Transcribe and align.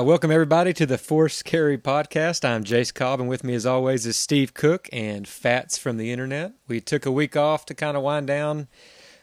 Right, 0.00 0.06
welcome 0.06 0.30
everybody 0.30 0.72
to 0.72 0.86
the 0.86 0.96
Force 0.96 1.42
Carry 1.42 1.76
podcast. 1.76 2.42
I'm 2.42 2.64
Jace 2.64 2.92
Cobb, 2.92 3.20
and 3.20 3.28
with 3.28 3.44
me, 3.44 3.52
as 3.52 3.66
always, 3.66 4.06
is 4.06 4.16
Steve 4.16 4.54
Cook 4.54 4.88
and 4.94 5.28
Fats 5.28 5.76
from 5.76 5.98
the 5.98 6.10
internet. 6.10 6.54
We 6.66 6.80
took 6.80 7.04
a 7.04 7.12
week 7.12 7.36
off 7.36 7.66
to 7.66 7.74
kind 7.74 7.98
of 7.98 8.02
wind 8.02 8.26
down 8.26 8.68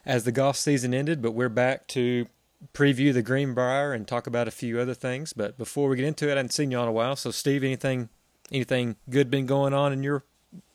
as 0.06 0.24
the 0.24 0.32
golf 0.32 0.56
season 0.56 0.94
ended, 0.94 1.20
but 1.20 1.32
we're 1.32 1.50
back 1.50 1.88
to 1.88 2.28
preview 2.76 3.12
the 3.12 3.24
Greenbrier 3.24 3.92
and 3.92 4.08
talk 4.08 4.28
about 4.28 4.48
a 4.48 4.52
few 4.52 4.80
other 4.80 4.94
things. 4.94 5.34
But 5.34 5.58
before 5.58 5.90
we 5.90 5.96
get 5.96 6.06
into 6.06 6.30
it, 6.30 6.34
I 6.34 6.36
haven't 6.36 6.54
seen 6.54 6.70
you 6.70 6.80
in 6.80 6.88
a 6.88 6.92
while. 6.92 7.16
So, 7.16 7.32
Steve, 7.32 7.64
anything 7.64 8.10
anything 8.52 8.98
good 9.10 9.32
been 9.32 9.48
going 9.48 9.74
on 9.74 9.92
in 9.92 10.04
your 10.04 10.26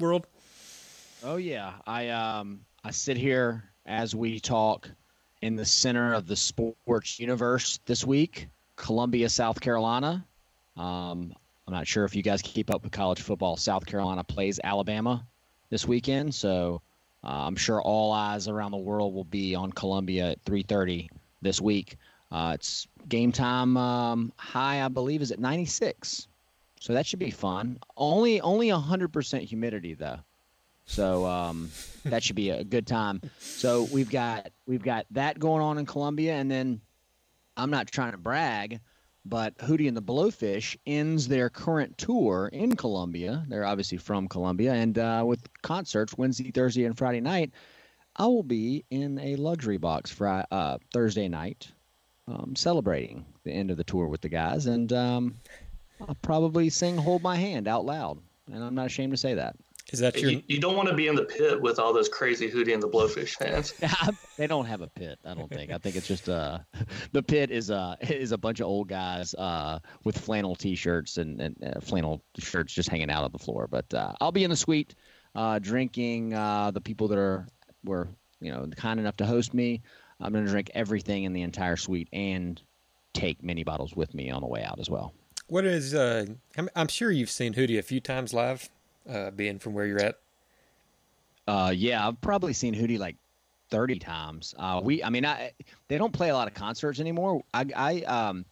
world? 0.00 0.26
Oh 1.22 1.36
yeah, 1.36 1.74
I 1.86 2.08
um 2.08 2.62
I 2.82 2.90
sit 2.90 3.16
here 3.16 3.70
as 3.86 4.16
we 4.16 4.40
talk 4.40 4.90
in 5.40 5.54
the 5.54 5.64
center 5.64 6.12
of 6.12 6.26
the 6.26 6.34
sports 6.34 7.20
universe 7.20 7.78
this 7.86 8.04
week 8.04 8.48
Columbia, 8.82 9.28
South 9.28 9.60
Carolina. 9.60 10.26
Um, 10.76 11.32
I'm 11.66 11.72
not 11.72 11.86
sure 11.86 12.04
if 12.04 12.16
you 12.16 12.22
guys 12.22 12.42
keep 12.42 12.68
up 12.68 12.82
with 12.82 12.90
college 12.90 13.20
football. 13.20 13.56
South 13.56 13.86
Carolina 13.86 14.24
plays 14.24 14.58
Alabama 14.62 15.24
this 15.70 15.86
weekend, 15.86 16.34
so 16.34 16.82
uh, 17.22 17.46
I'm 17.46 17.54
sure 17.54 17.80
all 17.80 18.12
eyes 18.12 18.48
around 18.48 18.72
the 18.72 18.78
world 18.78 19.14
will 19.14 19.24
be 19.24 19.54
on 19.54 19.72
Columbia 19.72 20.32
at 20.32 20.44
3:30 20.44 21.08
this 21.40 21.60
week. 21.60 21.96
Uh, 22.32 22.52
it's 22.54 22.88
game 23.08 23.30
time 23.30 23.76
um, 23.76 24.32
high, 24.36 24.84
I 24.84 24.88
believe, 24.88 25.22
is 25.22 25.30
at 25.30 25.38
96, 25.38 26.26
so 26.80 26.92
that 26.92 27.06
should 27.06 27.20
be 27.20 27.30
fun. 27.30 27.78
Only 27.96 28.40
only 28.40 28.68
100% 28.68 29.42
humidity 29.42 29.94
though, 29.94 30.18
so 30.86 31.24
um, 31.26 31.70
that 32.04 32.24
should 32.24 32.36
be 32.36 32.50
a 32.50 32.64
good 32.64 32.88
time. 32.88 33.22
So 33.38 33.84
we've 33.92 34.10
got 34.10 34.50
we've 34.66 34.82
got 34.82 35.06
that 35.12 35.38
going 35.38 35.62
on 35.62 35.78
in 35.78 35.86
Columbia, 35.86 36.34
and 36.34 36.50
then 36.50 36.80
I'm 37.62 37.70
not 37.70 37.86
trying 37.86 38.10
to 38.10 38.18
brag, 38.18 38.80
but 39.24 39.56
Hootie 39.58 39.86
and 39.86 39.96
the 39.96 40.02
Blowfish 40.02 40.76
ends 40.84 41.28
their 41.28 41.48
current 41.48 41.96
tour 41.96 42.50
in 42.52 42.74
Columbia. 42.74 43.44
They're 43.48 43.64
obviously 43.64 43.98
from 43.98 44.26
Columbia, 44.26 44.72
and 44.72 44.98
uh, 44.98 45.22
with 45.24 45.40
concerts 45.62 46.18
Wednesday, 46.18 46.50
Thursday, 46.50 46.86
and 46.86 46.98
Friday 46.98 47.20
night, 47.20 47.52
I 48.16 48.26
will 48.26 48.42
be 48.42 48.84
in 48.90 49.16
a 49.20 49.36
luxury 49.36 49.76
box 49.76 50.10
Friday, 50.10 50.46
uh, 50.50 50.78
Thursday 50.92 51.28
night, 51.28 51.70
um, 52.26 52.56
celebrating 52.56 53.24
the 53.44 53.52
end 53.52 53.70
of 53.70 53.76
the 53.76 53.84
tour 53.84 54.08
with 54.08 54.22
the 54.22 54.28
guys, 54.28 54.66
and 54.66 54.92
um, 54.92 55.36
I'll 56.00 56.16
probably 56.16 56.68
sing 56.68 56.96
"Hold 56.96 57.22
My 57.22 57.36
Hand" 57.36 57.68
out 57.68 57.84
loud, 57.84 58.18
and 58.52 58.64
I'm 58.64 58.74
not 58.74 58.86
ashamed 58.86 59.12
to 59.12 59.16
say 59.16 59.34
that. 59.34 59.54
Is 59.90 59.98
that 59.98 60.18
your? 60.18 60.30
You, 60.30 60.42
you 60.46 60.58
don't 60.58 60.76
want 60.76 60.88
to 60.88 60.94
be 60.94 61.08
in 61.08 61.14
the 61.14 61.24
pit 61.24 61.60
with 61.60 61.78
all 61.78 61.92
those 61.92 62.08
crazy 62.08 62.50
Hootie 62.50 62.72
and 62.72 62.82
the 62.82 62.88
Blowfish 62.88 63.34
fans. 63.34 63.74
they 64.38 64.46
don't 64.46 64.64
have 64.64 64.80
a 64.80 64.86
pit. 64.86 65.18
I 65.24 65.34
don't 65.34 65.50
think. 65.50 65.70
I 65.70 65.78
think 65.78 65.96
it's 65.96 66.06
just 66.06 66.28
uh, 66.28 66.58
the 67.12 67.22
pit 67.22 67.50
is 67.50 67.70
uh 67.70 67.96
is 68.00 68.32
a 68.32 68.38
bunch 68.38 68.60
of 68.60 68.66
old 68.66 68.88
guys 68.88 69.34
uh 69.34 69.80
with 70.04 70.16
flannel 70.16 70.54
t-shirts 70.54 71.18
and, 71.18 71.40
and 71.40 71.56
uh, 71.64 71.80
flannel 71.80 72.22
shirts 72.38 72.72
just 72.72 72.88
hanging 72.88 73.10
out 73.10 73.24
on 73.24 73.32
the 73.32 73.38
floor. 73.38 73.66
But 73.68 73.92
uh, 73.92 74.12
I'll 74.20 74.32
be 74.32 74.44
in 74.44 74.50
the 74.50 74.56
suite, 74.56 74.94
uh, 75.34 75.58
drinking. 75.58 76.34
Uh, 76.34 76.70
the 76.70 76.80
people 76.80 77.08
that 77.08 77.18
are 77.18 77.46
were 77.84 78.08
you 78.40 78.52
know 78.52 78.66
kind 78.76 79.00
enough 79.00 79.16
to 79.18 79.26
host 79.26 79.52
me. 79.52 79.82
I'm 80.20 80.32
gonna 80.32 80.46
drink 80.46 80.70
everything 80.74 81.24
in 81.24 81.32
the 81.32 81.42
entire 81.42 81.76
suite 81.76 82.08
and 82.12 82.60
take 83.12 83.42
many 83.42 83.64
bottles 83.64 83.94
with 83.94 84.14
me 84.14 84.30
on 84.30 84.40
the 84.40 84.46
way 84.46 84.62
out 84.62 84.78
as 84.78 84.88
well. 84.88 85.12
What 85.48 85.66
is? 85.66 85.92
Uh, 85.92 86.26
I'm, 86.56 86.70
I'm 86.74 86.88
sure 86.88 87.10
you've 87.10 87.30
seen 87.30 87.52
Hootie 87.54 87.78
a 87.78 87.82
few 87.82 88.00
times 88.00 88.32
live 88.32 88.70
uh, 89.08 89.30
being 89.30 89.58
from 89.58 89.74
where 89.74 89.86
you're 89.86 90.00
at? 90.00 90.16
Uh, 91.46 91.72
yeah, 91.74 92.06
I've 92.06 92.20
probably 92.20 92.52
seen 92.52 92.74
Hootie 92.74 92.98
like 92.98 93.16
30 93.70 93.98
times. 93.98 94.54
Uh, 94.58 94.80
we, 94.82 95.02
I 95.02 95.10
mean, 95.10 95.26
I, 95.26 95.52
they 95.88 95.98
don't 95.98 96.12
play 96.12 96.30
a 96.30 96.34
lot 96.34 96.48
of 96.48 96.54
concerts 96.54 97.00
anymore. 97.00 97.42
I, 97.52 97.66
I, 97.74 98.00
um, 98.02 98.44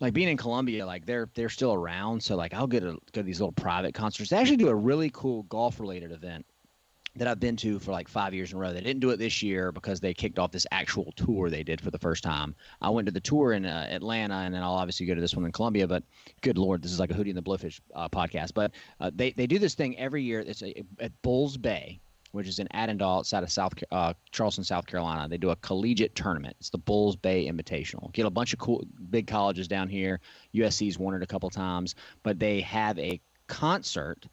like 0.00 0.14
being 0.14 0.28
in 0.28 0.36
Columbia, 0.36 0.86
like 0.86 1.04
they're 1.04 1.28
they're 1.34 1.50
still 1.50 1.74
around. 1.74 2.22
So 2.22 2.34
like 2.34 2.54
I'll 2.54 2.66
get 2.66 2.82
a, 2.82 2.92
go 2.92 3.00
to 3.12 3.22
these 3.22 3.38
little 3.38 3.52
private 3.52 3.94
concerts. 3.94 4.30
They 4.30 4.36
actually 4.36 4.56
do 4.56 4.68
a 4.68 4.74
really 4.74 5.10
cool 5.12 5.42
golf 5.44 5.78
related 5.78 6.10
event 6.10 6.46
that 7.16 7.26
I've 7.26 7.40
been 7.40 7.56
to 7.56 7.78
for 7.78 7.90
like 7.90 8.08
five 8.08 8.34
years 8.34 8.52
in 8.52 8.58
a 8.58 8.60
row. 8.60 8.72
They 8.72 8.80
didn't 8.80 9.00
do 9.00 9.10
it 9.10 9.18
this 9.18 9.42
year 9.42 9.72
because 9.72 10.00
they 10.00 10.14
kicked 10.14 10.38
off 10.38 10.52
this 10.52 10.66
actual 10.70 11.12
tour 11.16 11.50
they 11.50 11.64
did 11.64 11.80
for 11.80 11.90
the 11.90 11.98
first 11.98 12.22
time. 12.22 12.54
I 12.80 12.90
went 12.90 13.06
to 13.06 13.12
the 13.12 13.20
tour 13.20 13.52
in 13.52 13.66
uh, 13.66 13.86
Atlanta, 13.90 14.34
and 14.34 14.54
then 14.54 14.62
I'll 14.62 14.74
obviously 14.74 15.06
go 15.06 15.14
to 15.14 15.20
this 15.20 15.34
one 15.34 15.44
in 15.44 15.52
Columbia. 15.52 15.88
But 15.88 16.04
good 16.40 16.56
lord, 16.56 16.82
this 16.82 16.92
is 16.92 17.00
like 17.00 17.10
a 17.10 17.14
Hootie 17.14 17.28
and 17.28 17.36
the 17.36 17.42
Blowfish 17.42 17.80
uh, 17.94 18.08
podcast. 18.08 18.54
But 18.54 18.72
uh, 19.00 19.10
they 19.14 19.32
they 19.32 19.46
do 19.46 19.58
this 19.58 19.74
thing 19.74 19.98
every 19.98 20.22
year. 20.22 20.40
It's 20.40 20.62
a, 20.62 20.84
at 21.00 21.10
Bulls 21.22 21.56
Bay, 21.56 22.00
which 22.30 22.46
is 22.46 22.60
in 22.60 22.68
Awendaw, 22.68 23.18
outside 23.18 23.42
of 23.42 23.50
South 23.50 23.74
uh, 23.90 24.14
Charleston, 24.30 24.62
South 24.62 24.86
Carolina. 24.86 25.28
They 25.28 25.38
do 25.38 25.50
a 25.50 25.56
collegiate 25.56 26.14
tournament. 26.14 26.56
It's 26.60 26.70
the 26.70 26.78
Bulls 26.78 27.16
Bay 27.16 27.50
Invitational. 27.50 28.12
Get 28.12 28.26
a 28.26 28.30
bunch 28.30 28.52
of 28.52 28.60
cool 28.60 28.84
big 29.10 29.26
colleges 29.26 29.66
down 29.66 29.88
here. 29.88 30.20
USC's 30.54 30.98
won 30.98 31.14
it 31.14 31.22
a 31.22 31.26
couple 31.26 31.50
times, 31.50 31.96
but 32.22 32.38
they 32.38 32.60
have 32.60 32.98
a 33.00 33.20
concert 33.48 34.26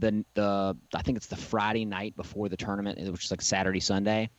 the 0.00 0.24
the 0.34 0.76
I 0.94 1.02
think 1.02 1.16
it's 1.16 1.26
the 1.26 1.36
Friday 1.36 1.84
night 1.84 2.16
before 2.16 2.48
the 2.48 2.56
tournament, 2.56 2.98
which 3.10 3.24
is 3.24 3.30
like 3.30 3.42
Saturday 3.42 3.80
Sunday, 3.80 4.30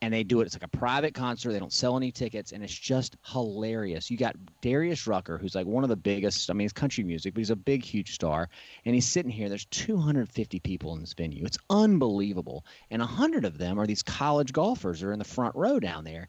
and 0.00 0.12
they 0.12 0.24
do 0.24 0.40
it. 0.40 0.46
It's 0.46 0.54
like 0.56 0.64
a 0.64 0.76
private 0.76 1.14
concert. 1.14 1.52
They 1.52 1.60
don't 1.60 1.72
sell 1.72 1.96
any 1.96 2.10
tickets, 2.10 2.52
and 2.52 2.64
it's 2.64 2.76
just 2.76 3.16
hilarious. 3.24 4.10
You 4.10 4.16
got 4.16 4.36
Darius 4.60 5.06
Rucker, 5.06 5.38
who's 5.38 5.54
like 5.54 5.66
one 5.66 5.84
of 5.84 5.90
the 5.90 5.96
biggest. 5.96 6.50
I 6.50 6.54
mean, 6.54 6.64
it's 6.64 6.72
country 6.72 7.04
music, 7.04 7.34
but 7.34 7.40
he's 7.40 7.50
a 7.50 7.56
big, 7.56 7.84
huge 7.84 8.14
star, 8.14 8.48
and 8.84 8.94
he's 8.94 9.06
sitting 9.06 9.30
here. 9.30 9.48
There's 9.48 9.66
250 9.66 10.58
people 10.60 10.94
in 10.94 11.00
this 11.00 11.14
venue. 11.14 11.44
It's 11.44 11.58
unbelievable, 11.70 12.64
and 12.90 13.00
a 13.00 13.06
hundred 13.06 13.44
of 13.44 13.58
them 13.58 13.78
are 13.78 13.86
these 13.86 14.02
college 14.02 14.52
golfers 14.52 15.00
who 15.00 15.08
are 15.08 15.12
in 15.12 15.18
the 15.18 15.24
front 15.24 15.54
row 15.54 15.78
down 15.78 16.04
there 16.04 16.28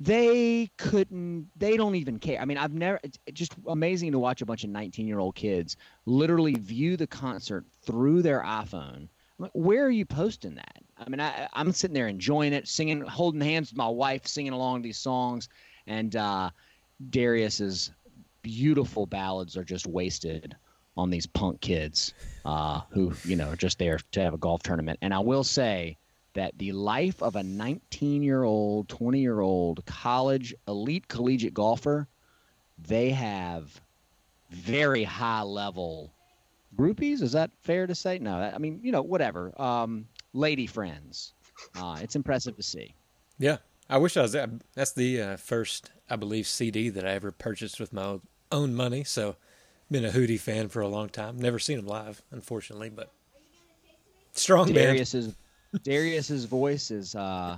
they 0.00 0.70
couldn't 0.76 1.48
they 1.56 1.76
don't 1.76 1.94
even 1.94 2.18
care. 2.18 2.40
I 2.40 2.44
mean 2.44 2.58
i've 2.58 2.74
never 2.74 2.98
it's 3.02 3.18
just 3.32 3.54
amazing 3.66 4.12
to 4.12 4.18
watch 4.18 4.42
a 4.42 4.46
bunch 4.46 4.64
of 4.64 4.70
19 4.70 5.06
year 5.06 5.18
old 5.18 5.34
kids 5.34 5.76
literally 6.06 6.54
view 6.54 6.96
the 6.96 7.06
concert 7.06 7.64
through 7.82 8.22
their 8.22 8.42
iphone. 8.42 9.08
Like, 9.38 9.50
where 9.52 9.84
are 9.84 9.90
you 9.90 10.04
posting 10.04 10.56
that? 10.56 10.82
I 10.98 11.08
mean 11.08 11.20
I, 11.20 11.48
i'm 11.52 11.72
sitting 11.72 11.94
there 11.94 12.08
enjoying 12.08 12.52
it 12.52 12.66
singing 12.66 13.02
holding 13.02 13.40
hands 13.40 13.70
with 13.70 13.78
my 13.78 13.88
wife 13.88 14.26
singing 14.26 14.52
along 14.52 14.82
these 14.82 14.98
songs 14.98 15.48
and 15.86 16.14
uh, 16.16 16.50
darius's 17.10 17.90
beautiful 18.42 19.06
ballads 19.06 19.56
are 19.56 19.64
just 19.64 19.86
wasted 19.86 20.56
on 20.96 21.10
these 21.10 21.26
punk 21.26 21.60
kids 21.60 22.14
uh, 22.44 22.80
who 22.90 23.12
you 23.24 23.36
know 23.36 23.50
are 23.50 23.56
just 23.56 23.78
there 23.78 23.98
to 24.12 24.20
have 24.20 24.34
a 24.34 24.38
golf 24.38 24.62
tournament. 24.62 24.98
And 25.02 25.14
i 25.14 25.18
will 25.18 25.44
say 25.44 25.98
that 26.34 26.58
the 26.58 26.72
life 26.72 27.22
of 27.22 27.36
a 27.36 27.42
19 27.42 28.22
year 28.22 28.44
old, 28.44 28.88
20 28.88 29.20
year 29.20 29.40
old 29.40 29.84
college 29.86 30.54
elite 30.68 31.08
collegiate 31.08 31.54
golfer, 31.54 32.08
they 32.78 33.10
have 33.10 33.80
very 34.50 35.04
high 35.04 35.42
level 35.42 36.12
groupies. 36.76 37.22
Is 37.22 37.32
that 37.32 37.50
fair 37.62 37.86
to 37.86 37.94
say? 37.94 38.18
No, 38.18 38.36
I 38.36 38.58
mean, 38.58 38.80
you 38.82 38.92
know, 38.92 39.02
whatever. 39.02 39.60
Um, 39.60 40.06
lady 40.32 40.66
friends. 40.66 41.34
Uh, 41.76 41.98
it's 42.02 42.16
impressive 42.16 42.56
to 42.56 42.62
see. 42.62 42.94
Yeah. 43.38 43.58
I 43.88 43.98
wish 43.98 44.16
I 44.16 44.22
was 44.22 44.32
there. 44.32 44.48
That's 44.74 44.92
the 44.92 45.20
uh, 45.20 45.36
first, 45.36 45.90
I 46.08 46.16
believe, 46.16 46.46
CD 46.46 46.88
that 46.88 47.06
I 47.06 47.10
ever 47.10 47.30
purchased 47.30 47.78
with 47.78 47.92
my 47.92 48.18
own 48.50 48.74
money. 48.74 49.04
So, 49.04 49.36
been 49.90 50.04
a 50.04 50.10
Hootie 50.10 50.40
fan 50.40 50.68
for 50.68 50.80
a 50.80 50.88
long 50.88 51.10
time. 51.10 51.36
Never 51.38 51.58
seen 51.58 51.78
him 51.78 51.86
live, 51.86 52.22
unfortunately, 52.30 52.88
but 52.88 53.12
strong 54.32 54.72
Darius 54.72 55.12
band. 55.12 55.24
is 55.24 55.36
Darius's 55.82 56.44
voice 56.44 56.90
is 56.90 57.14
uh 57.14 57.56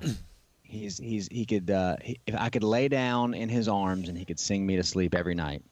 he's 0.62 0.98
he's 0.98 1.28
he 1.28 1.44
could 1.44 1.70
uh 1.70 1.96
he, 2.02 2.18
if 2.26 2.34
I 2.34 2.48
could 2.48 2.64
lay 2.64 2.88
down 2.88 3.34
in 3.34 3.48
his 3.48 3.68
arms 3.68 4.08
and 4.08 4.16
he 4.16 4.24
could 4.24 4.38
sing 4.38 4.66
me 4.66 4.76
to 4.76 4.82
sleep 4.82 5.14
every 5.14 5.34
night. 5.34 5.62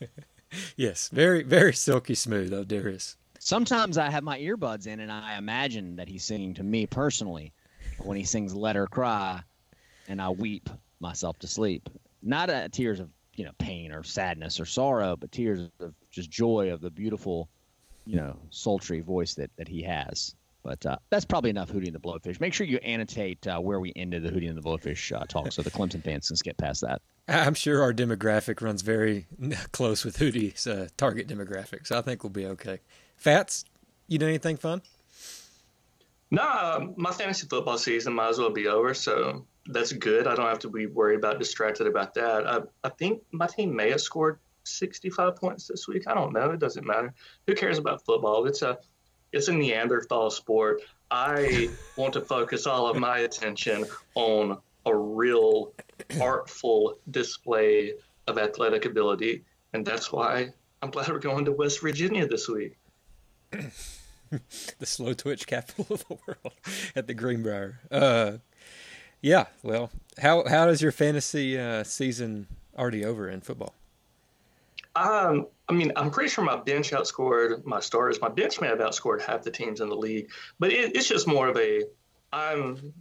yes, 0.76 1.08
very 1.08 1.42
very 1.42 1.74
silky 1.74 2.14
smooth 2.14 2.50
though, 2.50 2.64
Darius. 2.64 3.16
Sometimes 3.38 3.98
I 3.98 4.10
have 4.10 4.22
my 4.22 4.38
earbuds 4.38 4.86
in 4.86 5.00
and 5.00 5.10
I 5.10 5.36
imagine 5.36 5.96
that 5.96 6.08
he's 6.08 6.24
singing 6.24 6.54
to 6.54 6.62
me 6.62 6.86
personally 6.86 7.52
when 7.98 8.16
he 8.16 8.24
sings 8.24 8.54
"Let 8.54 8.76
Her 8.76 8.86
Cry," 8.86 9.40
and 10.08 10.22
I 10.22 10.30
weep 10.30 10.70
myself 11.00 11.38
to 11.40 11.46
sleep. 11.46 11.88
Not 12.22 12.50
uh, 12.50 12.68
tears 12.68 13.00
of 13.00 13.10
you 13.34 13.44
know 13.44 13.52
pain 13.58 13.92
or 13.92 14.02
sadness 14.02 14.60
or 14.60 14.64
sorrow, 14.64 15.16
but 15.16 15.32
tears 15.32 15.68
of 15.80 15.94
just 16.10 16.30
joy 16.30 16.70
of 16.72 16.80
the 16.80 16.90
beautiful, 16.90 17.48
you 18.06 18.16
know, 18.16 18.38
sultry 18.50 19.00
voice 19.00 19.34
that 19.34 19.50
that 19.56 19.68
he 19.68 19.82
has. 19.82 20.34
But 20.62 20.86
uh, 20.86 20.96
that's 21.10 21.24
probably 21.24 21.50
enough 21.50 21.70
Hootie 21.70 21.86
and 21.86 21.94
the 21.94 22.00
Blowfish. 22.00 22.40
Make 22.40 22.54
sure 22.54 22.66
you 22.66 22.78
annotate 22.78 23.46
uh, 23.46 23.58
where 23.58 23.80
we 23.80 23.92
ended 23.96 24.22
the 24.22 24.30
Hootie 24.30 24.48
and 24.48 24.56
the 24.56 24.62
Blowfish 24.62 25.12
uh, 25.12 25.24
talk 25.24 25.50
so 25.50 25.62
the 25.62 25.70
Clemson 25.70 26.02
fans 26.02 26.28
can 26.28 26.36
skip 26.36 26.56
past 26.56 26.82
that. 26.82 27.02
I'm 27.28 27.54
sure 27.54 27.82
our 27.82 27.92
demographic 27.92 28.60
runs 28.60 28.82
very 28.82 29.26
close 29.72 30.04
with 30.04 30.18
Hootie's 30.18 30.66
uh, 30.66 30.88
target 30.96 31.28
demographic, 31.28 31.86
so 31.86 31.98
I 31.98 32.02
think 32.02 32.22
we'll 32.22 32.30
be 32.30 32.46
okay. 32.46 32.80
Fats, 33.16 33.64
you 34.08 34.18
done 34.18 34.28
anything 34.28 34.56
fun? 34.56 34.82
No, 36.30 36.42
nah, 36.42 36.86
my 36.96 37.12
fantasy 37.12 37.46
football 37.46 37.78
season 37.78 38.14
might 38.14 38.30
as 38.30 38.38
well 38.38 38.50
be 38.50 38.66
over, 38.66 38.94
so 38.94 39.44
that's 39.66 39.92
good. 39.92 40.26
I 40.26 40.34
don't 40.34 40.46
have 40.46 40.58
to 40.60 40.70
be 40.70 40.86
worried 40.86 41.16
about 41.16 41.38
distracted 41.38 41.86
about 41.86 42.14
that. 42.14 42.46
I, 42.46 42.60
I 42.84 42.88
think 42.88 43.22
my 43.32 43.46
team 43.46 43.74
may 43.74 43.90
have 43.90 44.00
scored 44.00 44.38
65 44.64 45.36
points 45.36 45.68
this 45.68 45.86
week. 45.86 46.04
I 46.06 46.14
don't 46.14 46.32
know. 46.32 46.50
It 46.50 46.60
doesn't 46.60 46.86
matter. 46.86 47.12
Who 47.46 47.54
cares 47.54 47.78
about 47.78 48.04
football? 48.04 48.46
It's 48.46 48.62
a 48.62 48.78
it's 49.32 49.48
a 49.48 49.52
Neanderthal 49.52 50.30
sport. 50.30 50.82
I 51.10 51.68
want 51.96 52.14
to 52.14 52.20
focus 52.20 52.66
all 52.66 52.88
of 52.88 52.96
my 52.96 53.18
attention 53.18 53.84
on 54.14 54.58
a 54.86 54.94
real 54.94 55.72
artful 56.20 56.98
display 57.10 57.94
of 58.26 58.38
athletic 58.38 58.84
ability, 58.84 59.44
and 59.72 59.84
that's 59.84 60.12
why 60.12 60.50
I'm 60.80 60.90
glad 60.90 61.08
we're 61.08 61.18
going 61.18 61.44
to 61.46 61.52
West 61.52 61.80
Virginia 61.80 62.26
this 62.26 62.48
week. 62.48 62.76
the 63.50 64.86
slow 64.86 65.12
twitch 65.12 65.46
capital 65.46 65.86
of 65.90 66.06
the 66.08 66.16
world 66.26 66.54
at 66.96 67.06
the 67.06 67.14
Greenbrier. 67.14 67.80
Uh, 67.90 68.38
yeah, 69.20 69.46
well, 69.62 69.90
how 70.18 70.44
how 70.48 70.68
is 70.68 70.82
your 70.82 70.92
fantasy 70.92 71.58
uh, 71.58 71.84
season 71.84 72.48
already 72.76 73.04
over 73.04 73.28
in 73.28 73.40
football? 73.40 73.74
Um, 74.94 75.46
I 75.68 75.72
mean, 75.72 75.92
I'm 75.96 76.10
pretty 76.10 76.28
sure 76.28 76.44
my 76.44 76.56
bench 76.56 76.90
outscored 76.90 77.64
my 77.64 77.80
starters. 77.80 78.20
My 78.20 78.28
bench 78.28 78.60
may 78.60 78.68
have 78.68 78.78
outscored 78.78 79.22
half 79.22 79.42
the 79.42 79.50
teams 79.50 79.80
in 79.80 79.88
the 79.88 79.96
league, 79.96 80.30
but 80.58 80.70
it, 80.70 80.94
it's 80.96 81.08
just 81.08 81.26
more 81.26 81.48
of 81.48 81.56
a 81.56 81.84
I'm 82.32 82.92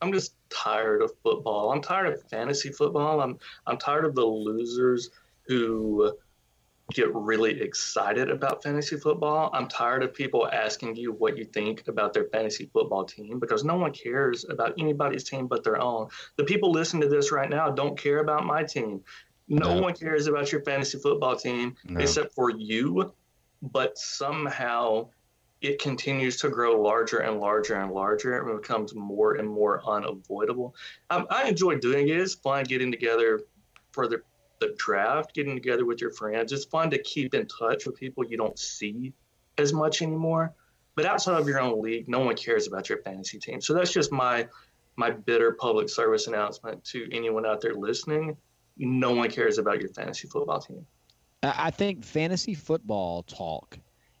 I'm 0.00 0.12
just 0.12 0.34
tired 0.48 1.02
of 1.02 1.12
football. 1.22 1.72
I'm 1.72 1.82
tired 1.82 2.12
of 2.12 2.22
fantasy 2.28 2.70
football. 2.70 3.20
I'm 3.20 3.38
I'm 3.66 3.78
tired 3.78 4.04
of 4.04 4.14
the 4.14 4.24
losers 4.24 5.10
who 5.46 6.12
get 6.92 7.14
really 7.14 7.60
excited 7.60 8.30
about 8.30 8.62
fantasy 8.62 8.96
football. 8.96 9.50
I'm 9.52 9.68
tired 9.68 10.02
of 10.02 10.12
people 10.12 10.48
asking 10.48 10.96
you 10.96 11.12
what 11.12 11.36
you 11.36 11.44
think 11.44 11.86
about 11.88 12.12
their 12.12 12.24
fantasy 12.24 12.68
football 12.72 13.04
team 13.04 13.38
because 13.38 13.64
no 13.64 13.76
one 13.76 13.92
cares 13.92 14.44
about 14.48 14.74
anybody's 14.78 15.24
team 15.24 15.46
but 15.46 15.62
their 15.62 15.80
own. 15.80 16.08
The 16.36 16.44
people 16.44 16.72
listening 16.72 17.02
to 17.02 17.08
this 17.08 17.30
right 17.30 17.48
now 17.48 17.70
don't 17.70 17.98
care 17.98 18.18
about 18.18 18.44
my 18.44 18.64
team. 18.64 19.02
No, 19.50 19.82
one 19.82 19.94
cares 19.94 20.26
about 20.28 20.52
your 20.52 20.62
fantasy 20.62 20.98
football 20.98 21.36
team 21.36 21.74
except 21.98 22.34
for 22.34 22.50
you. 22.50 23.12
But 23.62 23.98
somehow 23.98 25.10
it 25.60 25.78
continues 25.78 26.38
to 26.38 26.48
grow 26.48 26.80
larger 26.80 27.18
and 27.18 27.38
larger 27.38 27.74
and 27.74 27.92
larger 27.92 28.38
and 28.38 28.60
becomes 28.60 28.94
more 28.94 29.34
and 29.34 29.48
more 29.48 29.86
unavoidable. 29.86 30.74
Um, 31.10 31.26
I 31.30 31.48
enjoy 31.48 31.76
doing 31.76 32.08
it. 32.08 32.16
It's 32.16 32.34
fun 32.34 32.64
getting 32.64 32.90
together 32.90 33.40
for 33.92 34.08
the, 34.08 34.22
the 34.60 34.74
draft, 34.78 35.34
getting 35.34 35.54
together 35.54 35.84
with 35.84 36.00
your 36.00 36.12
friends. 36.12 36.52
It's 36.52 36.64
fun 36.64 36.88
to 36.90 37.02
keep 37.02 37.34
in 37.34 37.46
touch 37.46 37.84
with 37.84 37.96
people 37.96 38.24
you 38.24 38.38
don't 38.38 38.58
see 38.58 39.12
as 39.58 39.72
much 39.72 40.00
anymore. 40.00 40.54
But 40.94 41.04
outside 41.04 41.38
of 41.38 41.46
your 41.46 41.60
own 41.60 41.82
league, 41.82 42.08
no 42.08 42.20
one 42.20 42.36
cares 42.36 42.66
about 42.66 42.88
your 42.88 43.02
fantasy 43.02 43.38
team. 43.38 43.60
So 43.60 43.74
that's 43.74 43.92
just 43.92 44.12
my 44.12 44.48
my 44.96 45.10
bitter 45.10 45.52
public 45.52 45.88
service 45.88 46.26
announcement 46.26 46.84
to 46.84 47.08
anyone 47.12 47.46
out 47.46 47.60
there 47.60 47.74
listening. 47.74 48.36
No 48.76 49.12
one 49.12 49.30
cares 49.30 49.58
about 49.58 49.80
your 49.80 49.88
fantasy 49.90 50.28
football 50.28 50.60
team. 50.60 50.86
I 51.42 51.70
think 51.70 52.04
fantasy 52.04 52.54
football 52.54 53.22
talk 53.22 53.78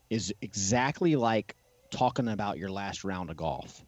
is 0.08 0.34
exactly 0.40 1.16
like 1.16 1.54
talking 1.90 2.28
about 2.28 2.58
your 2.58 2.70
last 2.70 3.04
round 3.04 3.30
of 3.30 3.36
golf. 3.36 3.84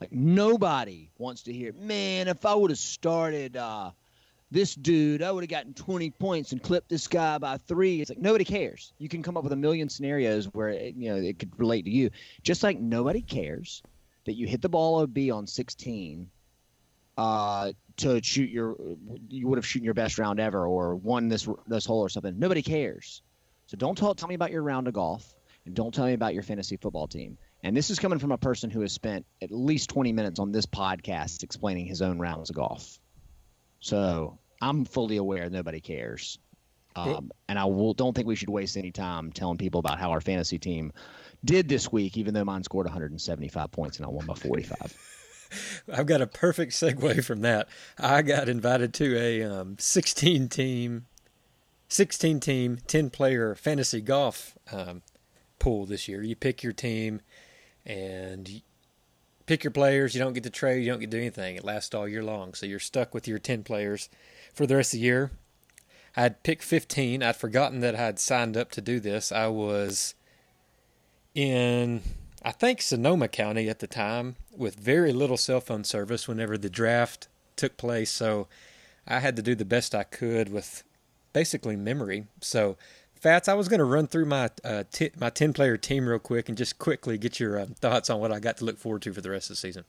Like 0.00 0.12
nobody 0.12 1.10
wants 1.18 1.42
to 1.44 1.52
hear, 1.52 1.72
man, 1.72 2.28
if 2.28 2.46
I 2.46 2.54
would 2.54 2.70
have 2.70 2.78
started 2.78 3.56
uh, 3.56 3.90
this 4.50 4.74
dude, 4.76 5.22
I 5.22 5.32
would 5.32 5.42
have 5.42 5.50
gotten 5.50 5.74
20 5.74 6.10
points 6.10 6.52
and 6.52 6.62
clipped 6.62 6.88
this 6.88 7.08
guy 7.08 7.38
by 7.38 7.56
three. 7.58 8.00
It's 8.00 8.10
like 8.10 8.18
nobody 8.18 8.44
cares. 8.44 8.92
You 8.98 9.08
can 9.08 9.22
come 9.22 9.36
up 9.36 9.42
with 9.42 9.52
a 9.52 9.56
million 9.56 9.88
scenarios 9.88 10.46
where 10.54 10.68
it, 10.68 10.94
you 10.96 11.10
know 11.10 11.16
it 11.16 11.38
could 11.38 11.58
relate 11.58 11.84
to 11.86 11.90
you. 11.90 12.10
Just 12.42 12.62
like 12.62 12.78
nobody 12.78 13.20
cares 13.20 13.82
that 14.24 14.34
you 14.34 14.46
hit 14.46 14.62
the 14.62 14.68
ball 14.68 15.00
OB 15.00 15.18
on 15.32 15.46
16 15.46 16.30
uh, 17.16 17.72
to 17.98 18.22
shoot 18.22 18.50
your, 18.50 18.76
you 19.28 19.48
would 19.48 19.58
have 19.58 19.66
shooting 19.66 19.84
your 19.84 19.94
best 19.94 20.18
round 20.18 20.40
ever 20.40 20.66
or 20.66 20.96
won 20.96 21.28
this 21.28 21.48
this 21.66 21.84
hole 21.84 22.00
or 22.00 22.08
something. 22.08 22.38
Nobody 22.38 22.62
cares. 22.62 23.22
So 23.66 23.76
don't 23.76 23.96
tell, 23.96 24.14
tell 24.14 24.28
me 24.28 24.34
about 24.34 24.50
your 24.50 24.62
round 24.62 24.88
of 24.88 24.94
golf 24.94 25.34
and 25.66 25.74
don't 25.74 25.92
tell 25.92 26.06
me 26.06 26.14
about 26.14 26.34
your 26.34 26.42
fantasy 26.42 26.76
football 26.76 27.06
team. 27.06 27.38
And 27.62 27.76
this 27.76 27.90
is 27.90 27.98
coming 27.98 28.18
from 28.18 28.32
a 28.32 28.38
person 28.38 28.70
who 28.70 28.80
has 28.80 28.92
spent 28.92 29.26
at 29.42 29.50
least 29.50 29.90
20 29.90 30.12
minutes 30.12 30.38
on 30.38 30.52
this 30.52 30.66
podcast 30.66 31.42
explaining 31.42 31.86
his 31.86 32.00
own 32.00 32.18
rounds 32.18 32.50
of 32.50 32.56
golf. 32.56 32.98
So 33.80 34.38
I'm 34.62 34.84
fully 34.84 35.16
aware 35.16 35.50
nobody 35.50 35.80
cares. 35.80 36.38
Um, 36.96 37.30
and 37.48 37.58
I 37.58 37.66
will, 37.66 37.94
don't 37.94 38.14
think 38.14 38.26
we 38.26 38.34
should 38.34 38.48
waste 38.48 38.76
any 38.76 38.90
time 38.90 39.30
telling 39.30 39.58
people 39.58 39.78
about 39.78 40.00
how 40.00 40.10
our 40.10 40.20
fantasy 40.20 40.58
team 40.58 40.92
did 41.44 41.68
this 41.68 41.92
week, 41.92 42.16
even 42.16 42.34
though 42.34 42.44
mine 42.44 42.64
scored 42.64 42.86
175 42.86 43.70
points 43.70 43.98
and 43.98 44.06
I 44.06 44.08
won 44.08 44.26
by 44.26 44.34
45. 44.34 45.17
I've 45.92 46.06
got 46.06 46.20
a 46.20 46.26
perfect 46.26 46.72
segue 46.72 47.24
from 47.24 47.40
that. 47.40 47.68
I 47.98 48.22
got 48.22 48.48
invited 48.48 48.94
to 48.94 49.16
a 49.16 49.42
um, 49.42 49.76
16 49.78 50.48
team, 50.48 51.06
16 51.88 52.40
team, 52.40 52.78
10 52.86 53.10
player 53.10 53.54
fantasy 53.54 54.00
golf 54.00 54.56
um, 54.72 55.02
pool 55.58 55.86
this 55.86 56.08
year. 56.08 56.22
You 56.22 56.36
pick 56.36 56.62
your 56.62 56.72
team 56.72 57.20
and 57.84 58.62
pick 59.46 59.64
your 59.64 59.70
players. 59.70 60.14
You 60.14 60.20
don't 60.20 60.34
get 60.34 60.44
to 60.44 60.50
trade. 60.50 60.84
You 60.84 60.90
don't 60.90 61.00
get 61.00 61.10
to 61.10 61.16
do 61.16 61.20
anything. 61.20 61.56
It 61.56 61.64
lasts 61.64 61.94
all 61.94 62.06
year 62.06 62.22
long. 62.22 62.54
So 62.54 62.66
you're 62.66 62.78
stuck 62.78 63.14
with 63.14 63.26
your 63.26 63.38
10 63.38 63.64
players 63.64 64.08
for 64.54 64.66
the 64.66 64.76
rest 64.76 64.94
of 64.94 65.00
the 65.00 65.06
year. 65.06 65.30
I'd 66.16 66.42
picked 66.42 66.62
15. 66.62 67.22
I'd 67.22 67.36
forgotten 67.36 67.80
that 67.80 67.96
I'd 67.96 68.18
signed 68.18 68.56
up 68.56 68.70
to 68.72 68.80
do 68.80 69.00
this. 69.00 69.32
I 69.32 69.46
was 69.46 70.14
in, 71.34 72.02
I 72.42 72.52
think, 72.52 72.80
Sonoma 72.80 73.28
County 73.28 73.68
at 73.68 73.80
the 73.80 73.86
time 73.86 74.36
with 74.56 74.76
very 74.76 75.12
little 75.12 75.36
cell 75.36 75.60
phone 75.60 75.84
service 75.84 76.28
whenever 76.28 76.56
the 76.56 76.70
draft 76.70 77.28
took 77.56 77.76
place. 77.76 78.10
So 78.10 78.46
I 79.06 79.18
had 79.18 79.36
to 79.36 79.42
do 79.42 79.54
the 79.54 79.64
best 79.64 79.94
I 79.94 80.04
could 80.04 80.50
with 80.50 80.84
basically 81.32 81.76
memory. 81.76 82.26
So 82.40 82.76
Fats, 83.20 83.48
I 83.48 83.54
was 83.54 83.68
going 83.68 83.78
to 83.78 83.84
run 83.84 84.06
through 84.06 84.26
my 84.26 84.50
uh, 84.64 84.84
t- 84.92 85.10
my 85.18 85.30
ten 85.30 85.52
player 85.52 85.76
team 85.76 86.08
real 86.08 86.20
quick 86.20 86.48
and 86.48 86.56
just 86.56 86.78
quickly 86.78 87.18
get 87.18 87.40
your 87.40 87.58
uh, 87.58 87.66
thoughts 87.80 88.10
on 88.10 88.20
what 88.20 88.30
I 88.30 88.38
got 88.38 88.58
to 88.58 88.64
look 88.64 88.78
forward 88.78 89.02
to 89.02 89.12
for 89.12 89.20
the 89.20 89.30
rest 89.30 89.50
of 89.50 89.56
the 89.56 89.60
season. 89.60 89.84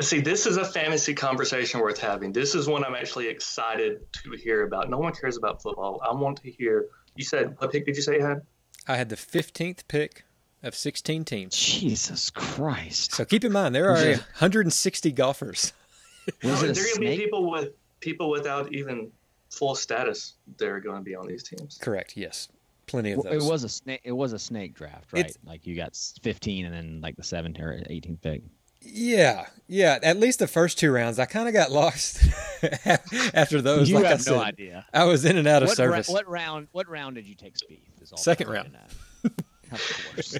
See, 0.00 0.20
this 0.20 0.46
is 0.46 0.58
a 0.58 0.64
fantasy 0.64 1.14
conversation 1.14 1.80
worth 1.80 1.98
having. 1.98 2.32
This 2.32 2.54
is 2.54 2.68
one 2.68 2.84
I'm 2.84 2.94
actually 2.94 3.26
excited 3.28 4.00
to 4.12 4.32
hear 4.32 4.64
about. 4.64 4.90
No 4.90 4.98
one 4.98 5.12
cares 5.12 5.36
about 5.36 5.62
football. 5.62 6.00
I 6.08 6.12
want 6.14 6.42
to 6.42 6.50
hear. 6.50 6.86
You 7.16 7.24
said 7.24 7.56
what 7.58 7.72
pick 7.72 7.86
did 7.86 7.96
you 7.96 8.02
say 8.02 8.16
you 8.16 8.24
had? 8.24 8.42
I 8.86 8.96
had 8.96 9.08
the 9.08 9.16
15th 9.16 9.88
pick 9.88 10.24
of 10.62 10.74
16 10.74 11.24
teams. 11.24 11.56
Jesus 11.56 12.30
Christ! 12.30 13.12
So 13.12 13.24
keep 13.24 13.44
in 13.44 13.52
mind 13.52 13.74
there 13.74 13.90
are 13.90 14.04
160 14.04 15.12
golfers. 15.12 15.72
Was 16.42 16.60
there 16.60 16.72
going 16.72 16.94
to 16.94 17.00
be 17.00 17.16
people 17.16 17.50
with 17.50 17.70
people 18.00 18.30
without 18.30 18.72
even 18.72 19.10
full 19.50 19.74
status. 19.74 20.34
They're 20.58 20.80
going 20.80 20.96
to 20.96 21.02
be 21.02 21.14
on 21.14 21.26
these 21.26 21.42
teams. 21.42 21.78
Correct. 21.80 22.16
Yes 22.16 22.48
plenty 22.88 23.12
of 23.12 23.22
those. 23.22 23.44
It 23.44 23.48
was 23.48 23.62
a 23.62 23.68
snake. 23.68 24.00
It 24.02 24.12
was 24.12 24.32
a 24.32 24.38
snake 24.38 24.74
draft, 24.74 25.12
right? 25.12 25.26
It's, 25.26 25.38
like 25.44 25.66
you 25.66 25.76
got 25.76 25.96
15 26.22 26.66
and 26.66 26.74
then 26.74 27.00
like 27.00 27.16
the 27.16 27.22
17 27.22 27.62
or 27.62 27.82
18 27.86 28.16
pick. 28.16 28.42
Yeah, 28.80 29.46
yeah. 29.66 29.98
At 30.02 30.18
least 30.18 30.38
the 30.38 30.46
first 30.46 30.78
two 30.78 30.90
rounds, 30.90 31.18
I 31.18 31.26
kind 31.26 31.48
of 31.48 31.54
got 31.54 31.70
lost 31.70 32.22
after 33.34 33.60
those. 33.60 33.90
You 33.90 33.96
like 33.96 34.06
have 34.06 34.20
I 34.20 34.22
said, 34.22 34.32
no 34.32 34.40
idea. 34.40 34.86
I 34.92 35.04
was 35.04 35.24
in 35.24 35.36
and 35.36 35.46
out 35.46 35.62
of 35.62 35.68
what 35.68 35.76
service. 35.76 36.08
Ra- 36.08 36.14
what 36.14 36.28
round? 36.28 36.68
What 36.72 36.88
round 36.88 37.16
did 37.16 37.26
you 37.26 37.34
take 37.34 37.54
Spieth. 37.54 38.18
Second 38.18 38.48
round. 38.48 38.76
of 39.72 40.12
course. 40.14 40.38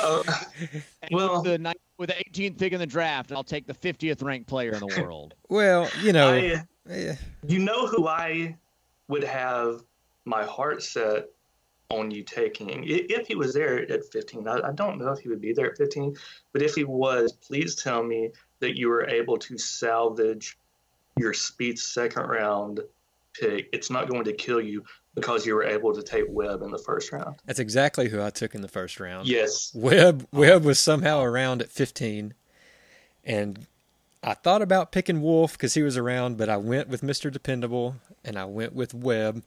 Uh, 0.00 0.22
well, 1.10 1.42
with 1.42 1.62
the, 1.62 1.74
with 1.98 2.08
the 2.08 2.14
18th 2.14 2.58
pick 2.58 2.72
in 2.72 2.80
the 2.80 2.86
draft, 2.86 3.30
I'll 3.30 3.44
take 3.44 3.66
the 3.66 3.74
50th 3.74 4.22
ranked 4.22 4.48
player 4.48 4.72
in 4.72 4.80
the 4.80 5.02
world. 5.02 5.34
well, 5.48 5.88
you 6.00 6.12
know, 6.12 6.32
I, 6.90 7.18
you 7.46 7.58
know 7.58 7.86
who 7.86 8.06
I 8.06 8.56
would 9.08 9.24
have 9.24 9.82
my 10.24 10.44
heart 10.44 10.82
set 10.82 11.28
on 11.90 12.10
you 12.10 12.22
taking 12.22 12.84
if 12.86 13.26
he 13.26 13.34
was 13.34 13.52
there 13.52 13.78
at 13.92 14.04
15 14.10 14.48
I, 14.48 14.68
I, 14.68 14.72
don't 14.72 14.98
know 14.98 15.12
if 15.12 15.18
he 15.18 15.28
would 15.28 15.42
be 15.42 15.52
there 15.52 15.70
at 15.70 15.76
15 15.76 16.16
but 16.52 16.62
if 16.62 16.74
he 16.74 16.84
was 16.84 17.32
please 17.32 17.74
tell 17.74 18.02
me 18.02 18.30
that 18.60 18.78
you 18.78 18.88
were 18.88 19.06
able 19.06 19.36
to 19.36 19.58
salvage 19.58 20.56
your 21.18 21.34
Spieth 21.34 21.78
second 21.78 22.22
round 22.22 22.80
pick 23.34 23.68
it's 23.72 23.90
not 23.90 24.08
going 24.08 24.24
to 24.24 24.32
kill 24.32 24.60
you 24.60 24.82
because 25.14 25.44
you 25.46 25.54
were 25.54 25.64
able 25.64 25.94
to 25.94 26.02
take 26.02 26.24
Webb 26.28 26.62
in 26.62 26.70
the 26.70 26.78
first 26.78 27.12
round 27.12 27.36
that's 27.46 27.58
exactly 27.58 28.08
who 28.08 28.22
i 28.22 28.30
took 28.30 28.54
in 28.54 28.62
the 28.62 28.68
first 28.68 29.00
round 29.00 29.28
yes 29.28 29.72
Webb 29.74 30.26
Webb 30.32 30.64
was 30.64 30.78
somehow 30.78 31.20
around 31.22 31.62
at 31.62 31.70
15 31.70 32.34
and 33.24 33.66
i 34.22 34.34
thought 34.34 34.62
about 34.62 34.92
picking 34.92 35.20
Wolff 35.22 35.52
because 35.52 35.74
he 35.74 35.82
was 35.82 35.96
around 35.96 36.36
but 36.36 36.48
i 36.48 36.56
went 36.56 36.88
with 36.88 37.02
mr 37.02 37.30
dependable 37.30 37.96
and 38.24 38.38
i 38.38 38.44
went 38.44 38.74
with 38.74 38.94
Webb 38.94 39.42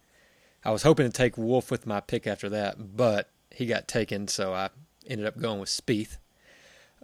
I 0.65 0.72
was 0.72 0.81
hoping 0.81 1.05
to 1.05 1.12
take 1.12 1.38
Wolff 1.38 1.69
with 1.69 1.86
my 1.86 2.00
pick 2.00 2.25
after 2.25 2.50
that, 2.50 2.98
but 2.98 3.29
he 3.51 3.67
got 3.67 3.88
taken, 3.88 4.27
so 4.27 4.51
I 4.51 4.69
ended 5.05 5.27
up 5.27 5.39
going 5.39 5.60
with 5.60 5.69
Spieth. 5.69 6.17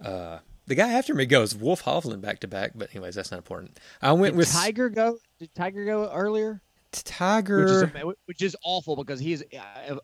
Uh, 0.04 0.38
the 0.66 0.74
guy 0.74 0.92
after 0.92 1.14
me 1.14 1.26
goes 1.26 1.54
Wolff 1.54 1.84
Hovland 1.84 2.20
back 2.20 2.40
to 2.40 2.48
back, 2.48 2.72
but 2.74 2.90
anyways, 2.92 3.14
that's 3.14 3.30
not 3.30 3.36
important. 3.36 3.78
I 4.00 4.12
went 4.12 4.32
did 4.32 4.38
with 4.38 4.52
Tiger. 4.52 4.88
Go 4.88 5.18
did 5.38 5.54
Tiger 5.54 5.84
go 5.84 6.10
earlier? 6.10 6.60
Tiger, 6.92 7.84
which 7.84 7.94
is, 7.94 8.14
which 8.26 8.42
is 8.42 8.56
awful 8.64 8.96
because 8.96 9.18
he's 9.18 9.42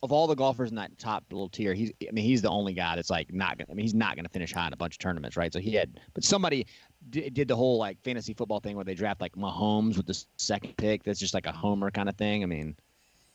of 0.02 0.12
all 0.12 0.26
the 0.26 0.34
golfers 0.34 0.70
in 0.70 0.76
that 0.76 0.98
top 0.98 1.24
little 1.30 1.48
tier. 1.48 1.74
He's 1.74 1.92
I 2.06 2.12
mean 2.12 2.24
he's 2.24 2.42
the 2.42 2.50
only 2.50 2.72
guy 2.72 2.96
that's 2.96 3.10
like 3.10 3.32
not. 3.32 3.58
Gonna, 3.58 3.70
I 3.70 3.74
mean 3.74 3.84
he's 3.84 3.94
not 3.94 4.14
going 4.16 4.24
to 4.24 4.30
finish 4.30 4.52
high 4.52 4.66
in 4.66 4.72
a 4.72 4.76
bunch 4.76 4.94
of 4.94 4.98
tournaments, 4.98 5.36
right? 5.36 5.52
So 5.52 5.60
he 5.60 5.74
had, 5.74 6.00
but 6.14 6.24
somebody 6.24 6.66
did, 7.10 7.34
did 7.34 7.48
the 7.48 7.56
whole 7.56 7.78
like 7.78 8.02
fantasy 8.02 8.34
football 8.34 8.60
thing 8.60 8.76
where 8.76 8.84
they 8.84 8.94
draft 8.94 9.20
like 9.20 9.34
Mahomes 9.36 9.96
with 9.96 10.06
the 10.06 10.24
second 10.36 10.76
pick. 10.76 11.04
That's 11.04 11.20
just 11.20 11.34
like 11.34 11.46
a 11.46 11.52
homer 11.52 11.90
kind 11.90 12.08
of 12.08 12.16
thing. 12.16 12.42
I 12.42 12.46
mean. 12.46 12.76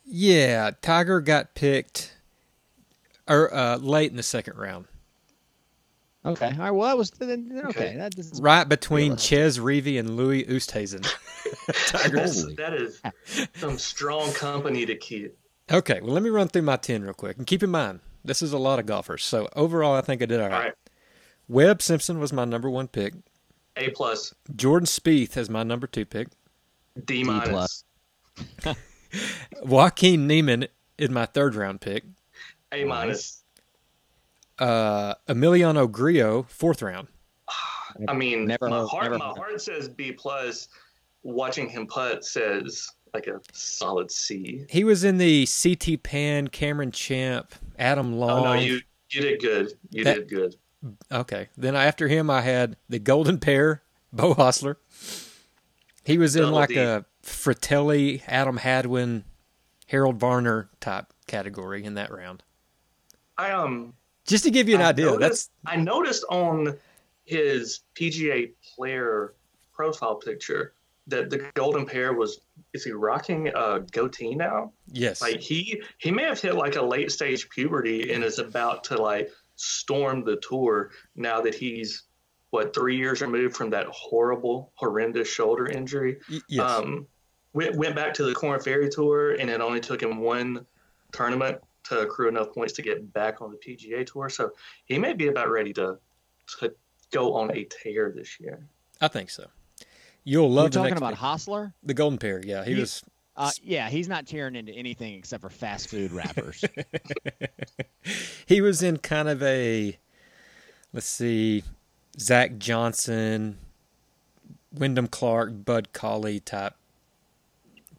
Yeah, 0.05 0.72
Tiger 0.81 1.22
got 1.22 1.55
picked 1.55 2.13
or 3.27 3.53
uh, 3.53 3.77
late 3.77 4.12
in 4.12 4.17
the 4.17 4.24
second 4.24 4.57
round. 4.57 4.86
Okay. 6.25 6.51
All 6.51 6.58
right. 6.58 6.72
Well, 6.72 6.88
that 6.88 6.98
was 6.98 7.12
okay. 7.22 7.62
okay. 7.65 7.96
That 7.98 8.18
is 8.18 8.39
right 8.42 8.68
between 8.68 9.18
Chez 9.18 9.60
Reavie 9.60 10.00
and 10.00 10.15
Louis 10.15 10.46
Oosthuizen. 10.46 11.01
Tigers. 11.88 12.46
that 12.56 12.74
is 12.74 13.01
some 13.56 13.77
strong 13.77 14.32
company 14.34 14.86
to 14.86 14.96
keep. 14.96 15.38
Okay. 15.72 16.00
Well, 16.01 16.13
let 16.13 16.24
me 16.24 16.30
run 16.30 16.48
through 16.48 16.62
my 16.62 16.77
ten 16.77 17.03
real 17.03 17.13
quick, 17.13 17.38
and 17.38 17.46
keep 17.46 17.62
in 17.62 17.70
mind 17.70 18.00
this 18.24 18.42
is 18.42 18.53
a 18.53 18.58
lot 18.58 18.80
of 18.80 18.86
golfers. 18.86 19.24
So 19.24 19.50
overall, 19.56 19.96
I 19.96 20.01
think 20.01 20.22
I 20.22 20.25
did 20.25 20.39
all 20.39 20.48
right. 20.48 20.56
All 20.56 20.62
right. 20.62 20.74
Webb 21.50 21.82
Simpson 21.82 22.20
was 22.20 22.32
my 22.32 22.46
number 22.46 22.70
one 22.70 22.88
pick. 22.88 23.13
A 23.75 23.89
plus. 23.89 24.34
Jordan 24.56 24.88
Spieth 24.88 25.36
is 25.36 25.50
my 25.50 25.63
number 25.63 25.88
two 25.88 26.06
pick. 26.06 26.30
D 27.06 27.24
minus. 27.24 27.84
Joaquin 29.63 30.27
Niemann 30.27 30.68
is 30.98 31.10
my 31.10 31.25
third 31.25 31.56
round 31.56 31.82
pick. 31.82 32.03
A 32.72 32.86
minus 32.86 33.42
uh, 34.63 35.15
Emiliano 35.27 35.91
Grillo, 35.91 36.46
fourth 36.48 36.82
round. 36.82 37.08
I 38.08 38.13
mean, 38.13 38.46
never 38.46 38.70
my, 38.70 38.86
heart, 38.86 39.03
never 39.03 39.17
my 39.17 39.27
heart 39.27 39.62
says 39.62 39.88
B 39.88 40.12
plus. 40.12 40.70
Watching 41.25 41.70
him 41.70 41.88
putt 41.88 42.25
says 42.25 42.89
like 43.13 43.27
a 43.27 43.39
solid 43.53 44.12
C. 44.12 44.65
He 44.70 44.84
was 44.84 45.03
in 45.03 45.17
the 45.17 45.48
CT 45.48 46.03
Pan, 46.03 46.48
Cameron 46.48 46.91
Champ, 46.91 47.53
Adam 47.77 48.13
Long. 48.13 48.39
Oh 48.39 48.43
no, 48.43 48.53
you 48.53 48.82
you 49.10 49.22
did 49.22 49.41
good. 49.41 49.74
You 49.91 50.03
that, 50.03 50.15
did 50.15 50.29
good. 50.29 50.55
Okay, 51.12 51.50
then 51.55 51.75
after 51.75 52.08
him, 52.08 52.29
I 52.29 52.41
had 52.41 52.75
the 52.89 53.00
Golden 53.00 53.38
Pair, 53.38 53.84
Beau 54.12 54.34
Hossler. 54.34 54.75
He 56.03 56.17
was 56.17 56.36
in 56.36 56.43
Double 56.43 56.55
like 56.55 56.70
D. 56.70 56.77
a 56.77 57.05
Frittelli, 57.24 58.22
Adam 58.27 58.58
Hadwin, 58.58 59.24
Harold 59.88 60.20
Varner 60.20 60.70
type 60.82 61.13
category 61.27 61.86
in 61.86 61.93
that 61.93 62.12
round. 62.12 62.43
I 63.38 63.51
um 63.51 63.93
just 64.25 64.44
to 64.46 64.51
give 64.51 64.70
you 64.70 64.75
an 64.75 64.82
I 64.82 64.89
idea, 64.89 65.06
noticed, 65.06 65.20
that's 65.20 65.50
I 65.65 65.75
noticed 65.77 66.25
on 66.30 66.77
his 67.25 67.82
PGA 67.96 68.51
player 68.75 69.34
profile 69.74 70.15
picture 70.15 70.74
that 71.08 71.30
the 71.30 71.50
golden 71.53 71.86
pair 71.86 72.13
was 72.13 72.42
is 72.74 72.84
he 72.84 72.92
rocking 72.92 73.50
a 73.50 73.82
goatee 73.92 74.36
now? 74.36 74.72
Yes. 74.92 75.22
Like 75.22 75.39
he 75.39 75.82
he 75.98 76.12
may 76.12 76.24
have 76.24 76.39
hit 76.39 76.56
like 76.56 76.75
a 76.75 76.82
late 76.82 77.12
stage 77.12 77.50
puberty 77.50 78.13
and 78.13 78.24
is 78.24 78.39
about 78.39 78.84
to 78.86 79.01
like 79.01 79.30
storm 79.56 80.24
the 80.24 80.38
tour 80.38 80.92
now 81.15 81.42
that 81.42 81.53
he's 81.53 82.03
what 82.51 82.74
three 82.74 82.96
years 82.96 83.22
removed 83.22 83.56
from 83.56 83.70
that 83.72 83.88
horrible 83.88 84.72
horrendous 84.75 85.27
shoulder 85.27 85.68
injury. 85.68 86.20
yes. 86.48 86.72
Um, 86.72 87.08
went 87.53 87.75
went 87.75 87.96
back 87.96 88.13
to 88.15 88.24
the 88.24 88.34
Corn 88.34 88.62
Ferry 88.62 88.89
tour 88.89 89.34
and 89.34 89.50
it 89.50 89.60
only 89.60 89.80
took 89.80 90.01
him 90.01 90.20
one 90.20 90.65
tournament 91.12 91.62
to 91.86 92.00
accrue 92.02 92.30
enough 92.30 92.54
points 92.54 92.74
to 92.74 92.82
get 92.82 93.12
back 93.13 93.42
on 93.42 93.52
the 93.52 93.58
PGA 93.58 94.06
Tour. 94.06 94.30
So 94.30 94.52
he 94.86 94.98
may 94.98 95.13
be 95.13 95.28
about 95.28 95.50
ready 95.50 95.74
to, 95.74 95.98
to 96.60 96.74
go 97.12 97.34
on 97.34 97.56
a 97.56 97.66
tear 97.66 98.12
this 98.16 98.40
year. 98.40 98.68
I 99.02 99.08
think 99.08 99.30
so. 99.30 99.48
You'll 100.24 100.50
love. 100.50 100.66
We're 100.66 100.82
talking 100.82 100.98
about 100.98 101.16
Hossler, 101.16 101.74
the 101.84 101.94
Golden 101.94 102.18
Pair. 102.18 102.42
Yeah, 102.44 102.63
he, 102.63 102.75
he 102.75 102.80
was. 102.80 103.04
Uh, 103.36 103.52
yeah, 103.62 103.90
he's 103.90 104.08
not 104.08 104.28
tearing 104.28 104.56
into 104.56 104.72
anything 104.72 105.16
except 105.16 105.42
for 105.42 105.50
fast 105.50 105.90
food 105.90 106.12
wrappers. 106.12 106.63
he 108.46 108.62
was 108.62 108.84
in 108.84 108.98
kind 108.98 109.28
of 109.28 109.42
a, 109.42 109.98
let's 110.94 111.08
see, 111.08 111.63
Zach 112.20 112.60
Johnson, 112.60 113.58
Wyndham 114.72 115.08
Clark, 115.08 115.66
Bud 115.66 115.94
Cauley 115.94 116.40
type 116.40 116.75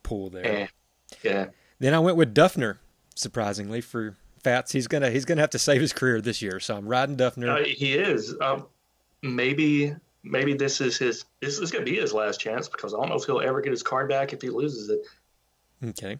pool 0.04 0.30
there. 0.30 0.46
Yeah. 0.46 0.66
yeah. 1.24 1.46
Then 1.80 1.94
I 1.94 1.98
went 1.98 2.16
with 2.16 2.32
Dufner 2.32 2.76
surprisingly 3.14 3.80
for 3.80 4.16
Fats. 4.42 4.72
He's 4.72 4.86
gonna 4.86 5.10
he's 5.10 5.24
gonna 5.24 5.40
have 5.40 5.50
to 5.50 5.58
save 5.58 5.80
his 5.80 5.92
career 5.92 6.20
this 6.20 6.42
year. 6.42 6.60
So 6.60 6.76
I'm 6.76 6.86
riding 6.86 7.16
Dufner. 7.16 7.62
Uh, 7.62 7.64
he 7.64 7.94
is. 7.94 8.34
Um, 8.40 8.66
maybe 9.22 9.94
maybe 10.22 10.54
this 10.54 10.80
is 10.80 10.98
his 10.98 11.24
this 11.40 11.58
is 11.58 11.70
gonna 11.70 11.84
be 11.84 11.96
his 11.96 12.12
last 12.12 12.40
chance 12.40 12.68
because 12.68 12.92
I 12.92 12.98
don't 12.98 13.08
know 13.08 13.16
if 13.16 13.24
he'll 13.24 13.40
ever 13.40 13.60
get 13.60 13.70
his 13.70 13.82
card 13.82 14.08
back 14.08 14.32
if 14.32 14.42
he 14.42 14.50
loses 14.50 14.90
it. 14.90 15.00
Okay, 15.88 16.18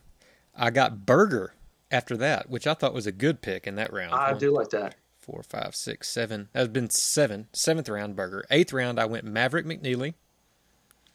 I 0.57 0.71
got 0.71 1.05
Berger 1.05 1.55
after 1.91 2.17
that, 2.17 2.49
which 2.49 2.67
I 2.67 2.75
thought 2.75 2.95
was 2.95 3.07
a 3.07 3.13
good 3.13 3.43
pick 3.43 3.67
in 3.67 3.77
that 3.77 3.93
round. 3.93 4.15
I 4.15 4.33
One, 4.33 4.41
do 4.41 4.51
like 4.53 4.71
that. 4.71 4.97
Four, 5.19 5.43
five, 5.43 5.75
six, 5.75 6.09
seven. 6.09 6.49
That 6.53 6.59
has 6.61 6.69
been 6.69 6.91
seven. 6.91 7.49
Seventh 7.53 7.89
round 7.89 8.17
Berger. 8.17 8.45
Eighth 8.51 8.73
round 8.73 8.99
I 8.99 9.05
went 9.07 9.25
Maverick 9.25 9.67
McNeely. 9.67 10.15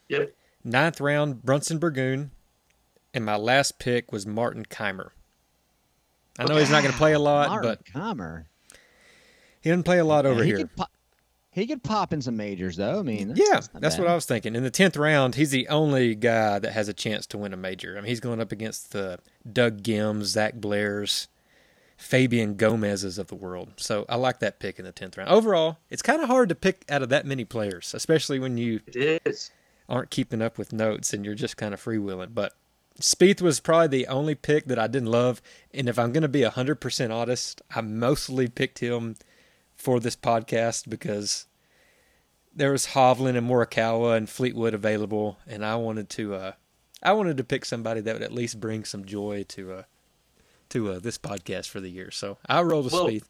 Yep. 0.08 0.34
Ninth 0.64 1.00
round 1.00 1.42
Bronson 1.42 1.78
Burgoon, 1.78 2.32
and 3.14 3.24
my 3.24 3.36
last 3.36 3.78
pick 3.78 4.12
was 4.12 4.26
Martin 4.26 4.64
Kaymer. 4.64 5.10
I 6.38 6.44
know 6.44 6.56
he's 6.56 6.70
not 6.70 6.82
going 6.82 6.92
to 6.92 6.98
play 6.98 7.12
a 7.12 7.18
lot, 7.20 7.48
Martin 7.48 7.70
but 7.70 7.84
Kaymer. 7.84 8.44
He 9.60 9.70
didn't 9.70 9.84
play 9.84 9.98
a 9.98 10.04
lot 10.04 10.26
over 10.26 10.42
he 10.42 10.50
here. 10.50 10.58
Could 10.58 10.76
pop, 10.76 10.90
he 11.50 11.66
could 11.66 11.82
pop 11.82 12.12
in 12.12 12.22
some 12.22 12.36
majors, 12.36 12.76
though. 12.76 13.00
I 13.00 13.02
mean, 13.02 13.28
that's, 13.28 13.40
yeah, 13.40 13.54
that's, 13.54 13.68
that's 13.74 13.98
what 13.98 14.06
I 14.06 14.14
was 14.14 14.24
thinking. 14.24 14.54
In 14.54 14.62
the 14.62 14.70
tenth 14.70 14.96
round, 14.96 15.34
he's 15.34 15.50
the 15.50 15.68
only 15.68 16.14
guy 16.14 16.58
that 16.58 16.72
has 16.72 16.88
a 16.88 16.94
chance 16.94 17.26
to 17.28 17.38
win 17.38 17.52
a 17.52 17.56
major. 17.56 17.96
I 17.96 18.00
mean, 18.00 18.08
he's 18.08 18.20
going 18.20 18.40
up 18.40 18.52
against 18.52 18.92
the 18.92 19.18
Doug 19.50 19.82
Ghims, 19.82 20.24
Zach 20.24 20.54
Blairs, 20.54 21.28
Fabian 21.96 22.54
Gomez's 22.54 23.18
of 23.18 23.26
the 23.26 23.34
world. 23.34 23.72
So 23.76 24.06
I 24.08 24.16
like 24.16 24.38
that 24.38 24.60
pick 24.60 24.78
in 24.78 24.86
the 24.86 24.92
tenth 24.92 25.18
round. 25.18 25.28
Overall, 25.28 25.78
it's 25.90 26.02
kind 26.02 26.22
of 26.22 26.28
hard 26.28 26.48
to 26.48 26.54
pick 26.54 26.84
out 26.88 27.02
of 27.02 27.10
that 27.10 27.26
many 27.26 27.44
players, 27.44 27.92
especially 27.92 28.38
when 28.38 28.56
you 28.56 28.80
aren't 29.88 30.10
keeping 30.10 30.40
up 30.40 30.56
with 30.56 30.72
notes 30.72 31.12
and 31.12 31.24
you're 31.24 31.34
just 31.34 31.58
kind 31.58 31.74
of 31.74 31.84
freewheeling. 31.84 32.32
But 32.32 32.54
Spieth 33.00 33.40
was 33.42 33.60
probably 33.60 33.88
the 33.88 34.06
only 34.06 34.34
pick 34.34 34.66
that 34.66 34.78
I 34.78 34.86
didn't 34.86 35.10
love. 35.10 35.42
And 35.72 35.88
if 35.88 35.98
I'm 35.98 36.12
going 36.12 36.22
to 36.22 36.28
be 36.28 36.42
100% 36.42 37.14
honest, 37.14 37.62
I 37.74 37.80
mostly 37.80 38.48
picked 38.48 38.78
him 38.78 39.16
for 39.74 40.00
this 40.00 40.16
podcast 40.16 40.88
because 40.88 41.46
there 42.54 42.72
was 42.72 42.88
Hovland 42.88 43.36
and 43.36 43.48
Morikawa 43.48 44.16
and 44.16 44.28
Fleetwood 44.28 44.74
available. 44.74 45.38
And 45.46 45.64
I 45.64 45.76
wanted 45.76 46.08
to, 46.10 46.34
uh, 46.34 46.52
I 47.02 47.12
wanted 47.12 47.36
to 47.38 47.44
pick 47.44 47.64
somebody 47.64 48.00
that 48.02 48.14
would 48.14 48.22
at 48.22 48.32
least 48.32 48.60
bring 48.60 48.84
some 48.84 49.04
joy 49.04 49.44
to, 49.48 49.72
uh, 49.72 49.82
to 50.70 50.92
uh, 50.92 50.98
this 50.98 51.18
podcast 51.18 51.68
for 51.68 51.80
the 51.80 51.90
year. 51.90 52.10
So 52.10 52.38
I 52.46 52.62
rolled 52.62 52.84
with 52.84 52.94
well, 52.94 53.08
Spieth. 53.08 53.24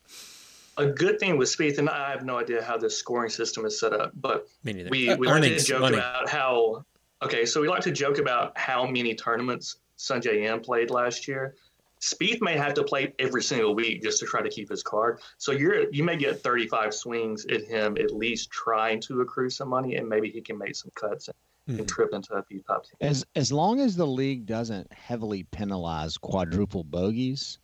A 0.77 0.87
good 0.87 1.21
thing 1.21 1.37
with 1.37 1.49
Spieth, 1.49 1.79
and 1.79 1.91
I 1.91 2.11
have 2.11 2.25
no 2.25 2.39
idea 2.39 2.62
how 2.62 2.79
this 2.79 2.97
scoring 2.97 3.29
system 3.29 3.67
is 3.67 3.79
set 3.79 3.93
up, 3.93 4.12
but 4.15 4.49
we, 4.65 5.15
we 5.15 5.27
like 5.27 5.43
to 5.43 5.59
joke 5.59 5.81
money. 5.81 5.99
about 5.99 6.29
how 6.29 6.85
Okay, 7.23 7.45
so 7.45 7.61
we 7.61 7.69
like 7.69 7.83
to 7.83 7.93
joke 7.93 8.19
about 8.19 8.57
how 8.57 8.87
many 8.87 9.15
tournaments 9.15 9.77
Sungjae 9.99 10.45
Im 10.47 10.61
played 10.61 10.91
last 10.91 11.29
year. 11.29 11.55
Spieth 12.00 12.41
may 12.41 12.57
have 12.57 12.73
to 12.75 12.83
play 12.83 13.12
every 13.19 13.43
single 13.43 13.75
week 13.75 14.03
just 14.03 14.21
to 14.21 14.27
try 14.27 14.41
to 14.41 14.49
keep 14.49 14.71
his 14.71 14.83
card. 14.83 15.21
So 15.37 15.53
you're 15.53 15.91
you 15.91 16.03
may 16.03 16.17
get 16.17 16.43
35 16.43 16.95
swings 16.95 17.45
at 17.47 17.65
him 17.65 17.99
at 17.99 18.11
least 18.11 18.50
trying 18.50 19.00
to 19.03 19.21
accrue 19.21 19.50
some 19.50 19.69
money, 19.69 19.97
and 19.97 20.09
maybe 20.09 20.31
he 20.31 20.41
can 20.41 20.57
make 20.57 20.75
some 20.75 20.91
cuts 20.95 21.29
and, 21.29 21.37
mm-hmm. 21.69 21.81
and 21.81 21.89
trip 21.89 22.15
into 22.15 22.33
a 22.33 22.43
few 22.43 22.62
top 22.62 22.85
teams. 22.85 22.97
As 23.03 23.27
as 23.37 23.53
long 23.53 23.81
as 23.81 23.97
the 23.97 24.07
league 24.07 24.47
doesn't 24.47 24.91
heavily 24.91 25.43
penalize 25.43 26.17
quadruple 26.17 26.85
bogeys, 26.85 27.59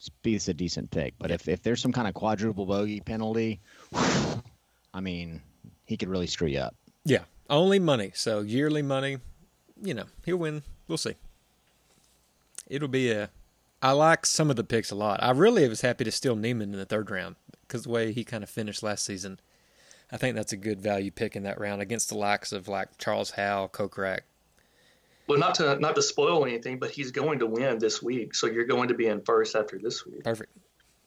Spieth's 0.00 0.48
a 0.48 0.54
decent 0.54 0.90
pick. 0.90 1.14
But 1.20 1.30
if 1.30 1.46
if 1.46 1.62
there's 1.62 1.80
some 1.80 1.92
kind 1.92 2.08
of 2.08 2.14
quadruple 2.14 2.66
bogey 2.66 3.00
penalty, 3.00 3.60
I 4.92 5.00
mean, 5.00 5.40
he 5.84 5.96
could 5.96 6.08
really 6.08 6.26
screw 6.26 6.48
you 6.48 6.58
up. 6.58 6.74
Yeah, 7.04 7.22
only 7.50 7.78
money. 7.78 8.12
So 8.14 8.40
yearly 8.40 8.82
money, 8.82 9.18
you 9.82 9.92
know, 9.92 10.06
he'll 10.24 10.36
win. 10.36 10.62
We'll 10.88 10.98
see. 10.98 11.16
It'll 12.68 12.88
be 12.88 13.10
a. 13.10 13.30
I 13.82 13.92
like 13.92 14.26
some 14.26 14.50
of 14.50 14.56
the 14.56 14.64
picks 14.64 14.90
a 14.90 14.94
lot. 14.94 15.22
I 15.22 15.30
really 15.30 15.66
was 15.68 15.80
happy 15.80 16.04
to 16.04 16.10
steal 16.10 16.36
Niemann 16.36 16.72
in 16.72 16.78
the 16.78 16.84
third 16.84 17.10
round 17.10 17.36
because 17.62 17.84
the 17.84 17.90
way 17.90 18.12
he 18.12 18.24
kind 18.24 18.44
of 18.44 18.50
finished 18.50 18.82
last 18.82 19.04
season. 19.04 19.40
I 20.12 20.16
think 20.16 20.34
that's 20.34 20.52
a 20.52 20.56
good 20.56 20.80
value 20.80 21.10
pick 21.10 21.36
in 21.36 21.44
that 21.44 21.60
round 21.60 21.80
against 21.80 22.08
the 22.08 22.16
likes 22.16 22.52
of 22.52 22.68
like 22.68 22.98
Charles 22.98 23.30
Howell, 23.32 23.68
Kokrak. 23.68 24.20
Well, 25.28 25.38
not 25.38 25.54
to 25.56 25.78
not 25.78 25.94
to 25.94 26.02
spoil 26.02 26.44
anything, 26.44 26.78
but 26.78 26.90
he's 26.90 27.12
going 27.12 27.38
to 27.38 27.46
win 27.46 27.78
this 27.78 28.02
week, 28.02 28.34
so 28.34 28.48
you're 28.48 28.64
going 28.64 28.88
to 28.88 28.94
be 28.94 29.06
in 29.06 29.20
first 29.20 29.54
after 29.54 29.78
this 29.78 30.04
week. 30.04 30.24
Perfect. 30.24 30.50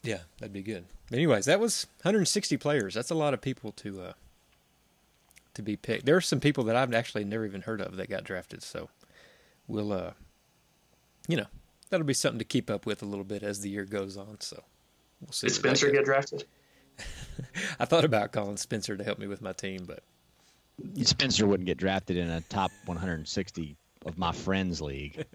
Yeah, 0.02 0.20
that'd 0.40 0.54
be 0.54 0.62
good. 0.62 0.86
But 1.10 1.18
anyways, 1.18 1.46
that 1.46 1.60
was 1.60 1.88
160 2.04 2.58
players. 2.58 2.94
That's 2.94 3.12
a 3.12 3.16
lot 3.16 3.34
of 3.34 3.42
people 3.42 3.74
to 3.74 4.02
uh, 4.02 4.14
to 5.54 5.62
be 5.62 5.76
picked. 5.76 6.06
There 6.06 6.16
are 6.16 6.22
some 6.22 6.40
people 6.40 6.64
that 6.66 6.76
I've 6.76 6.94
actually 6.94 7.24
never 7.24 7.46
even 7.46 7.62
heard 7.62 7.82
of 7.82 7.96
that 7.98 8.10
got 8.10 8.24
drafted. 8.24 8.64
So 8.64 8.90
we'll, 9.68 9.94
uh, 9.94 10.12
you 11.28 11.38
know, 11.38 11.48
that'll 11.90 12.06
be 12.06 12.14
something 12.14 12.40
to 12.40 12.46
keep 12.46 12.70
up 12.70 12.86
with 12.86 13.02
a 13.02 13.06
little 13.06 13.26
bit 13.26 13.44
as 13.44 13.62
the 13.62 13.70
year 13.70 13.86
goes 13.86 14.18
on. 14.18 14.38
So 14.40 14.64
we'll 15.22 15.32
see. 15.32 15.48
Did 15.48 15.54
Spencer 15.54 15.92
get 15.92 16.06
drafted? 16.06 16.46
I 17.80 17.86
thought 17.86 18.06
about 18.06 18.32
calling 18.32 18.58
Spencer 18.58 18.96
to 18.98 19.04
help 19.04 19.20
me 19.20 19.28
with 19.28 19.42
my 19.42 19.54
team, 19.54 19.86
but 19.86 20.04
Spencer 21.04 21.46
wouldn't 21.46 21.68
get 21.68 21.78
drafted 21.78 22.18
in 22.18 22.30
a 22.30 22.42
top 22.42 22.72
160 22.86 23.76
of 24.06 24.18
my 24.18 24.32
friends 24.32 24.82
league. 24.82 25.26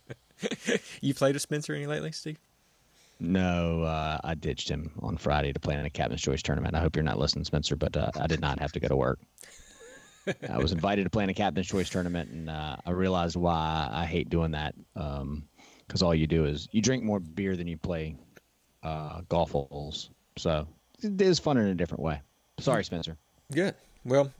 you 1.00 1.14
played 1.14 1.34
with 1.34 1.42
Spencer 1.42 1.74
any 1.74 1.86
lately, 1.86 2.12
Steve? 2.12 2.38
No, 3.20 3.82
uh, 3.82 4.18
I 4.22 4.34
ditched 4.34 4.68
him 4.68 4.90
on 5.00 5.16
Friday 5.16 5.52
to 5.52 5.60
play 5.60 5.74
in 5.74 5.84
a 5.84 5.90
Captain's 5.90 6.22
Choice 6.22 6.42
tournament. 6.42 6.74
I 6.74 6.80
hope 6.80 6.96
you're 6.96 7.04
not 7.04 7.18
listening, 7.18 7.44
Spencer, 7.44 7.76
but 7.76 7.96
uh, 7.96 8.10
I 8.20 8.26
did 8.26 8.40
not 8.40 8.58
have 8.58 8.72
to 8.72 8.80
go 8.80 8.88
to 8.88 8.96
work. 8.96 9.20
I 10.48 10.58
was 10.58 10.72
invited 10.72 11.04
to 11.04 11.10
play 11.10 11.24
in 11.24 11.30
a 11.30 11.34
Captain's 11.34 11.66
Choice 11.66 11.88
tournament, 11.88 12.30
and 12.30 12.50
uh, 12.50 12.76
I 12.84 12.90
realized 12.90 13.36
why 13.36 13.88
I 13.90 14.04
hate 14.04 14.30
doing 14.30 14.52
that. 14.52 14.74
Because 14.94 16.02
um, 16.02 16.06
all 16.06 16.14
you 16.14 16.26
do 16.26 16.44
is 16.44 16.68
you 16.72 16.82
drink 16.82 17.04
more 17.04 17.20
beer 17.20 17.56
than 17.56 17.66
you 17.66 17.76
play 17.76 18.16
uh, 18.82 19.20
golf 19.28 19.52
holes. 19.52 20.10
So 20.36 20.66
it 21.02 21.20
is 21.20 21.38
fun 21.38 21.56
in 21.56 21.66
a 21.66 21.74
different 21.74 22.02
way. 22.02 22.20
Sorry, 22.58 22.84
Spencer. 22.84 23.16
Good. 23.52 23.74
Well, 24.04 24.32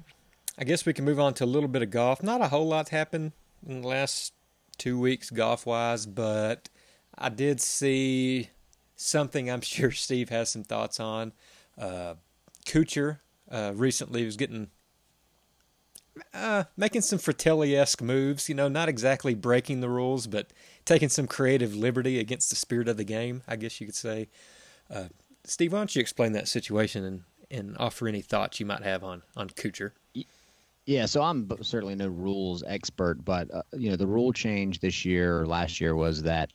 I 0.58 0.64
guess 0.64 0.86
we 0.86 0.92
can 0.92 1.04
move 1.04 1.20
on 1.20 1.34
to 1.34 1.44
a 1.44 1.46
little 1.46 1.68
bit 1.68 1.82
of 1.82 1.90
golf. 1.90 2.22
Not 2.22 2.40
a 2.40 2.48
whole 2.48 2.66
lot's 2.66 2.90
happened 2.90 3.32
in 3.66 3.82
the 3.82 3.88
last 3.88 4.32
two 4.78 4.98
weeks 4.98 5.30
golf 5.30 5.66
wise, 5.66 6.06
but 6.06 6.68
I 7.16 7.28
did 7.28 7.60
see 7.60 8.50
something 8.96 9.50
I'm 9.50 9.60
sure 9.62 9.90
Steve 9.90 10.28
has 10.30 10.50
some 10.50 10.64
thoughts 10.64 11.00
on. 11.00 11.32
Uh, 11.78 12.14
uh, 13.50 13.72
recently 13.74 14.24
was 14.24 14.36
getting 14.36 14.68
uh, 16.32 16.64
making 16.76 17.02
some 17.02 17.18
Frittelli 17.18 17.76
esque 17.76 18.02
moves. 18.02 18.48
You 18.48 18.54
know, 18.54 18.68
not 18.68 18.88
exactly 18.88 19.34
breaking 19.34 19.80
the 19.80 19.88
rules, 19.88 20.26
but 20.26 20.52
taking 20.84 21.08
some 21.08 21.26
creative 21.26 21.74
liberty 21.74 22.18
against 22.18 22.50
the 22.50 22.56
spirit 22.56 22.88
of 22.88 22.96
the 22.96 23.04
game. 23.04 23.42
I 23.48 23.56
guess 23.56 23.80
you 23.80 23.86
could 23.86 23.96
say. 23.96 24.28
Uh, 24.90 25.04
Steve, 25.44 25.72
why 25.72 25.80
don't 25.80 25.94
you 25.94 26.00
explain 26.00 26.32
that 26.32 26.48
situation 26.48 27.04
and, 27.04 27.22
and 27.50 27.76
offer 27.78 28.08
any 28.08 28.22
thoughts 28.22 28.60
you 28.60 28.66
might 28.66 28.82
have 28.82 29.04
on 29.04 29.22
on 29.36 29.48
Kuchar? 29.50 29.92
Yeah, 30.86 31.06
so 31.06 31.22
I'm 31.22 31.48
certainly 31.62 31.94
no 31.94 32.08
rules 32.08 32.62
expert, 32.66 33.24
but 33.24 33.52
uh, 33.52 33.62
you 33.72 33.90
know 33.90 33.96
the 33.96 34.06
rule 34.06 34.32
change 34.32 34.80
this 34.80 35.04
year 35.04 35.40
or 35.40 35.46
last 35.46 35.80
year 35.80 35.94
was 35.94 36.22
that 36.22 36.52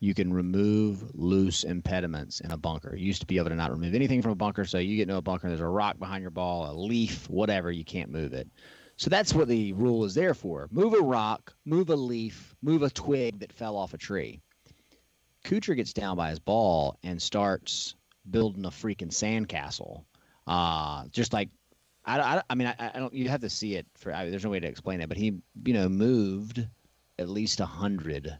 you 0.00 0.14
can 0.14 0.32
remove 0.32 1.04
loose 1.14 1.62
impediments 1.62 2.40
in 2.40 2.50
a 2.50 2.56
bunker. 2.56 2.96
You 2.96 3.06
used 3.06 3.20
to 3.20 3.26
be 3.26 3.36
able 3.36 3.50
to 3.50 3.54
not 3.54 3.70
remove 3.70 3.94
anything 3.94 4.22
from 4.22 4.32
a 4.32 4.36
bunker, 4.36 4.64
so 4.64 4.78
you 4.78 4.96
get 4.96 5.02
into 5.02 5.16
a 5.16 5.22
bunker, 5.22 5.48
there's 5.48 5.60
a 5.60 5.66
rock 5.66 5.98
behind 5.98 6.22
your 6.22 6.30
ball, 6.30 6.70
a 6.70 6.74
leaf, 6.74 7.28
whatever, 7.28 7.70
you 7.70 7.84
can't 7.84 8.10
move 8.10 8.32
it. 8.32 8.48
So 8.96 9.08
that's 9.10 9.34
what 9.34 9.48
the 9.48 9.72
rule 9.74 10.04
is 10.04 10.14
there 10.14 10.34
for. 10.34 10.68
Move 10.70 10.94
a 10.94 11.00
rock, 11.00 11.54
move 11.64 11.90
a 11.90 11.96
leaf, 11.96 12.54
move 12.62 12.82
a 12.82 12.90
twig 12.90 13.40
that 13.40 13.52
fell 13.52 13.76
off 13.76 13.94
a 13.94 13.98
tree. 13.98 14.40
Kuchar 15.44 15.76
gets 15.76 15.92
down 15.92 16.16
by 16.16 16.30
his 16.30 16.38
ball 16.38 16.98
and 17.02 17.20
starts 17.20 17.94
building 18.30 18.64
a 18.66 18.70
freaking 18.70 19.08
sandcastle. 19.08 20.04
Uh, 20.46 21.04
just 21.12 21.32
like 21.32 21.48
I, 22.04 22.20
I, 22.20 22.42
I 22.50 22.54
mean, 22.54 22.68
I, 22.68 22.90
I, 22.94 22.98
don't. 22.98 23.12
You 23.12 23.28
have 23.28 23.40
to 23.42 23.50
see 23.50 23.74
it 23.74 23.86
for. 23.96 24.12
I, 24.12 24.28
there's 24.30 24.44
no 24.44 24.50
way 24.50 24.60
to 24.60 24.68
explain 24.68 25.00
it, 25.00 25.08
but 25.08 25.18
he, 25.18 25.40
you 25.64 25.74
know, 25.74 25.88
moved 25.88 26.66
at 27.18 27.28
least 27.28 27.60
a 27.60 27.66
hundred, 27.66 28.36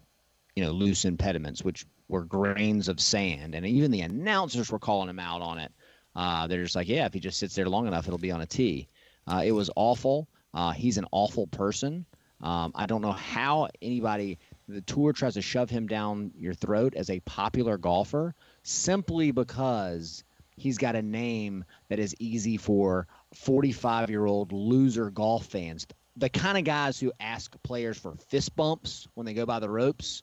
you 0.61 0.67
know, 0.67 0.73
loose 0.73 1.07
impediments, 1.07 1.65
which 1.65 1.87
were 2.07 2.23
grains 2.23 2.89
of 2.89 3.01
sand, 3.01 3.55
and 3.55 3.65
even 3.65 3.91
the 3.91 4.03
announcers 4.03 4.71
were 4.71 4.79
calling 4.79 5.09
him 5.09 5.19
out 5.19 5.41
on 5.41 5.57
it. 5.57 5.73
Uh, 6.15 6.47
they're 6.49 6.63
just 6.63 6.77
like, 6.77 6.87
yeah, 6.87 7.07
if 7.07 7.15
he 7.15 7.21
just 7.21 7.39
sits 7.39 7.55
there 7.55 7.67
long 7.67 7.87
enough, 7.87 8.07
it'll 8.07 8.19
be 8.19 8.31
on 8.31 8.43
a 8.43 8.47
tee. 8.47 8.87
Uh, 9.27 9.41
it 9.43 9.53
was 9.53 9.71
awful. 9.75 10.29
Uh, 10.53 10.73
he's 10.73 10.99
an 10.99 11.07
awful 11.13 11.47
person. 11.47 12.05
Um, 12.43 12.73
I 12.75 12.85
don't 12.85 13.01
know 13.01 13.13
how 13.13 13.69
anybody, 13.81 14.39
the 14.69 14.83
tour 14.83 15.15
tries 15.15 15.33
to 15.35 15.41
shove 15.41 15.71
him 15.71 15.87
down 15.87 16.33
your 16.37 16.53
throat 16.53 16.93
as 16.95 17.09
a 17.09 17.21
popular 17.21 17.79
golfer 17.79 18.35
simply 18.63 19.31
because 19.31 20.25
he's 20.59 20.77
got 20.77 20.95
a 20.95 21.01
name 21.01 21.65
that 21.89 21.99
is 21.99 22.15
easy 22.19 22.59
for 22.59 23.07
45 23.33 24.11
year 24.11 24.27
old 24.27 24.53
loser 24.53 25.09
golf 25.09 25.47
fans. 25.47 25.87
The 26.19 26.29
kind 26.29 26.59
of 26.59 26.65
guys 26.65 27.01
who 27.01 27.13
ask 27.19 27.57
players 27.63 27.97
for 27.97 28.15
fist 28.29 28.55
bumps 28.55 29.09
when 29.15 29.25
they 29.25 29.33
go 29.33 29.47
by 29.47 29.59
the 29.61 29.71
ropes 29.71 30.23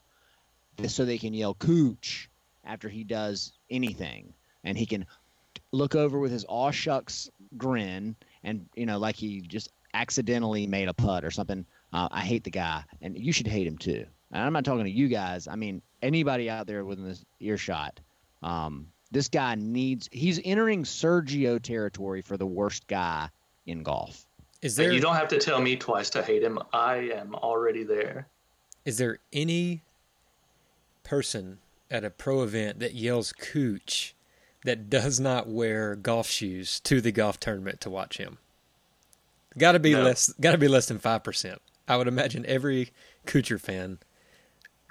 so 0.87 1.05
they 1.05 1.17
can 1.17 1.33
yell 1.33 1.55
cooch 1.55 2.29
after 2.63 2.89
he 2.89 3.03
does 3.03 3.53
anything. 3.69 4.33
And 4.63 4.77
he 4.77 4.85
can 4.85 5.05
look 5.71 5.95
over 5.95 6.19
with 6.19 6.31
his 6.31 6.45
aw 6.47 6.71
shucks 6.71 7.29
grin 7.57 8.15
and, 8.43 8.67
you 8.75 8.85
know, 8.85 8.97
like 8.97 9.15
he 9.15 9.41
just 9.41 9.71
accidentally 9.93 10.67
made 10.67 10.87
a 10.87 10.93
putt 10.93 11.23
or 11.23 11.31
something. 11.31 11.65
Uh, 11.93 12.07
I 12.11 12.21
hate 12.21 12.43
the 12.43 12.51
guy, 12.51 12.83
and 13.01 13.17
you 13.17 13.31
should 13.31 13.47
hate 13.47 13.65
him 13.65 13.77
too. 13.77 14.05
And 14.31 14.43
I'm 14.43 14.53
not 14.53 14.65
talking 14.65 14.83
to 14.83 14.91
you 14.91 15.07
guys. 15.07 15.47
I 15.47 15.55
mean 15.55 15.81
anybody 16.01 16.49
out 16.49 16.67
there 16.67 16.85
within 16.85 17.05
this 17.05 17.25
earshot. 17.39 17.99
Um, 18.43 18.87
this 19.11 19.29
guy 19.29 19.55
needs. 19.55 20.09
He's 20.11 20.39
entering 20.43 20.83
Sergio 20.83 21.61
territory 21.61 22.21
for 22.21 22.37
the 22.37 22.45
worst 22.45 22.87
guy 22.87 23.29
in 23.65 23.83
golf. 23.83 24.25
Is 24.61 24.75
there? 24.75 24.91
You 24.91 24.99
don't 24.99 25.15
have 25.15 25.29
to 25.29 25.37
tell 25.37 25.61
me 25.61 25.77
twice 25.77 26.09
to 26.11 26.21
hate 26.21 26.43
him. 26.43 26.59
I 26.73 27.11
am 27.13 27.35
already 27.35 27.83
there. 27.83 28.27
Is 28.85 28.97
there 28.97 29.19
any 29.31 29.81
person 31.07 31.59
at 31.89 32.03
a 32.03 32.09
pro 32.09 32.43
event 32.43 32.79
that 32.79 32.93
yells 32.93 33.31
"cooch" 33.31 34.13
that 34.65 34.89
does 34.89 35.19
not 35.19 35.47
wear 35.47 35.95
golf 35.95 36.29
shoes 36.29 36.79
to 36.81 36.99
the 36.99 37.11
golf 37.11 37.39
tournament 37.39 37.79
to 37.81 37.89
watch 37.89 38.17
him? 38.17 38.37
Got 39.57 39.71
to 39.71 39.79
be 39.79 39.93
no. 39.93 40.03
less. 40.03 40.31
Got 40.33 40.51
to 40.51 40.57
be 40.57 40.67
less 40.67 40.87
than 40.87 40.99
five 40.99 41.23
percent. 41.23 41.61
I 41.87 41.95
would 41.95 42.07
imagine 42.07 42.45
every 42.45 42.91
Kuchar 43.25 43.59
fan 43.59 43.99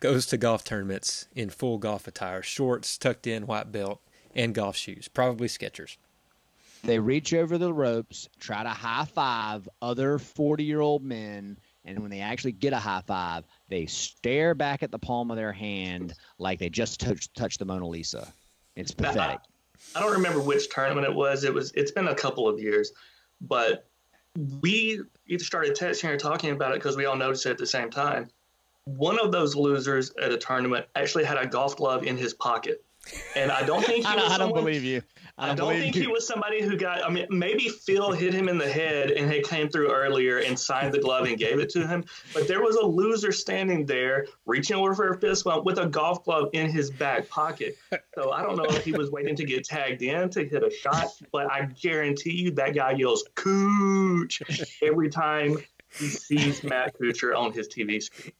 goes 0.01 0.27
to 0.27 0.37
golf 0.37 0.65
tournaments 0.65 1.29
in 1.35 1.51
full 1.51 1.79
golf 1.79 2.07
attire, 2.07 2.43
shorts, 2.43 2.97
tucked 2.97 3.27
in, 3.27 3.47
white 3.47 3.71
belt, 3.71 4.01
and 4.35 4.55
golf 4.55 4.77
shoes, 4.77 5.09
probably 5.09 5.49
Skechers. 5.49 5.97
They 6.83 6.99
reach 6.99 7.35
over 7.35 7.59
the 7.59 7.73
ropes, 7.73 8.29
try 8.39 8.63
to 8.63 8.71
high 8.71 9.05
five 9.05 9.69
other 9.83 10.19
40 10.19 10.65
year 10.65 10.81
old 10.81 11.03
men, 11.03 11.59
and 11.87 12.01
when 12.01 12.11
they 12.11 12.21
actually 12.21 12.53
get 12.53 12.73
a 12.73 12.79
high 12.79 13.03
five, 13.07 13.45
they 13.69 13.87
stare 13.87 14.55
back 14.55 14.83
at 14.83 14.91
the 14.91 14.99
palm 14.99 15.31
of 15.31 15.37
their 15.37 15.53
hand 15.53 16.15
like 16.39 16.59
they 16.59 16.69
just 16.69 17.01
touched, 17.01 17.35
touched 17.35 17.61
the 17.61 17.65
Mona 17.65 17.87
Lisa. 17.87 18.33
It's 18.75 18.93
pathetic. 18.93 19.39
I 19.95 20.01
don't 20.01 20.13
remember 20.13 20.41
which 20.41 20.69
tournament 20.69 21.07
it 21.07 21.15
was. 21.15 21.45
It 21.45 21.55
was. 21.55 21.73
It's 21.73 21.93
been 21.93 22.09
a 22.09 22.15
couple 22.15 22.49
of 22.49 22.59
years, 22.59 22.93
but 23.41 23.87
we 24.61 25.01
either 25.27 25.45
started 25.45 25.77
texting 25.77 26.11
or 26.11 26.17
talking 26.17 26.51
about 26.51 26.73
it 26.73 26.75
because 26.75 26.97
we 26.97 27.07
all 27.07 27.17
noticed 27.17 27.47
it 27.47 27.51
at 27.51 27.59
the 27.59 27.67
same 27.67 27.91
time. 27.91 28.29
One 28.85 29.19
of 29.19 29.33
those 29.33 29.55
losers 29.55 30.13
at 30.21 30.33
a 30.33 30.37
tournament 30.37 30.87
actually 30.95 31.25
had 31.25 31.39
a 31.39 31.47
golf 31.47 31.77
glove 31.77 32.05
in 32.05 32.17
his 32.17 32.35
pocket. 32.35 32.85
And 33.35 33.51
I 33.51 33.65
don't 33.65 33.85
think 33.85 34.07
he 34.07 34.13
I, 34.13 34.17
was 34.17 34.33
I 34.33 34.39
don't 34.39 34.55
believe 34.55 34.85
you. 34.85 35.03
I 35.39 35.49
don't, 35.49 35.53
I 35.53 35.55
don't 35.75 35.81
think 35.83 35.97
you. 35.97 36.03
he 36.03 36.07
was 36.07 36.27
somebody 36.27 36.63
who 36.63 36.79
got. 36.79 37.05
I 37.05 37.11
mean, 37.11 37.27
maybe 37.29 37.69
Phil 37.69 38.13
hit 38.13 38.33
him 38.33 38.49
in 38.49 38.57
the 38.57 38.71
head 38.71 39.11
and 39.11 39.31
he 39.31 39.43
came 39.43 39.69
through 39.69 39.93
earlier 39.93 40.39
and 40.39 40.59
signed 40.59 40.95
the 40.95 40.99
glove 40.99 41.27
and 41.27 41.37
gave 41.37 41.59
it 41.59 41.69
to 41.71 41.87
him. 41.87 42.05
But 42.33 42.49
there 42.49 42.63
was 42.63 42.77
a 42.77 42.87
loser 42.87 43.33
standing 43.33 43.85
there, 43.85 44.27
reaching 44.47 44.77
over 44.77 44.95
for 44.95 45.11
a 45.11 45.19
fist 45.21 45.45
bump 45.45 45.67
with 45.67 45.79
a 45.79 45.87
golf 45.87 46.25
glove 46.25 46.49
in 46.55 46.71
his 46.71 46.91
back 46.91 47.29
pocket. 47.29 47.77
So 48.15 48.33
I 48.33 48.43
don't 48.43 48.57
know 48.57 48.65
if 48.65 48.83
he 48.83 48.93
was 48.93 49.11
waiting 49.11 49.37
to 49.37 49.45
get 49.45 49.65
tagged 49.65 50.01
in 50.01 50.31
to 50.31 50.43
hit 50.43 50.63
a 50.63 50.71
shot, 50.71 51.09
but 51.33 51.53
I 51.53 51.67
guarantee 51.83 52.33
you 52.33 52.51
that 52.53 52.75
guy 52.75 52.93
yells 52.93 53.25
"cooch" 53.35 54.43
every 54.83 55.11
time 55.11 55.59
he 55.99 56.09
sees 56.09 56.65
Matt 56.65 56.99
Kuchar 56.99 57.37
on 57.37 57.53
his 57.53 57.69
TV 57.69 58.03
screen. 58.03 58.33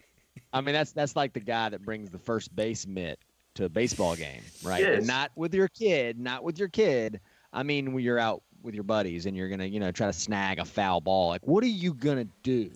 I 0.51 0.63
mean, 0.63 0.73
that's 0.73 0.93
that's 0.93 1.15
like 1.15 1.35
the 1.35 1.41
guy 1.41 1.69
that 1.69 1.83
brings 1.83 2.09
the 2.09 2.19
first 2.19 2.57
base 2.57 2.87
mitt 2.87 3.19
to 3.57 3.65
a 3.65 3.69
baseball 3.69 4.17
game, 4.17 4.43
right? 4.63 4.83
Yes. 4.83 4.99
And 4.99 5.07
not 5.07 5.33
with 5.35 5.55
your 5.55 5.69
kid, 5.69 6.19
not 6.19 6.45
with 6.45 6.59
your 6.59 6.69
kid. 6.69 7.21
I 7.53 7.63
mean, 7.63 7.93
when 7.93 8.05
you're 8.05 8.19
out 8.19 8.43
with 8.63 8.75
your 8.75 8.85
buddies 8.85 9.27
and 9.27 9.37
you're 9.37 9.49
gonna, 9.49 9.65
you 9.65 9.81
know, 9.81 9.91
try 9.93 10.07
to 10.07 10.13
snag 10.13 10.59
a 10.59 10.65
foul 10.65 11.01
ball. 11.01 11.29
Like, 11.29 11.47
what 11.47 11.65
are 11.65 11.69
you 11.69 11.95
gonna 11.95 12.27
do? 12.43 12.71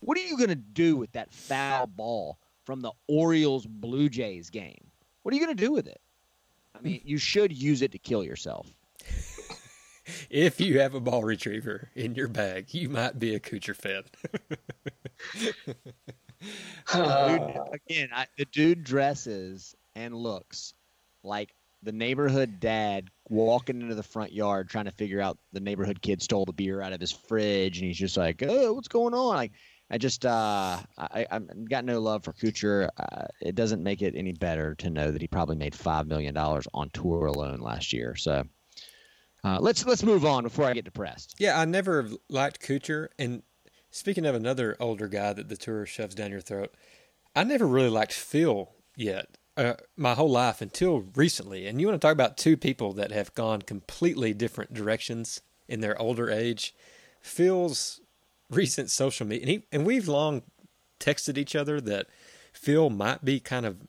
What 0.00 0.18
are 0.18 0.22
you 0.22 0.36
gonna 0.36 0.54
do 0.54 0.96
with 0.96 1.12
that 1.12 1.32
foul 1.32 1.86
ball 1.86 2.38
from 2.64 2.80
the 2.80 2.92
Orioles 3.06 3.66
Blue 3.66 4.08
Jays 4.08 4.50
game? 4.50 4.90
What 5.22 5.32
are 5.32 5.36
you 5.36 5.42
gonna 5.42 5.54
do 5.54 5.72
with 5.72 5.86
it? 5.86 6.00
I 6.76 6.80
mean, 6.80 7.00
you 7.04 7.18
should 7.18 7.52
use 7.52 7.82
it 7.82 7.92
to 7.92 7.98
kill 7.98 8.24
yourself. 8.24 8.68
if 10.30 10.60
you 10.60 10.80
have 10.80 10.94
a 10.94 11.00
ball 11.00 11.22
retriever 11.22 11.90
in 11.94 12.14
your 12.14 12.28
bag, 12.28 12.74
you 12.74 12.88
might 12.88 13.18
be 13.18 13.34
a 13.34 13.40
Kuchar 13.40 13.76
fan. 13.76 14.02
dude, 16.92 17.58
again, 17.72 18.08
I, 18.12 18.26
the 18.36 18.44
dude 18.46 18.84
dresses 18.84 19.74
and 19.96 20.14
looks 20.14 20.74
like 21.22 21.54
the 21.82 21.92
neighborhood 21.92 22.60
dad 22.60 23.10
walking 23.28 23.80
into 23.80 23.94
the 23.94 24.02
front 24.02 24.32
yard 24.32 24.68
trying 24.68 24.86
to 24.86 24.90
figure 24.90 25.20
out 25.20 25.38
the 25.52 25.60
neighborhood 25.60 26.00
kid 26.00 26.22
stole 26.22 26.44
the 26.44 26.52
beer 26.52 26.80
out 26.80 26.92
of 26.92 27.00
his 27.00 27.12
fridge 27.12 27.78
and 27.78 27.86
he's 27.86 27.98
just 27.98 28.16
like 28.16 28.42
oh 28.46 28.72
what's 28.72 28.88
going 28.88 29.14
on? 29.14 29.36
Like 29.36 29.52
i 29.90 29.98
just 29.98 30.24
uh 30.24 30.78
i 30.98 31.26
i 31.30 31.40
got 31.68 31.84
no 31.84 32.00
love 32.00 32.24
for 32.24 32.32
kuchar. 32.32 32.88
Uh, 32.96 33.26
it 33.40 33.54
doesn't 33.54 33.82
make 33.82 34.02
it 34.02 34.14
any 34.16 34.32
better 34.32 34.74
to 34.76 34.90
know 34.90 35.10
that 35.10 35.20
he 35.20 35.28
probably 35.28 35.56
made 35.56 35.74
five 35.74 36.06
million 36.06 36.34
dollars 36.34 36.66
on 36.72 36.90
tour 36.90 37.26
alone 37.26 37.60
last 37.60 37.92
year. 37.92 38.16
So 38.16 38.44
uh, 39.44 39.58
let's 39.60 39.84
let's 39.84 40.02
move 40.02 40.24
on 40.24 40.42
before 40.42 40.64
i 40.64 40.72
get 40.72 40.84
depressed. 40.84 41.34
Yeah 41.38 41.58
i 41.58 41.64
never 41.66 42.08
liked 42.30 42.60
kuchar. 42.60 43.08
And 43.18 43.42
speaking 43.90 44.24
of 44.24 44.34
another 44.34 44.74
older 44.80 45.06
guy 45.06 45.34
that 45.34 45.48
the 45.48 45.56
tour 45.56 45.84
shoves 45.84 46.14
down 46.14 46.30
your 46.30 46.40
throat 46.40 46.74
i 47.36 47.44
never 47.44 47.66
really 47.66 47.90
liked 47.90 48.12
phil 48.12 48.72
yet 48.96 49.36
uh, 49.56 49.74
my 49.96 50.14
whole 50.14 50.30
life 50.30 50.60
until 50.60 51.04
recently. 51.14 51.66
And 51.66 51.80
you 51.80 51.86
want 51.86 52.00
to 52.00 52.04
talk 52.04 52.12
about 52.12 52.36
two 52.36 52.56
people 52.56 52.92
that 52.94 53.12
have 53.12 53.34
gone 53.34 53.62
completely 53.62 54.34
different 54.34 54.74
directions 54.74 55.42
in 55.68 55.80
their 55.80 56.00
older 56.00 56.30
age. 56.30 56.74
Phil's 57.20 58.00
recent 58.50 58.90
social 58.90 59.26
media, 59.26 59.42
and, 59.42 59.50
he, 59.50 59.66
and 59.72 59.86
we've 59.86 60.08
long 60.08 60.42
texted 61.00 61.38
each 61.38 61.56
other 61.56 61.80
that 61.80 62.06
Phil 62.52 62.90
might 62.90 63.24
be 63.24 63.40
kind 63.40 63.66
of 63.66 63.86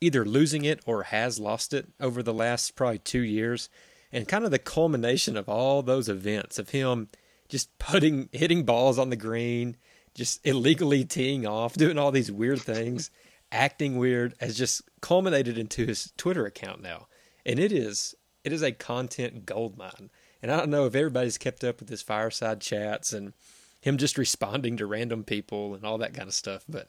either 0.00 0.24
losing 0.24 0.64
it 0.64 0.80
or 0.86 1.04
has 1.04 1.38
lost 1.38 1.72
it 1.72 1.88
over 2.00 2.22
the 2.22 2.34
last 2.34 2.76
probably 2.76 2.98
two 2.98 3.22
years. 3.22 3.68
And 4.12 4.28
kind 4.28 4.44
of 4.44 4.50
the 4.50 4.58
culmination 4.58 5.36
of 5.36 5.48
all 5.48 5.82
those 5.82 6.08
events 6.08 6.58
of 6.58 6.70
him 6.70 7.08
just 7.48 7.76
putting, 7.78 8.28
hitting 8.32 8.64
balls 8.64 8.98
on 8.98 9.10
the 9.10 9.16
green, 9.16 9.76
just 10.14 10.44
illegally 10.46 11.04
teeing 11.04 11.46
off, 11.46 11.74
doing 11.74 11.98
all 11.98 12.10
these 12.10 12.32
weird 12.32 12.60
things 12.60 13.10
acting 13.50 13.96
weird 13.96 14.34
has 14.40 14.56
just 14.56 14.82
culminated 15.00 15.58
into 15.58 15.86
his 15.86 16.12
Twitter 16.16 16.46
account 16.46 16.82
now. 16.82 17.06
And 17.46 17.58
it 17.58 17.72
is 17.72 18.14
it 18.44 18.52
is 18.52 18.62
a 18.62 18.72
content 18.72 19.46
goldmine. 19.46 20.10
And 20.42 20.52
I 20.52 20.56
don't 20.56 20.70
know 20.70 20.86
if 20.86 20.94
everybody's 20.94 21.38
kept 21.38 21.64
up 21.64 21.80
with 21.80 21.88
his 21.88 22.02
fireside 22.02 22.60
chats 22.60 23.12
and 23.12 23.32
him 23.80 23.98
just 23.98 24.18
responding 24.18 24.76
to 24.76 24.86
random 24.86 25.24
people 25.24 25.74
and 25.74 25.84
all 25.84 25.98
that 25.98 26.14
kind 26.14 26.28
of 26.28 26.34
stuff. 26.34 26.64
But 26.68 26.88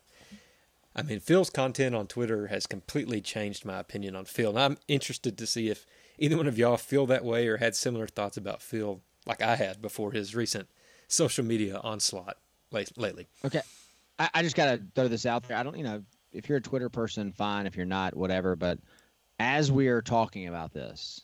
I 0.95 1.02
mean, 1.02 1.19
Phil's 1.19 1.50
content 1.50 1.95
on 1.95 2.08
Twitter 2.08 2.48
has 2.48 2.67
completely 2.67 3.22
changed 3.22 3.65
my 3.65 3.80
opinion 3.80 4.15
on 4.15 4.26
Phil. 4.26 4.52
And 4.52 4.60
I'm 4.60 4.78
interested 4.88 5.38
to 5.38 5.48
see 5.48 5.69
if 5.69 5.86
either 6.17 6.38
one 6.38 6.48
of 6.48 6.58
y'all 6.58 6.78
feel 6.78 7.06
that 7.08 7.24
way 7.24 7.48
or 7.48 7.58
had 7.58 7.76
similar 7.76 8.08
thoughts 8.08 8.38
about 8.38 8.62
Phil 8.62 9.02
like 9.26 9.41
I 9.41 9.56
had 9.56 9.82
before 9.82 10.12
his 10.12 10.36
recent 10.36 10.67
social 11.08 11.45
media 11.45 11.80
onslaught 11.84 12.38
lately. 12.72 13.28
Okay. 13.45 13.62
I, 14.17 14.30
I 14.36 14.43
just 14.43 14.56
got 14.56 14.65
to 14.65 14.82
throw 14.95 15.08
this 15.08 15.26
out 15.26 15.48
there. 15.48 15.58
I 15.58 15.63
don't, 15.63 15.78
you 15.78 15.84
know, 15.84 16.04
if 16.32 16.50
you're 16.50 16.58
a 16.58 16.62
Twitter 16.62 16.89
person, 16.89 17.32
fine. 17.32 17.68
If 17.68 17.76
you're 17.76 17.86
not, 17.86 18.15
whatever. 18.15 18.56
But 18.56 18.80
as 19.39 19.72
we 19.72 19.88
are 19.88 20.02
talking 20.02 20.48
about 20.48 20.74
this, 20.74 21.22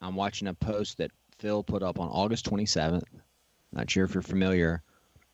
I'm 0.00 0.16
watching 0.16 0.48
a 0.48 0.54
post 0.54 0.98
that 0.98 1.10
Phil 1.38 1.62
put 1.62 1.82
up 1.82 1.98
on 1.98 2.08
August 2.08 2.48
27th. 2.50 3.04
Not 3.72 3.90
sure 3.90 4.04
if 4.04 4.14
you're 4.14 4.22
familiar. 4.22 4.82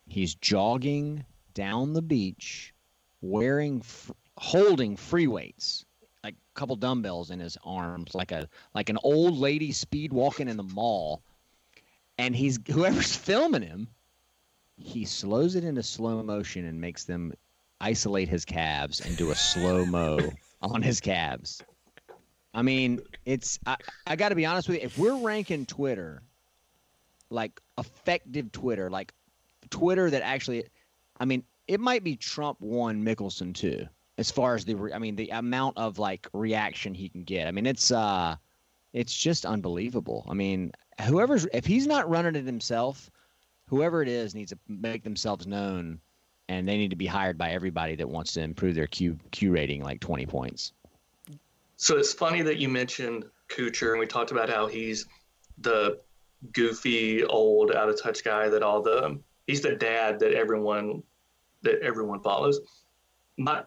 He's 0.07 0.35
jogging 0.35 1.25
down 1.53 1.93
the 1.93 2.01
beach, 2.01 2.73
wearing, 3.21 3.83
holding 4.37 4.97
free 4.97 5.27
weights, 5.27 5.85
like 6.23 6.35
a 6.35 6.59
couple 6.59 6.75
dumbbells 6.75 7.29
in 7.29 7.39
his 7.39 7.57
arms, 7.63 8.15
like 8.15 8.31
a 8.31 8.49
like 8.73 8.89
an 8.89 8.97
old 9.03 9.37
lady 9.37 9.71
speed 9.71 10.11
walking 10.11 10.47
in 10.47 10.57
the 10.57 10.63
mall. 10.63 11.21
And 12.17 12.35
he's 12.35 12.59
whoever's 12.67 13.15
filming 13.27 13.61
him, 13.61 13.87
he 14.77 15.05
slows 15.05 15.55
it 15.55 15.63
into 15.63 15.83
slow 15.83 16.23
motion 16.23 16.65
and 16.65 16.81
makes 16.81 17.03
them 17.05 17.33
isolate 17.81 18.29
his 18.29 18.45
calves 18.45 19.01
and 19.01 19.17
do 19.17 19.31
a 19.31 19.35
slow 19.35 19.85
mo 19.85 20.19
on 20.61 20.81
his 20.81 21.01
calves. 21.01 21.61
I 22.53 22.61
mean, 22.61 23.01
it's 23.25 23.59
I, 23.65 23.77
I 24.07 24.15
got 24.15 24.29
to 24.29 24.35
be 24.35 24.45
honest 24.45 24.67
with 24.67 24.77
you. 24.77 24.83
If 24.83 24.97
we're 24.97 25.15
ranking 25.15 25.65
Twitter, 25.65 26.21
like 27.29 27.59
effective 27.77 28.51
Twitter, 28.51 28.89
like 28.89 29.13
Twitter 29.69 30.09
that 30.09 30.21
actually, 30.21 30.65
I 31.19 31.25
mean, 31.25 31.43
it 31.67 31.79
might 31.79 32.03
be 32.03 32.15
Trump 32.15 32.59
one, 32.59 33.03
Mickelson 33.03 33.53
two, 33.53 33.87
as 34.17 34.29
far 34.29 34.55
as 34.55 34.65
the 34.65 34.91
I 34.93 34.99
mean 34.99 35.15
the 35.15 35.29
amount 35.29 35.77
of 35.77 35.97
like 35.97 36.27
reaction 36.33 36.93
he 36.93 37.09
can 37.09 37.23
get. 37.23 37.47
I 37.47 37.51
mean, 37.51 37.65
it's 37.65 37.91
uh, 37.91 38.35
it's 38.93 39.15
just 39.15 39.45
unbelievable. 39.45 40.25
I 40.29 40.33
mean, 40.33 40.73
whoever's 41.07 41.47
if 41.53 41.65
he's 41.65 41.87
not 41.87 42.09
running 42.09 42.35
it 42.35 42.45
himself, 42.45 43.09
whoever 43.67 44.01
it 44.01 44.09
is 44.09 44.35
needs 44.35 44.51
to 44.51 44.59
make 44.67 45.03
themselves 45.03 45.47
known, 45.47 46.01
and 46.51 46.67
they 46.67 46.75
need 46.75 46.89
to 46.89 46.97
be 46.97 47.05
hired 47.05 47.37
by 47.37 47.51
everybody 47.51 47.95
that 47.95 48.09
wants 48.09 48.33
to 48.33 48.41
improve 48.41 48.75
their 48.75 48.87
Q 48.87 49.17
Q 49.31 49.53
rating 49.53 49.83
like 49.83 50.01
twenty 50.01 50.25
points. 50.25 50.73
So 51.77 51.97
it's 51.97 52.13
funny 52.13 52.41
that 52.41 52.57
you 52.57 52.67
mentioned 52.67 53.25
Kuchar, 53.47 53.91
and 53.91 53.99
we 53.99 54.05
talked 54.05 54.31
about 54.31 54.49
how 54.49 54.67
he's 54.67 55.05
the 55.59 55.99
goofy, 56.51 57.23
old, 57.23 57.71
out 57.71 57.87
of 57.87 58.01
touch 58.01 58.23
guy 58.23 58.49
that 58.49 58.63
all 58.63 58.81
the 58.81 59.19
he's 59.47 59.61
the 59.61 59.75
dad 59.75 60.19
that 60.19 60.33
everyone 60.33 61.03
that 61.61 61.81
everyone 61.81 62.21
follows. 62.21 62.59
My 63.37 63.63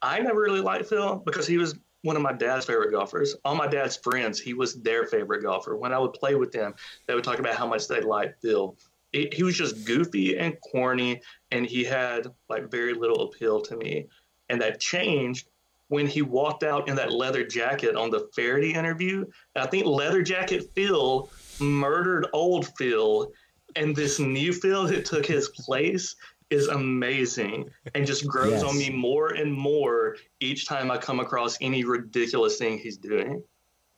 I 0.00 0.20
never 0.20 0.40
really 0.40 0.60
liked 0.60 0.86
Phil 0.86 1.16
because 1.26 1.46
he 1.46 1.58
was 1.58 1.74
one 2.02 2.16
of 2.16 2.22
my 2.22 2.32
dad's 2.32 2.66
favorite 2.66 2.92
golfers. 2.92 3.34
All 3.44 3.56
my 3.56 3.66
dad's 3.66 3.96
friends, 3.96 4.38
he 4.38 4.54
was 4.54 4.80
their 4.80 5.06
favorite 5.06 5.42
golfer. 5.42 5.76
When 5.76 5.92
I 5.92 5.98
would 5.98 6.12
play 6.12 6.36
with 6.36 6.52
them, 6.52 6.74
they 7.06 7.14
would 7.14 7.24
talk 7.24 7.40
about 7.40 7.54
how 7.54 7.66
much 7.66 7.88
they 7.88 8.00
liked 8.00 8.42
Phil. 8.42 8.76
He, 9.12 9.30
he 9.32 9.42
was 9.42 9.56
just 9.56 9.84
goofy 9.84 10.38
and 10.38 10.56
corny, 10.60 11.20
and 11.50 11.66
he 11.66 11.84
had 11.84 12.28
like 12.48 12.70
very 12.70 12.94
little 12.94 13.22
appeal 13.22 13.60
to 13.62 13.76
me. 13.76 14.06
And 14.48 14.60
that 14.60 14.80
changed 14.80 15.48
when 15.88 16.06
he 16.06 16.22
walked 16.22 16.62
out 16.62 16.88
in 16.88 16.96
that 16.96 17.12
leather 17.12 17.44
jacket 17.44 17.96
on 17.96 18.10
the 18.10 18.28
Feherty 18.34 18.72
interview. 18.72 19.26
I 19.54 19.66
think 19.66 19.86
leather 19.86 20.22
jacket 20.22 20.70
Phil 20.74 21.30
murdered 21.60 22.26
old 22.32 22.66
Phil, 22.78 23.30
and 23.76 23.94
this 23.94 24.18
new 24.18 24.52
Phil 24.52 24.86
that 24.86 25.04
took 25.04 25.26
his 25.26 25.48
place 25.50 26.16
is 26.48 26.68
amazing 26.68 27.70
and 27.94 28.06
just 28.06 28.26
grows 28.26 28.52
yes. 28.52 28.62
on 28.62 28.78
me 28.78 28.90
more 28.90 29.30
and 29.30 29.52
more 29.52 30.16
each 30.40 30.66
time 30.66 30.90
I 30.90 30.98
come 30.98 31.20
across 31.20 31.56
any 31.60 31.84
ridiculous 31.84 32.58
thing 32.58 32.78
he's 32.78 32.98
doing. 32.98 33.42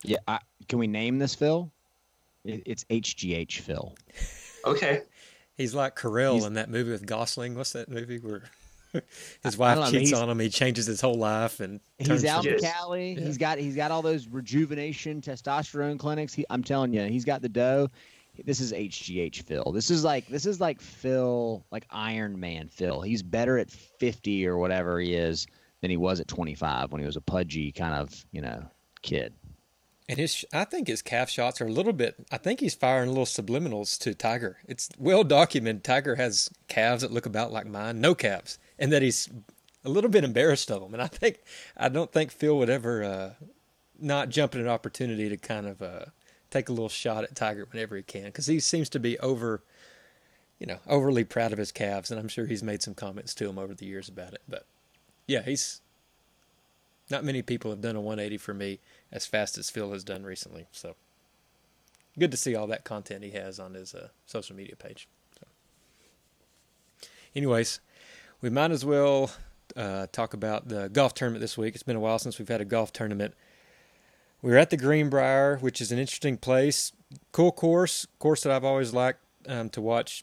Yeah, 0.05 0.19
I, 0.29 0.39
can 0.69 0.79
we 0.79 0.87
name 0.87 1.19
this 1.19 1.35
Phil? 1.35 1.71
It's 2.45 2.85
HGH 2.85 3.61
Phil. 3.61 3.95
Okay. 4.67 5.03
He's 5.57 5.75
like 5.75 5.97
Carell 5.97 6.35
he's, 6.35 6.45
in 6.45 6.55
that 6.55 6.71
movie 6.71 6.91
with 6.91 7.07
Gosling. 7.07 7.55
What's 7.55 7.73
that 7.73 7.89
movie 7.89 8.19
where 8.19 8.43
his 9.43 9.57
wife 9.57 9.79
know, 9.79 9.91
cheats 9.91 10.13
on 10.13 10.29
him. 10.29 10.39
He 10.39 10.49
changes 10.49 10.87
his 10.87 11.01
whole 11.01 11.15
life, 11.15 11.61
and 11.61 11.81
he's 11.99 12.25
out 12.25 12.47
in 12.47 12.59
Cali. 12.59 13.13
Yeah. 13.13 13.21
He's 13.21 13.39
got 13.39 13.59
he's 13.59 13.77
got 13.77 13.91
all 13.91 14.03
those 14.03 14.27
rejuvenation 14.29 15.21
testosterone 15.21 15.99
clinics. 15.99 16.35
He, 16.35 16.45
I'm 16.51 16.63
telling 16.63 16.93
you, 16.93 17.05
he's 17.05 17.25
got 17.25 17.43
the 17.43 17.49
dough. 17.49 17.89
This 18.45 18.61
is 18.61 18.73
HGH 18.73 19.43
Phil. 19.43 19.71
This 19.73 19.91
is 19.91 20.03
like 20.03 20.27
this 20.27 20.47
is 20.47 20.61
like 20.61 20.81
Phil, 20.81 21.65
like 21.71 21.87
Iron 21.91 22.39
Man 22.39 22.69
Phil. 22.69 23.01
He's 23.01 23.23
better 23.23 23.59
at 23.59 23.71
50 23.71 24.47
or 24.47 24.59
whatever 24.59 24.99
he 24.99 25.15
is 25.15 25.47
than 25.81 25.91
he 25.91 25.97
was 25.97 26.19
at 26.19 26.27
25 26.27 26.91
when 26.91 27.01
he 27.01 27.07
was 27.07 27.17
a 27.17 27.21
pudgy 27.21 27.71
kind 27.71 27.95
of 27.95 28.13
you 28.33 28.41
know 28.41 28.65
kid. 29.03 29.33
And 30.09 30.19
his, 30.19 30.45
I 30.53 30.65
think 30.65 30.87
his 30.87 31.01
calf 31.01 31.31
shots 31.31 31.61
are 31.61 31.67
a 31.67 31.73
little 31.73 31.95
bit. 31.95 32.17
I 32.31 32.37
think 32.37 32.61
he's 32.61 32.75
firing 32.75 33.09
a 33.09 33.13
little 33.13 33.25
subliminals 33.25 33.99
to 34.01 34.15
Tiger. 34.15 34.59
It's 34.69 34.91
well 34.99 35.25
documented. 35.25 35.83
Tiger 35.83 36.17
has 36.17 36.51
calves 36.69 37.01
that 37.03 37.13
look 37.13 37.25
about 37.25 37.53
like 37.53 37.67
mine, 37.67 38.01
no 38.01 38.15
calves, 38.15 38.59
and 38.79 38.93
that 38.93 39.01
he's 39.01 39.31
a 39.83 39.89
little 39.89 40.11
bit 40.11 40.25
embarrassed 40.25 40.71
of 40.71 40.83
them. 40.83 40.93
And 40.93 41.03
I 41.03 41.07
think 41.07 41.41
I 41.77 41.89
don't 41.89 42.13
think 42.13 42.31
Phil 42.31 42.59
would 42.59 42.69
ever 42.69 43.03
uh, 43.03 43.31
not 43.99 44.29
jump 44.29 44.55
at 44.55 44.61
an 44.61 44.69
opportunity 44.69 45.31
to 45.31 45.39
kind 45.39 45.67
of 45.67 45.81
uh, 45.81 46.05
take 46.51 46.69
a 46.69 46.73
little 46.73 46.91
shot 46.91 47.25
at 47.25 47.35
Tiger 47.35 47.67
whenever 47.71 47.97
he 47.97 48.03
can, 48.03 48.25
because 48.25 48.47
he 48.47 48.61
seems 48.61 48.91
to 48.91 49.01
be 49.01 49.19
over, 49.21 49.63
you 50.59 50.67
know, 50.67 50.79
overly 50.87 51.25
proud 51.25 51.53
of 51.53 51.59
his 51.59 51.73
calves, 51.73 52.11
and 52.11 52.21
I'm 52.21 52.29
sure 52.29 52.45
he's 52.45 52.63
made 52.63 52.83
some 52.83 52.95
comments 52.95 53.35
to 53.37 53.49
him 53.49 53.59
over 53.59 53.75
the 53.75 53.87
years 53.87 54.09
about 54.11 54.35
it. 54.35 54.43
But 54.47 54.67
yeah, 55.27 55.43
he's 55.43 55.81
not 57.11 57.25
many 57.25 57.43
people 57.43 57.71
have 57.71 57.81
done 57.81 57.97
a 57.97 58.01
180 58.01 58.39
for 58.39 58.55
me 58.55 58.81
as 59.13 59.27
fast 59.27 59.59
as 59.59 59.71
Phil 59.71 59.93
has 59.93 60.05
done 60.05 60.25
recently. 60.25 60.67
So 60.73 60.97
good 62.19 62.31
to 62.31 62.37
see 62.37 62.55
all 62.55 62.67
that 62.69 62.85
content 62.85 63.25
he 63.25 63.31
has 63.31 63.59
on 63.59 63.75
his 63.75 63.95
uh, 63.95 64.09
social 64.27 64.57
media 64.57 64.77
page. 64.77 65.09
So. 65.39 67.09
Anyways, 67.35 67.81
we 68.41 68.51
might 68.51 68.71
as 68.71 68.85
well 68.85 69.31
uh, 69.77 70.07
talk 70.13 70.35
about 70.35 70.69
the 70.69 70.89
golf 70.89 71.15
tournament 71.15 71.41
this 71.41 71.57
week. 71.57 71.75
It's 71.75 71.83
been 71.83 71.97
a 71.97 72.01
while 72.01 72.19
since 72.19 72.39
we've 72.39 72.49
had 72.49 72.61
a 72.61 72.65
golf 72.65 72.93
tournament. 72.93 73.35
We 74.43 74.51
were 74.51 74.59
at 74.59 74.71
the 74.71 74.77
Greenbrier, 74.77 75.57
which 75.59 75.81
is 75.81 75.91
an 75.91 75.99
interesting 75.99 76.37
place, 76.37 76.93
cool 77.33 77.51
course, 77.51 78.07
course 78.19 78.43
that 78.43 78.53
I've 78.53 78.65
always 78.65 78.93
liked 78.93 79.21
um, 79.49 79.71
to 79.71 79.81
watch 79.81 80.23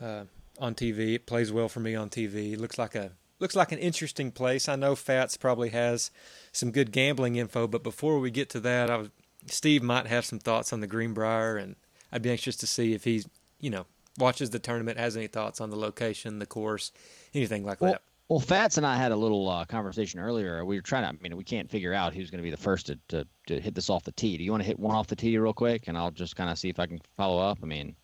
uh, 0.00 0.24
on 0.58 0.74
TV. 0.74 1.14
It 1.14 1.26
plays 1.26 1.50
well 1.50 1.68
for 1.68 1.80
me 1.80 1.94
on 1.94 2.10
TV. 2.10 2.52
It 2.52 2.60
looks 2.60 2.78
like 2.78 2.94
a 2.94 3.12
looks 3.38 3.56
like 3.56 3.72
an 3.72 3.78
interesting 3.78 4.30
place. 4.30 4.68
I 4.68 4.76
know 4.76 4.94
Fats 4.94 5.36
probably 5.36 5.70
has 5.70 6.10
some 6.52 6.70
good 6.70 6.92
gambling 6.92 7.36
info, 7.36 7.66
but 7.66 7.82
before 7.82 8.18
we 8.18 8.30
get 8.30 8.48
to 8.50 8.60
that, 8.60 8.90
I 8.90 8.96
was, 8.96 9.10
Steve 9.46 9.82
might 9.82 10.06
have 10.06 10.24
some 10.24 10.38
thoughts 10.38 10.72
on 10.72 10.80
the 10.80 10.86
Greenbrier, 10.86 11.56
and 11.56 11.76
I'd 12.10 12.22
be 12.22 12.30
anxious 12.30 12.56
to 12.56 12.66
see 12.66 12.94
if 12.94 13.04
he's, 13.04 13.28
you 13.60 13.70
know, 13.70 13.86
watches 14.18 14.50
the 14.50 14.58
tournament, 14.58 14.98
has 14.98 15.16
any 15.16 15.26
thoughts 15.26 15.60
on 15.60 15.70
the 15.70 15.76
location, 15.76 16.38
the 16.38 16.46
course, 16.46 16.92
anything 17.34 17.64
like 17.64 17.80
well, 17.80 17.92
that. 17.92 18.02
Well, 18.28 18.40
Fats 18.40 18.76
and 18.76 18.86
I 18.86 18.96
had 18.96 19.12
a 19.12 19.16
little 19.16 19.48
uh, 19.48 19.64
conversation 19.66 20.18
earlier. 20.18 20.64
We 20.64 20.76
were 20.76 20.82
trying 20.82 21.04
to, 21.04 21.08
I 21.10 21.22
mean, 21.22 21.36
we 21.36 21.44
can't 21.44 21.70
figure 21.70 21.94
out 21.94 22.12
who's 22.12 22.30
going 22.30 22.38
to 22.38 22.42
be 22.42 22.50
the 22.50 22.56
first 22.56 22.86
to, 22.86 22.98
to, 23.08 23.26
to 23.46 23.60
hit 23.60 23.74
this 23.74 23.88
off 23.88 24.02
the 24.02 24.12
tee. 24.12 24.36
Do 24.36 24.42
you 24.42 24.50
want 24.50 24.62
to 24.62 24.66
hit 24.66 24.80
one 24.80 24.96
off 24.96 25.06
the 25.06 25.14
tee 25.14 25.38
real 25.38 25.52
quick, 25.52 25.86
and 25.86 25.96
I'll 25.96 26.10
just 26.10 26.34
kind 26.34 26.50
of 26.50 26.58
see 26.58 26.68
if 26.68 26.80
I 26.80 26.86
can 26.86 27.00
follow 27.16 27.38
up? 27.38 27.58
I 27.62 27.66
mean, 27.66 27.94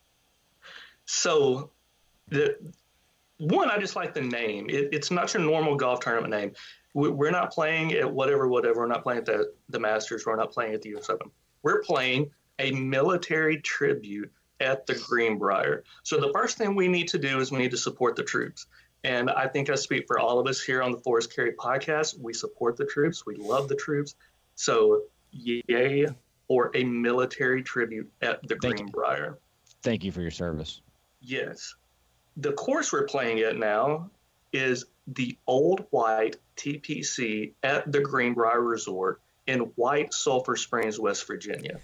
so 1.06 1.70
the 2.28 2.56
one, 3.42 3.70
I 3.70 3.78
just 3.78 3.96
like 3.96 4.14
the 4.14 4.20
name. 4.20 4.66
It, 4.68 4.90
it's 4.92 5.10
not 5.10 5.34
your 5.34 5.42
normal 5.42 5.74
golf 5.76 6.00
tournament 6.00 6.30
name. 6.30 6.52
We're 6.94 7.30
not 7.30 7.52
playing 7.52 7.92
at 7.94 8.12
whatever, 8.12 8.46
whatever. 8.46 8.80
We're 8.80 8.86
not 8.86 9.02
playing 9.02 9.20
at 9.20 9.26
the, 9.26 9.52
the 9.70 9.80
Masters. 9.80 10.24
We're 10.26 10.36
not 10.36 10.52
playing 10.52 10.74
at 10.74 10.82
the 10.82 10.94
US 10.96 11.08
Open. 11.08 11.30
We're 11.62 11.82
playing 11.82 12.30
a 12.58 12.70
military 12.70 13.60
tribute 13.60 14.30
at 14.60 14.86
the 14.86 14.94
Greenbrier. 14.94 15.84
So 16.02 16.20
the 16.20 16.30
first 16.32 16.58
thing 16.58 16.74
we 16.74 16.88
need 16.88 17.08
to 17.08 17.18
do 17.18 17.40
is 17.40 17.50
we 17.50 17.58
need 17.58 17.70
to 17.70 17.78
support 17.78 18.14
the 18.14 18.22
troops. 18.22 18.66
And 19.04 19.30
I 19.30 19.48
think 19.48 19.70
I 19.70 19.74
speak 19.74 20.06
for 20.06 20.18
all 20.18 20.38
of 20.38 20.46
us 20.46 20.60
here 20.60 20.82
on 20.82 20.92
the 20.92 20.98
Forest 20.98 21.34
Carry 21.34 21.54
podcast. 21.54 22.20
We 22.20 22.34
support 22.34 22.76
the 22.76 22.84
troops. 22.84 23.26
We 23.26 23.36
love 23.36 23.68
the 23.68 23.74
troops. 23.74 24.14
So 24.54 25.02
yay 25.32 26.06
for 26.46 26.70
a 26.74 26.84
military 26.84 27.62
tribute 27.62 28.12
at 28.20 28.46
the 28.46 28.56
Thank 28.56 28.76
Greenbrier. 28.76 29.30
You. 29.30 29.74
Thank 29.82 30.04
you 30.04 30.12
for 30.12 30.20
your 30.20 30.30
service. 30.30 30.82
Yes 31.20 31.74
the 32.36 32.52
course 32.52 32.92
we're 32.92 33.06
playing 33.06 33.40
at 33.40 33.56
now 33.56 34.10
is 34.52 34.84
the 35.06 35.36
Old 35.46 35.86
White 35.90 36.36
TPC 36.56 37.52
at 37.62 37.90
the 37.90 38.00
Greenbrier 38.00 38.60
Resort 38.60 39.20
in 39.46 39.60
White 39.76 40.14
Sulphur 40.14 40.56
Springs, 40.56 40.98
West 40.98 41.26
Virginia. 41.26 41.78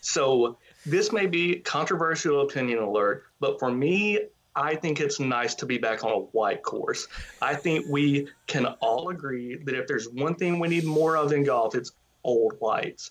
So 0.00 0.58
this 0.84 1.12
may 1.12 1.26
be 1.26 1.56
controversial 1.56 2.42
opinion 2.42 2.80
alert, 2.80 3.24
but 3.40 3.58
for 3.58 3.70
me, 3.70 4.20
I 4.56 4.76
think 4.76 5.00
it's 5.00 5.18
nice 5.18 5.54
to 5.56 5.66
be 5.66 5.78
back 5.78 6.04
on 6.04 6.12
a 6.12 6.18
white 6.18 6.62
course. 6.62 7.08
I 7.42 7.54
think 7.54 7.86
we 7.88 8.28
can 8.46 8.66
all 8.66 9.08
agree 9.08 9.56
that 9.56 9.74
if 9.74 9.86
there's 9.86 10.08
one 10.08 10.34
thing 10.34 10.58
we 10.58 10.68
need 10.68 10.84
more 10.84 11.16
of 11.16 11.32
in 11.32 11.44
golf, 11.44 11.74
it's 11.74 11.92
old 12.22 12.54
whites. 12.60 13.10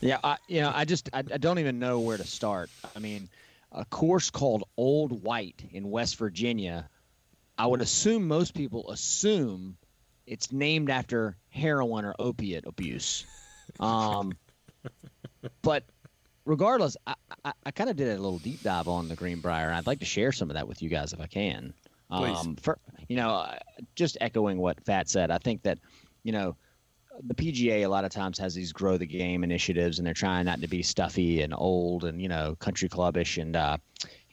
Yeah, 0.00 0.18
I, 0.22 0.36
you 0.48 0.60
know, 0.60 0.70
I 0.74 0.84
just 0.84 1.08
I, 1.12 1.20
I 1.20 1.38
don't 1.38 1.58
even 1.58 1.78
know 1.78 2.00
where 2.00 2.16
to 2.16 2.24
start. 2.24 2.70
I 2.94 2.98
mean, 2.98 3.28
a 3.74 3.84
course 3.84 4.30
called 4.30 4.64
Old 4.76 5.22
White 5.22 5.64
in 5.72 5.90
West 5.90 6.16
Virginia. 6.16 6.88
I 7.58 7.66
would 7.66 7.82
assume 7.82 8.26
most 8.28 8.54
people 8.54 8.90
assume 8.90 9.76
it's 10.26 10.52
named 10.52 10.90
after 10.90 11.36
heroin 11.50 12.04
or 12.04 12.14
opiate 12.18 12.66
abuse. 12.66 13.26
Um, 13.80 14.32
but 15.62 15.84
regardless, 16.44 16.96
I, 17.06 17.14
I, 17.44 17.52
I 17.66 17.70
kind 17.72 17.90
of 17.90 17.96
did 17.96 18.08
a 18.08 18.20
little 18.20 18.38
deep 18.38 18.62
dive 18.62 18.88
on 18.88 19.08
the 19.08 19.16
Greenbrier, 19.16 19.66
and 19.66 19.74
I'd 19.74 19.86
like 19.86 20.00
to 20.00 20.04
share 20.04 20.32
some 20.32 20.50
of 20.50 20.54
that 20.54 20.68
with 20.68 20.82
you 20.82 20.88
guys 20.88 21.12
if 21.12 21.20
I 21.20 21.26
can. 21.26 21.74
Um, 22.10 22.56
for 22.56 22.78
you 23.08 23.16
know, 23.16 23.30
uh, 23.30 23.58
just 23.96 24.16
echoing 24.20 24.58
what 24.58 24.84
Fat 24.84 25.08
said, 25.08 25.30
I 25.30 25.38
think 25.38 25.62
that 25.62 25.78
you 26.22 26.32
know 26.32 26.56
the 27.22 27.34
PGA 27.34 27.84
a 27.84 27.88
lot 27.88 28.04
of 28.04 28.10
times 28.10 28.38
has 28.38 28.54
these 28.54 28.72
grow 28.72 28.96
the 28.96 29.06
game 29.06 29.44
initiatives, 29.44 29.98
and 29.98 30.06
they're 30.06 30.14
trying 30.14 30.46
not 30.46 30.60
to 30.60 30.68
be 30.68 30.82
stuffy 30.82 31.42
and 31.42 31.54
old 31.56 32.04
and 32.04 32.20
you 32.20 32.28
know 32.28 32.56
country 32.58 32.88
clubbish, 32.88 33.40
and 33.40 33.56
uh, 33.56 33.76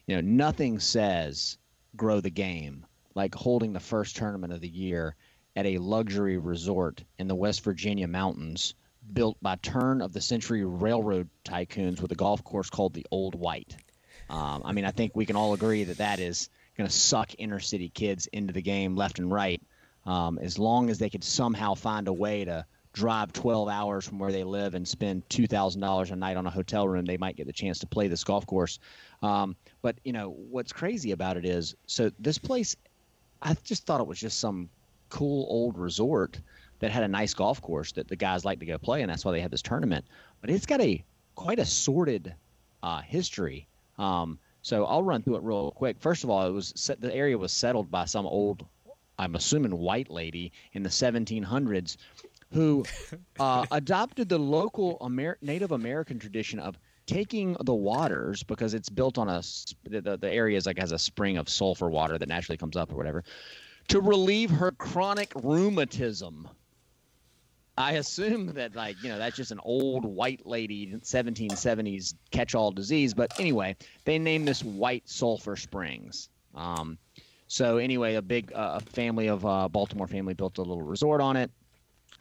you 0.07 0.15
know 0.15 0.21
nothing 0.21 0.79
says 0.79 1.57
grow 1.95 2.21
the 2.21 2.29
game 2.29 2.85
like 3.15 3.35
holding 3.35 3.73
the 3.73 3.79
first 3.79 4.15
tournament 4.15 4.53
of 4.53 4.61
the 4.61 4.69
year 4.69 5.15
at 5.55 5.65
a 5.65 5.77
luxury 5.77 6.37
resort 6.37 7.03
in 7.19 7.27
the 7.27 7.35
West 7.35 7.63
Virginia 7.63 8.07
mountains 8.07 8.73
built 9.13 9.37
by 9.41 9.55
turn 9.57 10.01
of 10.01 10.13
the 10.13 10.21
century 10.21 10.63
railroad 10.63 11.29
tycoons 11.43 12.01
with 12.01 12.11
a 12.11 12.15
golf 12.15 12.43
course 12.43 12.69
called 12.69 12.93
the 12.93 13.05
Old 13.11 13.35
White. 13.35 13.75
Um, 14.29 14.61
I 14.63 14.71
mean, 14.71 14.85
I 14.85 14.91
think 14.91 15.15
we 15.15 15.25
can 15.25 15.35
all 15.35 15.53
agree 15.53 15.83
that 15.85 15.97
that 15.97 16.19
is 16.19 16.49
going 16.77 16.89
to 16.89 16.95
suck 16.95 17.31
inner 17.37 17.59
city 17.59 17.89
kids 17.89 18.27
into 18.27 18.53
the 18.53 18.61
game 18.61 18.95
left 18.95 19.19
and 19.19 19.29
right. 19.29 19.61
Um, 20.05 20.39
as 20.39 20.57
long 20.57 20.89
as 20.89 20.99
they 20.99 21.09
could 21.09 21.23
somehow 21.23 21.75
find 21.75 22.07
a 22.07 22.13
way 22.13 22.45
to 22.45 22.65
drive 22.93 23.31
12 23.31 23.69
hours 23.69 24.07
from 24.07 24.19
where 24.19 24.31
they 24.31 24.43
live 24.43 24.73
and 24.73 24.87
spend 24.87 25.27
$2,000 25.29 26.11
a 26.11 26.15
night 26.15 26.37
on 26.37 26.45
a 26.45 26.49
hotel 26.49 26.87
room, 26.87 27.05
they 27.05 27.17
might 27.17 27.35
get 27.35 27.47
the 27.47 27.53
chance 27.53 27.79
to 27.79 27.87
play 27.87 28.07
this 28.07 28.23
golf 28.23 28.45
course. 28.45 28.79
Um, 29.21 29.55
but, 29.81 29.97
you 30.03 30.11
know, 30.11 30.31
what's 30.49 30.73
crazy 30.73 31.11
about 31.11 31.37
it 31.37 31.45
is 31.45 31.75
so 31.85 32.11
this 32.19 32.37
place, 32.37 32.75
I 33.41 33.55
just 33.63 33.85
thought 33.85 34.01
it 34.01 34.07
was 34.07 34.19
just 34.19 34.39
some 34.39 34.69
cool 35.09 35.45
old 35.49 35.77
resort 35.77 36.39
that 36.79 36.91
had 36.91 37.03
a 37.03 37.07
nice 37.07 37.33
golf 37.33 37.61
course 37.61 37.91
that 37.93 38.07
the 38.07 38.15
guys 38.15 38.43
like 38.43 38.59
to 38.59 38.65
go 38.65 38.77
play, 38.77 39.01
and 39.01 39.11
that's 39.11 39.23
why 39.23 39.31
they 39.31 39.41
had 39.41 39.51
this 39.51 39.61
tournament. 39.61 40.05
But 40.41 40.49
it's 40.49 40.65
got 40.65 40.81
a 40.81 41.03
quite 41.35 41.59
a 41.59 41.65
sordid 41.65 42.33
uh, 42.83 43.01
history. 43.01 43.67
Um, 43.97 44.39
so 44.63 44.85
I'll 44.85 45.03
run 45.03 45.21
through 45.21 45.37
it 45.37 45.43
real 45.43 45.71
quick. 45.71 45.97
First 45.99 46.23
of 46.23 46.29
all, 46.29 46.45
it 46.45 46.51
was 46.51 46.73
set, 46.75 46.99
the 47.01 47.13
area 47.13 47.37
was 47.37 47.51
settled 47.51 47.89
by 47.89 48.05
some 48.05 48.25
old, 48.25 48.65
I'm 49.17 49.35
assuming 49.35 49.77
white 49.77 50.09
lady 50.09 50.51
in 50.73 50.83
the 50.83 50.89
1700s, 50.89 51.97
who 52.51 52.85
uh, 53.39 53.65
adopted 53.71 54.29
the 54.29 54.39
local 54.39 54.97
Amer- 55.01 55.37
Native 55.41 55.71
American 55.71 56.19
tradition 56.19 56.59
of 56.59 56.77
taking 57.05 57.57
the 57.65 57.73
waters 57.73 58.43
because 58.43 58.73
it's 58.73 58.89
built 58.89 59.17
on 59.17 59.27
a 59.27 59.41
the, 59.83 60.17
the 60.17 60.31
area 60.31 60.57
is 60.57 60.65
like 60.65 60.77
has 60.79 60.91
a 60.91 60.99
spring 60.99 61.37
of 61.37 61.49
sulfur 61.49 61.89
water 61.89 62.17
that 62.17 62.29
naturally 62.29 62.57
comes 62.57 62.77
up 62.77 62.91
or 62.91 62.95
whatever 62.95 63.23
to 63.89 63.99
relieve 63.99 64.49
her 64.49 64.71
chronic 64.71 65.31
rheumatism. 65.35 66.47
I 67.77 67.93
assume 67.93 68.53
that 68.53 68.75
like 68.75 69.01
you 69.03 69.09
know 69.09 69.17
that's 69.17 69.35
just 69.35 69.51
an 69.51 69.59
old 69.63 70.05
white 70.05 70.45
lady 70.45 70.93
1770s 70.93 72.13
catch-all 72.31 72.71
disease, 72.71 73.13
but 73.13 73.39
anyway, 73.39 73.75
they 74.05 74.19
named 74.19 74.47
this 74.47 74.63
White 74.63 75.09
Sulphur 75.09 75.55
Springs. 75.55 76.29
Um, 76.53 76.97
so 77.51 77.79
anyway, 77.79 78.15
a 78.15 78.21
big 78.21 78.53
uh, 78.55 78.79
family 78.79 79.27
of 79.27 79.45
uh, 79.45 79.67
Baltimore 79.67 80.07
family 80.07 80.33
built 80.33 80.57
a 80.57 80.61
little 80.61 80.81
resort 80.81 81.19
on 81.19 81.35
it. 81.35 81.51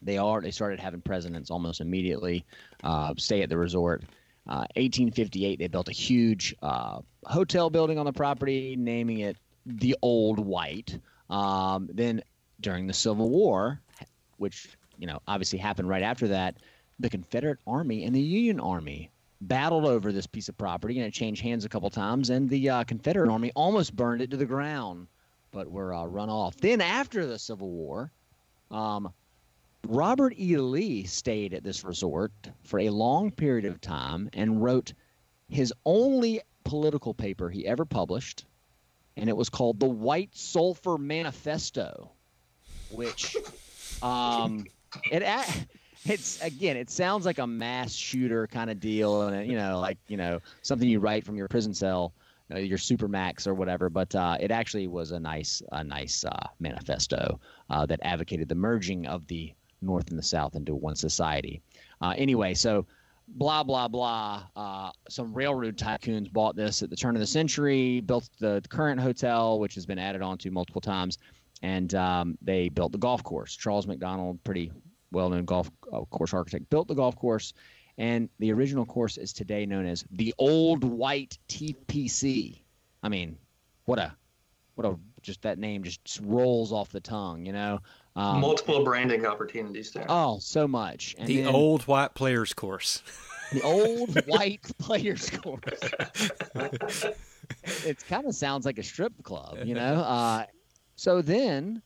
They 0.03 0.19
are 0.19 0.41
they 0.41 0.51
started 0.51 0.81
having 0.81 1.03
presidents 1.03 1.53
almost 1.53 1.81
immediately 1.81 2.45
uh, 2.83 3.15
stay 3.17 3.41
at 3.43 3.49
the 3.49 3.57
resort. 3.57 4.03
1858, 4.47 5.53
uh, 5.53 5.57
they 5.57 5.69
built 5.69 5.89
a 5.89 5.93
huge 5.93 6.53
uh, 6.63 6.99
hotel 7.27 7.71
building 7.71 7.97
on 7.97 8.07
the 8.07 8.13
property, 8.13 8.75
naming 8.77 9.21
it 9.21 9.37
the 9.65 9.97
Old 10.03 10.41
White. 10.41 10.99
Um, 11.29 11.89
then 11.93 12.25
during 12.61 12.89
the 12.89 12.93
Civil 12.93 13.31
War, 13.31 13.81
which 14.39 14.69
you 14.99 15.07
know 15.07 15.21
obviously 15.29 15.61
happened 15.61 15.89
right 15.89 16.03
after 16.03 16.27
that, 16.27 16.57
the 16.99 17.09
Confederate 17.09 17.61
Army 17.69 18.05
and 18.05 18.13
the 18.13 18.21
Union 18.21 18.59
Army 18.59 19.13
battled 19.43 19.85
over 19.87 20.11
this 20.11 20.27
piece 20.27 20.49
of 20.49 20.59
property, 20.59 20.99
and 20.99 21.07
it 21.07 21.15
changed 21.15 21.41
hands 21.41 21.65
a 21.65 21.69
couple 21.69 21.89
times, 21.89 22.31
and 22.31 22.51
the 22.51 22.69
uh, 22.69 22.83
Confederate 22.83 23.31
Army 23.31 23.53
almost 23.55 23.95
burned 23.95 24.23
it 24.23 24.31
to 24.33 24.37
the 24.37 24.45
ground, 24.45 25.07
but 25.51 25.71
were 25.71 25.95
uh, 25.95 26.05
run 26.05 26.31
off. 26.31 26.57
Then 26.57 26.81
after 26.81 27.27
the 27.27 27.39
Civil 27.39 27.71
War, 27.71 28.13
um, 28.71 29.13
Robert 29.87 30.35
E. 30.39 30.57
Lee 30.57 31.05
stayed 31.05 31.55
at 31.55 31.65
this 31.65 31.85
resort 31.85 32.33
for 32.65 32.81
a 32.81 32.91
long 32.91 33.31
period 33.31 33.65
of 33.65 33.81
time 33.81 34.29
and 34.33 34.63
wrote 34.63 34.93
his 35.49 35.73
only 35.85 36.41
political 36.65 37.15
paper 37.15 37.49
he 37.49 37.67
ever 37.67 37.85
published 37.85 38.45
and 39.21 39.29
it 39.29 39.37
was 39.37 39.51
called 39.51 39.79
the 39.79 39.87
White 39.87 40.31
Sulphur 40.33 40.97
Manifesto, 40.97 42.11
which 42.91 43.37
um, 44.03 44.65
it 45.11 45.23
it's 46.07 46.41
again 46.41 46.77
it 46.77 46.91
sounds 46.91 47.27
like 47.27 47.39
a 47.39 47.47
mass 47.47 47.93
shooter 47.93 48.47
kind 48.47 48.71
of 48.71 48.81
deal, 48.81 49.23
and 49.23 49.47
you 49.51 49.57
know 49.57 49.79
like 49.79 49.99
you 50.09 50.17
know 50.17 50.41
something 50.63 50.89
you 50.89 51.01
write 51.01 51.25
from 51.25 51.37
your 51.37 51.49
prison 51.49 51.75
cell. 51.75 52.15
Uh, 52.53 52.59
your 52.59 52.79
supermax 52.79 53.47
or 53.47 53.55
whatever, 53.55 53.89
but 53.89 54.13
uh, 54.15 54.37
it 54.41 54.51
actually 54.51 54.89
was 54.89 55.13
a 55.13 55.21
nice, 55.21 55.63
a 55.71 55.85
nice 55.85 56.25
uh, 56.25 56.49
manifesto 56.59 57.39
uh, 57.69 57.87
that 57.87 58.01
advocated 58.03 58.49
the 58.49 58.55
merging 58.55 59.07
of 59.07 59.25
the 59.29 59.53
North 59.83 60.11
and 60.11 60.19
the 60.19 60.23
South 60.23 60.57
into 60.57 60.75
one 60.75 60.97
society. 60.97 61.63
Uh, 62.01 62.13
anyway, 62.17 62.53
so 62.53 62.87
blah 63.29 63.63
blah 63.63 63.87
blah. 63.87 64.43
Uh, 64.57 64.91
some 65.09 65.33
railroad 65.33 65.77
tycoons 65.77 66.33
bought 66.33 66.57
this 66.57 66.83
at 66.83 66.91
the 66.91 66.97
turn 66.97 67.15
of 67.15 67.21
the 67.21 67.27
century, 67.27 68.01
built 68.01 68.29
the 68.41 68.61
current 68.69 69.01
hotel, 69.01 69.61
which 69.61 69.75
has 69.75 69.87
been 69.87 69.99
added 69.99 70.23
on 70.23 70.37
to 70.39 70.51
multiple 70.51 70.81
times, 70.81 71.19
and 71.63 71.95
um, 71.95 72.37
they 72.43 72.69
built 72.69 72.91
the 72.91 72.99
golf 72.99 73.23
course. 73.23 73.55
Charles 73.55 73.87
Macdonald, 73.87 74.43
pretty 74.43 74.73
well-known 75.13 75.45
golf 75.45 75.71
course 76.11 76.35
architect, 76.35 76.69
built 76.71 76.89
the 76.89 76.95
golf 76.95 77.17
course, 77.17 77.53
and 78.01 78.31
the 78.39 78.51
original 78.51 78.87
course 78.87 79.19
is 79.19 79.31
today 79.31 79.67
known 79.67 79.85
as 79.85 80.07
the 80.11 80.35
Old 80.39 80.85
White 80.85 81.39
TPC. 81.49 82.63
I 83.03 83.11
mean, 83.11 83.37
what 83.85 83.99
a 83.99 84.17
what 84.75 84.87
a 84.87 84.97
just 85.21 85.43
that 85.43 85.59
name 85.59 85.83
just 85.83 86.19
rolls 86.23 86.73
off 86.73 86.89
the 86.89 87.01
tongue, 87.01 87.45
you 87.45 87.53
know. 87.53 87.79
Um, 88.17 88.41
Multiple 88.41 88.83
branding 88.85 89.27
opportunities 89.27 89.91
there. 89.91 90.07
Oh, 90.09 90.39
so 90.41 90.67
much. 90.67 91.15
And 91.19 91.29
the 91.29 91.43
then, 91.43 91.55
old 91.55 91.83
white 91.83 92.15
players 92.15 92.53
course. 92.55 93.03
The 93.53 93.63
old 93.63 94.15
white 94.29 94.63
players 94.79 95.29
course. 95.29 95.81
it 97.85 97.99
kind 98.09 98.27
of 98.29 98.35
sounds 98.37 98.65
like 98.65 98.79
a 98.79 98.83
strip 98.85 99.13
club, 99.25 99.59
you 99.65 99.75
know. 99.81 99.95
Uh, 99.95 100.47
so 100.95 101.21
then, 101.21 101.83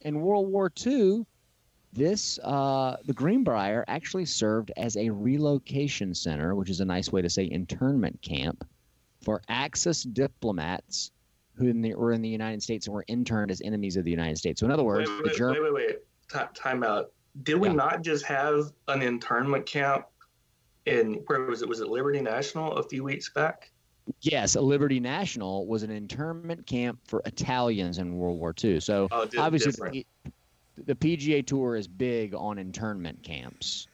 in 0.00 0.22
World 0.22 0.50
War 0.50 0.72
II, 0.86 1.26
this 1.92 2.38
uh, 2.42 2.96
the 3.04 3.12
Greenbrier 3.12 3.84
actually 3.86 4.24
served 4.24 4.72
as 4.76 4.96
a 4.96 5.10
relocation 5.10 6.14
center, 6.14 6.54
which 6.54 6.70
is 6.70 6.80
a 6.80 6.84
nice 6.84 7.12
way 7.12 7.22
to 7.22 7.30
say 7.30 7.44
internment 7.44 8.22
camp 8.22 8.64
for 9.22 9.42
Axis 9.48 10.02
diplomats 10.02 11.12
who 11.54 11.66
in 11.66 11.82
the, 11.82 11.94
were 11.94 12.12
in 12.12 12.22
the 12.22 12.28
United 12.28 12.62
States 12.62 12.86
and 12.86 12.94
were 12.94 13.04
interned 13.08 13.50
as 13.50 13.60
enemies 13.60 13.96
of 13.96 14.04
the 14.04 14.10
United 14.10 14.38
States. 14.38 14.60
So 14.60 14.66
in 14.66 14.72
other 14.72 14.84
words, 14.84 15.08
wait, 15.08 15.24
wait, 15.24 15.36
Germ- 15.36 15.52
wait, 15.52 15.62
wait, 15.62 15.72
wait, 15.74 15.96
T- 16.32 16.38
time 16.54 16.82
out. 16.82 17.12
Did 17.42 17.56
we 17.56 17.68
yeah. 17.68 17.74
not 17.74 18.02
just 18.02 18.24
have 18.26 18.72
an 18.88 19.02
internment 19.02 19.66
camp 19.66 20.06
in 20.86 21.22
where 21.26 21.42
was 21.42 21.62
it? 21.62 21.68
Was 21.68 21.80
it 21.80 21.88
Liberty 21.88 22.20
National 22.20 22.72
a 22.72 22.82
few 22.82 23.04
weeks 23.04 23.30
back? 23.30 23.70
Yes, 24.20 24.56
Liberty 24.56 24.98
National 24.98 25.66
was 25.66 25.82
an 25.82 25.90
internment 25.90 26.66
camp 26.66 26.98
for 27.06 27.22
Italians 27.24 27.98
in 27.98 28.16
World 28.16 28.38
War 28.38 28.54
II. 28.62 28.80
So 28.80 29.08
oh, 29.10 29.28
obviously, 29.38 29.72
the, 29.72 30.32
the 30.76 30.94
PGA 30.94 31.46
Tour 31.46 31.76
is 31.76 31.88
big 31.88 32.34
on 32.34 32.58
internment 32.58 33.22
camps. 33.22 33.86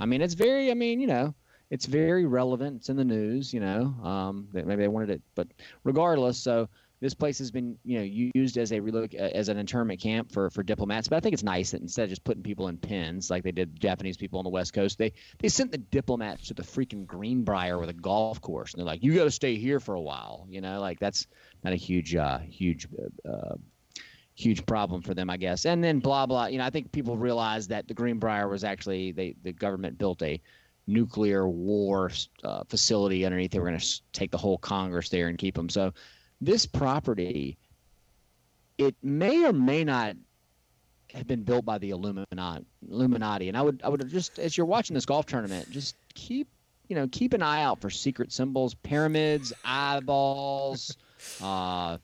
I 0.00 0.06
mean, 0.06 0.22
it's 0.22 0.34
very. 0.34 0.70
I 0.70 0.74
mean, 0.74 1.00
you 1.00 1.06
know, 1.06 1.34
it's 1.70 1.86
very 1.86 2.26
relevant. 2.26 2.76
It's 2.76 2.88
in 2.88 2.96
the 2.96 3.04
news. 3.04 3.52
You 3.52 3.60
know, 3.60 3.94
um, 4.02 4.48
maybe 4.52 4.76
they 4.76 4.88
wanted 4.88 5.10
it, 5.10 5.22
but 5.34 5.48
regardless, 5.84 6.38
so 6.38 6.68
this 7.02 7.14
place 7.14 7.36
has 7.38 7.50
been 7.50 7.76
you 7.84 7.98
know 7.98 8.30
used 8.34 8.56
as 8.56 8.70
a 8.70 8.80
reloc- 8.80 9.14
as 9.14 9.48
an 9.48 9.58
internment 9.58 10.00
camp 10.00 10.30
for 10.32 10.50
for 10.50 10.62
diplomats. 10.62 11.08
But 11.08 11.16
I 11.16 11.20
think 11.20 11.34
it's 11.34 11.42
nice 11.42 11.72
that 11.72 11.80
instead 11.80 12.04
of 12.04 12.10
just 12.10 12.22
putting 12.24 12.44
people 12.44 12.68
in 12.68 12.78
pens 12.78 13.28
like 13.28 13.42
they 13.42 13.50
did 13.50 13.78
Japanese 13.78 14.16
people 14.16 14.38
on 14.38 14.44
the 14.44 14.50
West 14.50 14.72
Coast, 14.72 14.98
they 14.98 15.12
they 15.38 15.48
sent 15.48 15.72
the 15.72 15.78
diplomats 15.78 16.46
to 16.48 16.54
the 16.54 16.62
freaking 16.62 17.04
Greenbrier 17.04 17.78
with 17.78 17.90
a 17.90 17.94
golf 17.94 18.40
course, 18.40 18.72
and 18.72 18.78
they're 18.78 18.86
like, 18.86 19.02
you 19.02 19.14
got 19.16 19.24
to 19.24 19.32
stay 19.32 19.56
here 19.56 19.80
for 19.80 19.94
a 19.94 20.00
while. 20.00 20.46
You 20.48 20.60
know, 20.60 20.80
like 20.80 21.00
that's 21.00 21.26
not 21.64 21.72
a 21.72 21.76
huge 21.76 22.14
uh, 22.14 22.38
huge. 22.38 22.86
Uh, 23.28 23.56
huge 24.34 24.64
problem 24.66 25.02
for 25.02 25.14
them, 25.14 25.30
I 25.30 25.36
guess. 25.36 25.66
And 25.66 25.82
then 25.82 25.98
blah 25.98 26.26
blah. 26.26 26.46
You 26.46 26.58
know, 26.58 26.64
I 26.64 26.70
think 26.70 26.92
people 26.92 27.16
realized 27.16 27.68
that 27.70 27.88
the 27.88 27.94
Greenbrier 27.94 28.48
was 28.48 28.64
actually 28.64 29.12
they 29.12 29.34
the 29.42 29.52
government 29.52 29.98
built 29.98 30.22
a 30.22 30.40
nuclear 30.86 31.48
war 31.48 32.10
uh, 32.42 32.64
facility 32.64 33.24
underneath. 33.24 33.50
They 33.50 33.58
were 33.58 33.68
going 33.68 33.80
to 33.80 34.00
take 34.12 34.30
the 34.30 34.38
whole 34.38 34.58
Congress 34.58 35.08
there 35.08 35.28
and 35.28 35.38
keep 35.38 35.54
them. 35.54 35.68
So 35.68 35.92
this 36.40 36.66
property, 36.66 37.56
it 38.78 38.96
may 39.02 39.44
or 39.44 39.52
may 39.52 39.84
not 39.84 40.16
have 41.14 41.26
been 41.26 41.42
built 41.42 41.64
by 41.64 41.78
the 41.78 41.90
Illuminati. 41.90 42.64
Illuminati, 42.90 43.48
and 43.48 43.56
I 43.56 43.62
would 43.62 43.80
I 43.84 43.88
would 43.88 44.08
just 44.08 44.38
as 44.38 44.56
you're 44.56 44.66
watching 44.66 44.94
this 44.94 45.06
golf 45.06 45.26
tournament, 45.26 45.70
just 45.70 45.96
keep 46.14 46.48
you 46.88 46.96
know 46.96 47.06
keep 47.10 47.32
an 47.32 47.42
eye 47.42 47.62
out 47.62 47.80
for 47.80 47.90
secret 47.90 48.32
symbols, 48.32 48.74
pyramids, 48.74 49.52
eyeballs, 49.64 50.96
uh, 51.42 51.98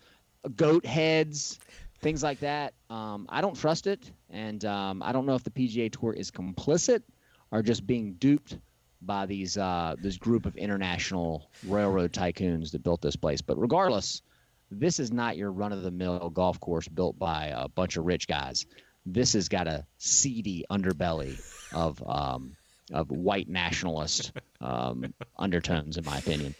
goat 0.54 0.86
heads, 0.86 1.58
things 2.00 2.22
like 2.22 2.40
that. 2.40 2.74
Um, 2.90 3.26
I 3.28 3.40
don't 3.40 3.56
trust 3.56 3.86
it, 3.86 4.10
and 4.30 4.64
um, 4.64 5.02
I 5.02 5.12
don't 5.12 5.26
know 5.26 5.34
if 5.34 5.44
the 5.44 5.50
PGA 5.50 5.90
Tour 5.92 6.12
is 6.12 6.30
complicit 6.30 7.02
or 7.50 7.62
just 7.62 7.86
being 7.86 8.14
duped 8.14 8.56
by 9.00 9.26
these 9.26 9.56
uh, 9.56 9.94
this 10.00 10.16
group 10.16 10.46
of 10.46 10.56
international 10.56 11.50
railroad 11.66 12.12
tycoons 12.12 12.72
that 12.72 12.82
built 12.82 13.00
this 13.00 13.16
place. 13.16 13.40
But 13.40 13.58
regardless, 13.58 14.22
this 14.70 14.98
is 15.00 15.12
not 15.12 15.36
your 15.36 15.50
run 15.50 15.72
of 15.72 15.82
the 15.82 15.90
mill 15.90 16.30
golf 16.30 16.60
course 16.60 16.88
built 16.88 17.18
by 17.18 17.46
a 17.46 17.68
bunch 17.68 17.96
of 17.96 18.04
rich 18.04 18.26
guys. 18.26 18.66
This 19.06 19.32
has 19.32 19.48
got 19.48 19.66
a 19.66 19.86
seedy 19.98 20.64
underbelly 20.70 21.40
of 21.72 22.02
um, 22.06 22.56
of 22.92 23.10
white 23.10 23.48
nationalist 23.48 24.32
um, 24.60 25.14
undertones, 25.36 25.96
in 25.96 26.04
my 26.04 26.18
opinion. 26.18 26.54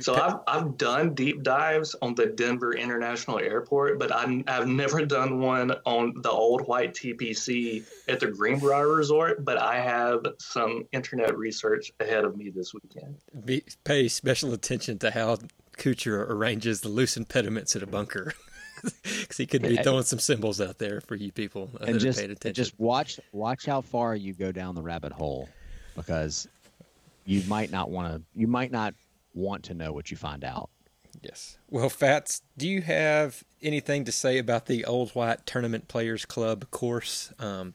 So 0.00 0.14
I've 0.14 0.36
I've 0.46 0.76
done 0.76 1.14
deep 1.14 1.42
dives 1.42 1.96
on 2.00 2.14
the 2.14 2.26
Denver 2.26 2.72
International 2.72 3.38
Airport, 3.38 3.98
but 3.98 4.12
I, 4.12 4.42
have 4.46 4.68
never 4.68 5.04
done 5.04 5.40
one 5.40 5.72
on 5.84 6.14
the 6.22 6.30
old 6.30 6.66
white 6.68 6.94
TPC 6.94 7.84
at 8.08 8.20
the 8.20 8.28
Greenbrier 8.28 8.88
Resort. 8.88 9.44
But 9.44 9.58
I 9.58 9.80
have 9.80 10.24
some 10.38 10.84
internet 10.92 11.36
research 11.36 11.92
ahead 12.00 12.24
of 12.24 12.36
me 12.36 12.50
this 12.50 12.72
weekend. 12.72 13.16
Be, 13.44 13.64
pay 13.84 14.08
special 14.08 14.52
attention 14.52 14.98
to 15.00 15.10
how 15.10 15.38
Kuchar 15.78 16.28
arranges 16.30 16.80
the 16.80 16.88
loose 16.88 17.16
impediments 17.16 17.74
at 17.74 17.82
a 17.82 17.86
bunker. 17.86 18.34
Because 19.02 19.36
he 19.36 19.44
could 19.44 19.62
be 19.62 19.76
throwing 19.76 20.04
some 20.04 20.20
symbols 20.20 20.60
out 20.60 20.78
there 20.78 21.00
for 21.00 21.16
you 21.16 21.32
people 21.32 21.68
and 21.80 21.98
just, 21.98 22.20
Just 22.54 22.78
watch 22.78 23.18
watch 23.32 23.66
how 23.66 23.80
far 23.80 24.14
you 24.14 24.32
go 24.34 24.52
down 24.52 24.76
the 24.76 24.82
rabbit 24.82 25.10
hole, 25.10 25.48
because 25.96 26.46
you 27.24 27.42
might 27.48 27.72
not 27.72 27.90
want 27.90 28.14
to. 28.14 28.22
You 28.36 28.46
might 28.46 28.70
not 28.70 28.94
want 29.38 29.64
to 29.64 29.74
know 29.74 29.92
what 29.92 30.10
you 30.10 30.16
find 30.16 30.44
out. 30.44 30.70
Yes. 31.22 31.58
Well, 31.68 31.88
Fats, 31.88 32.42
do 32.56 32.68
you 32.68 32.82
have 32.82 33.42
anything 33.62 34.04
to 34.04 34.12
say 34.12 34.38
about 34.38 34.66
the 34.66 34.84
Old 34.84 35.10
White 35.10 35.46
Tournament 35.46 35.88
Players 35.88 36.24
Club 36.24 36.70
course? 36.70 37.32
Um, 37.38 37.74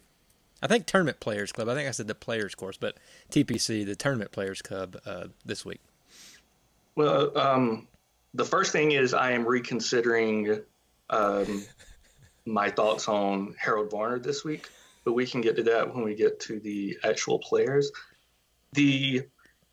I 0.61 0.67
think 0.67 0.85
Tournament 0.85 1.19
Players 1.19 1.51
Club. 1.51 1.67
I 1.67 1.75
think 1.75 1.87
I 1.87 1.91
said 1.91 2.07
the 2.07 2.15
Players 2.15 2.55
course, 2.55 2.77
but 2.77 2.97
TPC, 3.31 3.85
the 3.85 3.95
Tournament 3.95 4.31
Players 4.31 4.61
Club, 4.61 4.97
uh, 5.05 5.25
this 5.45 5.65
week. 5.65 5.81
Well, 6.95 7.37
um, 7.37 7.87
the 8.33 8.45
first 8.45 8.71
thing 8.71 8.91
is 8.91 9.13
I 9.13 9.31
am 9.31 9.45
reconsidering 9.45 10.61
um, 11.09 11.65
my 12.45 12.69
thoughts 12.69 13.07
on 13.07 13.55
Harold 13.57 13.91
Varner 13.91 14.19
this 14.19 14.43
week, 14.43 14.69
but 15.03 15.13
we 15.13 15.25
can 15.25 15.41
get 15.41 15.55
to 15.57 15.63
that 15.63 15.93
when 15.93 16.03
we 16.03 16.15
get 16.15 16.39
to 16.41 16.59
the 16.59 16.97
actual 17.03 17.39
players. 17.39 17.91
The 18.73 19.23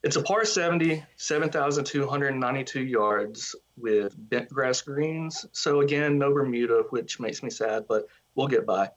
it's 0.03 0.15
a 0.15 0.21
par 0.21 0.45
70, 0.45 1.03
7,292 1.17 2.83
yards 2.83 3.55
with 3.77 4.15
bent 4.29 4.49
grass 4.49 4.81
greens. 4.81 5.45
So 5.51 5.81
again, 5.81 6.17
no 6.17 6.33
Bermuda, 6.33 6.83
which 6.89 7.19
makes 7.19 7.43
me 7.43 7.49
sad, 7.49 7.85
but 7.87 8.07
we'll 8.35 8.47
get 8.47 8.65
by. 8.65 8.89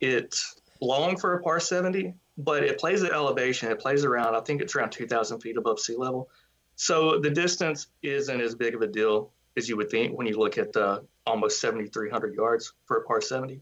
It's 0.00 0.60
long 0.80 1.16
for 1.16 1.34
a 1.34 1.42
par 1.42 1.60
70, 1.60 2.14
but 2.36 2.62
it 2.62 2.78
plays 2.78 3.02
at 3.02 3.12
elevation. 3.12 3.70
It 3.70 3.80
plays 3.80 4.04
around, 4.04 4.34
I 4.34 4.40
think 4.40 4.60
it's 4.60 4.74
around 4.74 4.90
2,000 4.90 5.40
feet 5.40 5.56
above 5.56 5.80
sea 5.80 5.96
level. 5.96 6.28
So 6.76 7.20
the 7.20 7.30
distance 7.30 7.86
isn't 8.02 8.40
as 8.40 8.54
big 8.54 8.74
of 8.74 8.82
a 8.82 8.86
deal 8.86 9.32
as 9.56 9.68
you 9.68 9.76
would 9.76 9.90
think 9.90 10.16
when 10.18 10.26
you 10.26 10.38
look 10.38 10.58
at 10.58 10.72
the 10.72 11.04
almost 11.26 11.60
7,300 11.60 12.34
yards 12.34 12.72
for 12.84 12.98
a 12.98 13.04
par 13.04 13.20
70. 13.20 13.60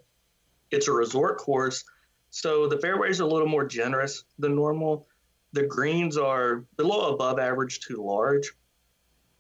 It's 0.71 0.89
a 0.89 0.93
resort 0.93 1.39
course, 1.39 1.85
so 2.31 2.67
the 2.67 2.79
fairways 2.79 3.21
are 3.21 3.25
a 3.25 3.27
little 3.27 3.47
more 3.47 3.67
generous 3.67 4.25
than 4.39 4.57
normal 4.57 5.07
the 5.53 5.65
greens 5.65 6.17
are 6.17 6.65
below 6.77 7.15
above 7.15 7.39
average 7.39 7.81
to 7.81 8.03
large. 8.03 8.53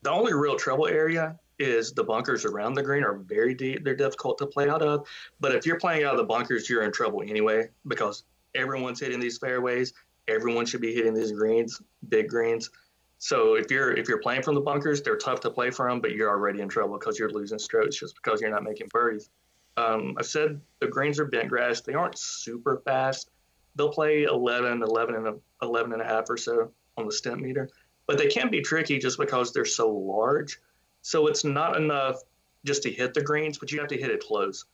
The 0.02 0.10
only 0.10 0.34
real 0.34 0.56
trouble 0.56 0.86
area 0.86 1.38
is 1.58 1.92
the 1.92 2.04
bunkers 2.04 2.44
around 2.44 2.74
the 2.74 2.82
green 2.82 3.04
are 3.04 3.14
very 3.14 3.54
deep. 3.54 3.84
They're 3.84 3.94
difficult 3.94 4.38
to 4.38 4.46
play 4.46 4.68
out 4.68 4.82
of. 4.82 5.06
But 5.40 5.54
if 5.54 5.64
you're 5.64 5.78
playing 5.78 6.04
out 6.04 6.12
of 6.12 6.18
the 6.18 6.24
bunkers, 6.24 6.68
you're 6.68 6.82
in 6.82 6.92
trouble 6.92 7.22
anyway 7.22 7.68
because 7.86 8.24
everyone's 8.54 9.00
hitting 9.00 9.20
these 9.20 9.38
fairways. 9.38 9.92
Everyone 10.28 10.66
should 10.66 10.80
be 10.80 10.94
hitting 10.94 11.14
these 11.14 11.32
greens, 11.32 11.80
big 12.08 12.28
greens. 12.28 12.70
So 13.18 13.54
if 13.54 13.70
you're 13.70 13.92
if 13.92 14.08
you're 14.08 14.20
playing 14.20 14.42
from 14.42 14.54
the 14.56 14.60
bunkers, 14.60 15.00
they're 15.02 15.16
tough 15.16 15.40
to 15.40 15.50
play 15.50 15.70
from, 15.70 16.00
but 16.00 16.12
you're 16.12 16.28
already 16.28 16.60
in 16.60 16.68
trouble 16.68 16.98
because 16.98 17.18
you're 17.18 17.30
losing 17.30 17.58
strokes 17.58 17.96
just 17.96 18.16
because 18.16 18.40
you're 18.40 18.50
not 18.50 18.64
making 18.64 18.88
birdies. 18.88 19.30
Um, 19.76 20.16
I've 20.18 20.26
said 20.26 20.60
the 20.80 20.88
greens 20.88 21.18
are 21.18 21.24
bent 21.24 21.48
grass. 21.48 21.80
They 21.80 21.94
aren't 21.94 22.18
super 22.18 22.82
fast, 22.84 23.30
they'll 23.76 23.90
play 23.90 24.24
11, 24.24 24.82
11 24.82 25.14
and, 25.14 25.26
a, 25.28 25.34
11 25.62 25.92
and 25.92 26.02
a 26.02 26.04
half 26.04 26.28
or 26.28 26.36
so 26.36 26.70
on 26.96 27.06
the 27.06 27.12
Stimpmeter, 27.12 27.68
but 28.06 28.18
they 28.18 28.28
can 28.28 28.50
be 28.50 28.60
tricky 28.60 28.98
just 28.98 29.18
because 29.18 29.52
they're 29.52 29.64
so 29.64 29.90
large. 29.90 30.58
So 31.02 31.26
it's 31.26 31.44
not 31.44 31.76
enough 31.76 32.22
just 32.64 32.82
to 32.84 32.90
hit 32.90 33.14
the 33.14 33.22
greens, 33.22 33.58
but 33.58 33.72
you 33.72 33.80
have 33.80 33.88
to 33.88 33.98
hit 33.98 34.10
it 34.10 34.20
close. 34.20 34.64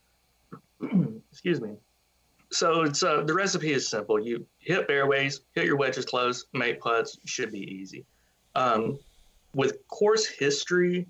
Excuse 1.32 1.60
me. 1.60 1.76
So 2.50 2.82
it's 2.82 3.02
uh, 3.02 3.22
the 3.22 3.34
recipe 3.34 3.72
is 3.72 3.88
simple. 3.88 4.18
You 4.18 4.46
hit 4.58 4.86
fairways, 4.86 5.42
hit 5.52 5.66
your 5.66 5.76
wedges 5.76 6.06
close, 6.06 6.46
make 6.54 6.80
putts. 6.80 7.18
Should 7.26 7.52
be 7.52 7.60
easy. 7.60 8.06
Um, 8.54 8.98
with 9.54 9.86
course 9.88 10.26
history, 10.26 11.06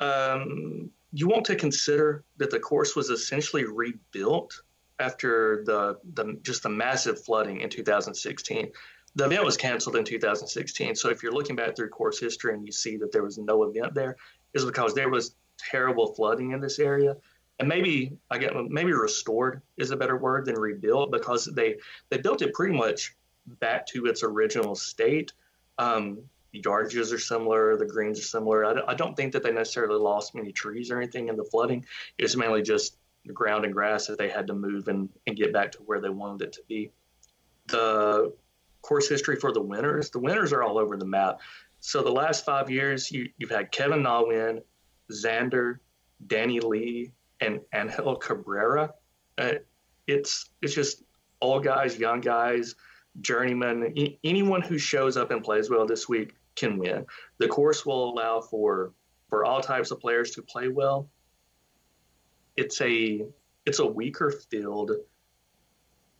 um, 0.00 0.90
you 1.12 1.28
want 1.28 1.44
to 1.46 1.56
consider 1.56 2.24
that 2.38 2.50
the 2.50 2.58
course 2.58 2.96
was 2.96 3.10
essentially 3.10 3.64
rebuilt 3.64 4.62
after 4.98 5.64
the, 5.64 5.98
the 6.14 6.38
just 6.42 6.62
the 6.62 6.68
massive 6.68 7.24
flooding 7.24 7.60
in 7.60 7.70
2016. 7.70 8.70
The 9.16 9.24
event 9.24 9.44
was 9.44 9.56
canceled 9.56 9.96
in 9.96 10.04
2016. 10.04 10.96
So 10.96 11.08
if 11.08 11.22
you're 11.22 11.32
looking 11.32 11.56
back 11.56 11.76
through 11.76 11.90
course 11.90 12.18
history 12.18 12.54
and 12.54 12.66
you 12.66 12.72
see 12.72 12.96
that 12.96 13.12
there 13.12 13.22
was 13.22 13.38
no 13.38 13.62
event 13.64 13.94
there, 13.94 14.16
is 14.54 14.64
because 14.64 14.94
there 14.94 15.08
was 15.08 15.36
terrible 15.58 16.14
flooding 16.14 16.52
in 16.52 16.60
this 16.60 16.78
area. 16.78 17.16
And 17.60 17.68
maybe 17.68 18.16
I 18.30 18.38
get 18.38 18.52
maybe 18.68 18.92
restored 18.92 19.62
is 19.76 19.92
a 19.92 19.96
better 19.96 20.16
word 20.16 20.46
than 20.46 20.56
rebuilt 20.56 21.12
because 21.12 21.44
they 21.44 21.76
they 22.08 22.18
built 22.18 22.42
it 22.42 22.52
pretty 22.52 22.76
much 22.76 23.14
back 23.46 23.86
to 23.88 24.06
its 24.06 24.24
original 24.24 24.74
state. 24.74 25.32
Um, 25.78 26.22
the 26.52 26.62
yardages 26.62 27.12
are 27.12 27.18
similar, 27.18 27.76
the 27.76 27.86
greens 27.86 28.18
are 28.18 28.24
similar. 28.24 28.64
I 28.64 28.92
I 28.92 28.94
don't 28.94 29.16
think 29.16 29.32
that 29.32 29.44
they 29.44 29.52
necessarily 29.52 30.00
lost 30.00 30.34
many 30.34 30.50
trees 30.50 30.90
or 30.90 30.98
anything 30.98 31.28
in 31.28 31.36
the 31.36 31.44
flooding. 31.44 31.84
It's 32.18 32.34
mainly 32.34 32.62
just 32.62 32.96
ground 33.32 33.64
and 33.64 33.72
grass 33.72 34.06
that 34.06 34.18
they 34.18 34.28
had 34.28 34.46
to 34.46 34.54
move 34.54 34.88
and, 34.88 35.08
and 35.26 35.36
get 35.36 35.52
back 35.52 35.72
to 35.72 35.78
where 35.78 36.00
they 36.00 36.10
wanted 36.10 36.48
it 36.48 36.52
to 36.52 36.60
be. 36.68 36.90
The 37.68 38.32
course 38.82 39.08
history 39.08 39.36
for 39.36 39.52
the 39.52 39.62
winners, 39.62 40.10
the 40.10 40.18
winners 40.18 40.52
are 40.52 40.62
all 40.62 40.78
over 40.78 40.96
the 40.96 41.06
map. 41.06 41.40
So 41.80 42.02
the 42.02 42.12
last 42.12 42.44
five 42.44 42.70
years, 42.70 43.10
you, 43.10 43.28
you've 43.38 43.50
had 43.50 43.70
Kevin 43.72 44.02
Na 44.02 44.22
win, 44.22 44.60
Xander, 45.10 45.78
Danny 46.26 46.60
Lee, 46.60 47.12
and 47.40 47.60
Angel 47.74 48.16
Cabrera. 48.16 48.92
Uh, 49.38 49.54
it's 50.06 50.50
it's 50.62 50.74
just 50.74 51.02
all 51.40 51.60
guys, 51.60 51.98
young 51.98 52.20
guys, 52.20 52.74
journeymen. 53.20 53.94
Anyone 54.22 54.62
who 54.62 54.78
shows 54.78 55.16
up 55.16 55.30
and 55.30 55.42
plays 55.42 55.70
well 55.70 55.86
this 55.86 56.08
week 56.08 56.34
can 56.56 56.78
win. 56.78 57.04
The 57.38 57.48
course 57.48 57.84
will 57.84 58.10
allow 58.10 58.40
for 58.40 58.92
for 59.28 59.44
all 59.44 59.60
types 59.60 59.90
of 59.90 60.00
players 60.00 60.30
to 60.32 60.42
play 60.42 60.68
well 60.68 61.08
it's 62.56 62.80
a 62.80 63.26
it's 63.66 63.78
a 63.78 63.86
weaker 63.86 64.30
field, 64.50 64.92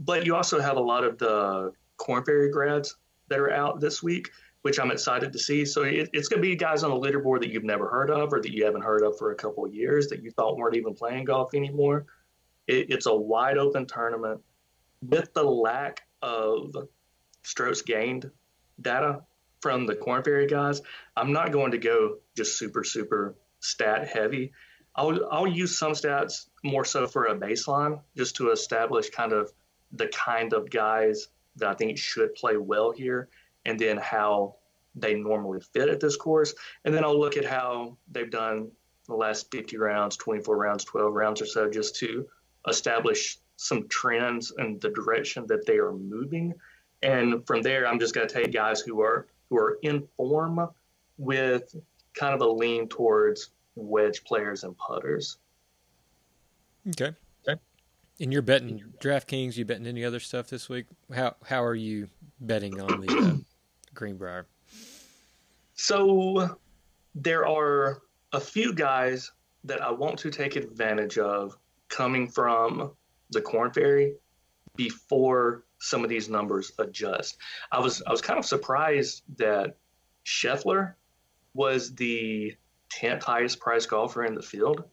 but 0.01 0.24
you 0.24 0.35
also 0.35 0.61
have 0.61 0.76
a 0.76 0.80
lot 0.80 1.05
of 1.05 1.18
the 1.18 1.72
Korn 1.97 2.24
Ferry 2.24 2.51
grads 2.51 2.97
that 3.28 3.39
are 3.39 3.53
out 3.53 3.80
this 3.80 4.03
week, 4.03 4.30
which 4.62 4.78
I'm 4.78 4.91
excited 4.91 5.32
to 5.32 5.39
see. 5.39 5.64
So 5.64 5.82
it, 5.82 6.09
it's 6.12 6.28
going 6.28 6.43
to 6.43 6.49
be 6.49 6.57
guys 6.57 6.82
on 6.82 6.91
the 6.91 6.97
leaderboard 6.97 7.41
that 7.41 7.51
you've 7.51 7.64
never 7.64 7.89
heard 7.89 8.11
of 8.11 8.32
or 8.32 8.41
that 8.41 8.51
you 8.51 8.64
haven't 8.64 8.82
heard 8.82 9.03
of 9.03 9.16
for 9.18 9.32
a 9.32 9.35
couple 9.35 9.64
of 9.64 9.74
years 9.74 10.09
that 10.09 10.22
you 10.22 10.30
thought 10.30 10.57
weren't 10.57 10.76
even 10.76 10.95
playing 10.95 11.26
golf 11.26 11.55
anymore. 11.55 12.07
It, 12.66 12.91
it's 12.91 13.07
a 13.07 13.14
wide 13.14 13.59
open 13.59 13.87
tournament 13.87 14.41
with 15.03 15.32
the 15.35 15.43
lack 15.43 16.03
of 16.22 16.74
strokes 17.43 17.82
gained 17.82 18.30
data 18.80 19.20
from 19.61 19.87
the 19.87 19.95
Korn 19.95 20.22
Ferry 20.22 20.47
guys. 20.47 20.80
I'm 21.16 21.32
not 21.32 21.53
going 21.53 21.72
to 21.72 21.78
go 21.78 22.18
just 22.37 22.59
super 22.59 22.85
super 22.85 23.37
stat 23.61 24.09
heavy. 24.09 24.53
I'll, 24.97 25.26
I'll 25.30 25.47
use 25.47 25.76
some 25.76 25.92
stats 25.92 26.47
more 26.62 26.84
so 26.84 27.07
for 27.07 27.26
a 27.26 27.36
baseline 27.36 28.01
just 28.16 28.36
to 28.36 28.51
establish 28.51 29.11
kind 29.11 29.32
of 29.32 29.53
the 29.92 30.09
kind 30.09 30.53
of 30.53 30.70
guys 30.70 31.28
that 31.57 31.68
I 31.68 31.74
think 31.74 31.99
should 31.99 32.34
play 32.34 32.57
well 32.57 32.90
here 32.90 33.28
and 33.64 33.78
then 33.78 33.97
how 33.97 34.57
they 34.95 35.14
normally 35.14 35.61
fit 35.72 35.88
at 35.88 36.01
this 36.01 36.16
course. 36.16 36.55
And 36.84 36.95
then 36.95 37.05
I'll 37.05 37.18
look 37.18 37.36
at 37.36 37.45
how 37.45 37.97
they've 38.11 38.30
done 38.30 38.70
the 39.07 39.14
last 39.14 39.51
50 39.51 39.76
rounds, 39.76 40.16
24 40.16 40.57
rounds, 40.57 40.84
12 40.84 41.12
rounds 41.12 41.42
or 41.42 41.47
so 41.47 41.68
just 41.68 41.97
to 41.97 42.26
establish 42.68 43.38
some 43.57 43.88
trends 43.88 44.53
and 44.57 44.80
the 44.80 44.90
direction 44.90 45.47
that 45.49 45.66
they 45.66 45.76
are 45.76 45.92
moving. 45.92 46.55
And 47.03 47.47
from 47.47 47.62
there, 47.62 47.86
I'm 47.86 47.99
just 47.99 48.14
going 48.14 48.26
to 48.26 48.34
take 48.34 48.53
guys 48.53 48.80
who 48.80 49.01
are 49.01 49.26
who 49.51 49.59
are 49.59 49.78
in 49.82 50.09
form 50.16 50.68
with 51.18 51.76
kind 52.14 52.34
of 52.34 52.40
a 52.40 52.49
lean 52.49 52.88
towards 52.88 53.51
wedge 53.76 54.24
players 54.24 54.64
and 54.64 54.76
putters. 54.76 55.38
Okay. 56.88 57.12
Okay. 57.48 57.60
And 58.20 58.32
you're 58.32 58.42
betting 58.42 58.82
DraftKings. 59.00 59.56
You 59.56 59.64
betting 59.64 59.86
any 59.86 60.04
other 60.04 60.20
stuff 60.20 60.48
this 60.48 60.68
week? 60.68 60.86
How 61.12 61.36
how 61.44 61.62
are 61.64 61.74
you 61.74 62.08
betting 62.40 62.80
on 62.80 63.00
the 63.00 63.12
uh, 63.12 63.36
Greenbrier? 63.94 64.46
So 65.74 66.56
there 67.14 67.46
are 67.46 68.02
a 68.32 68.40
few 68.40 68.72
guys 68.72 69.32
that 69.64 69.82
I 69.82 69.90
want 69.90 70.18
to 70.20 70.30
take 70.30 70.56
advantage 70.56 71.18
of 71.18 71.56
coming 71.88 72.28
from 72.28 72.92
the 73.30 73.40
Korn 73.40 73.72
Ferry 73.72 74.14
before 74.76 75.64
some 75.78 76.02
of 76.02 76.10
these 76.10 76.28
numbers 76.28 76.72
adjust. 76.78 77.36
I 77.72 77.80
was 77.80 78.02
I 78.06 78.10
was 78.10 78.20
kind 78.20 78.38
of 78.38 78.44
surprised 78.44 79.22
that 79.36 79.76
Scheffler 80.24 80.94
was 81.54 81.94
the 81.94 82.54
10th 82.54 82.56
highest 83.01 83.61
priced 83.61 83.90
golfer 83.90 84.24
in 84.24 84.34
the 84.34 84.42
field, 84.42 84.84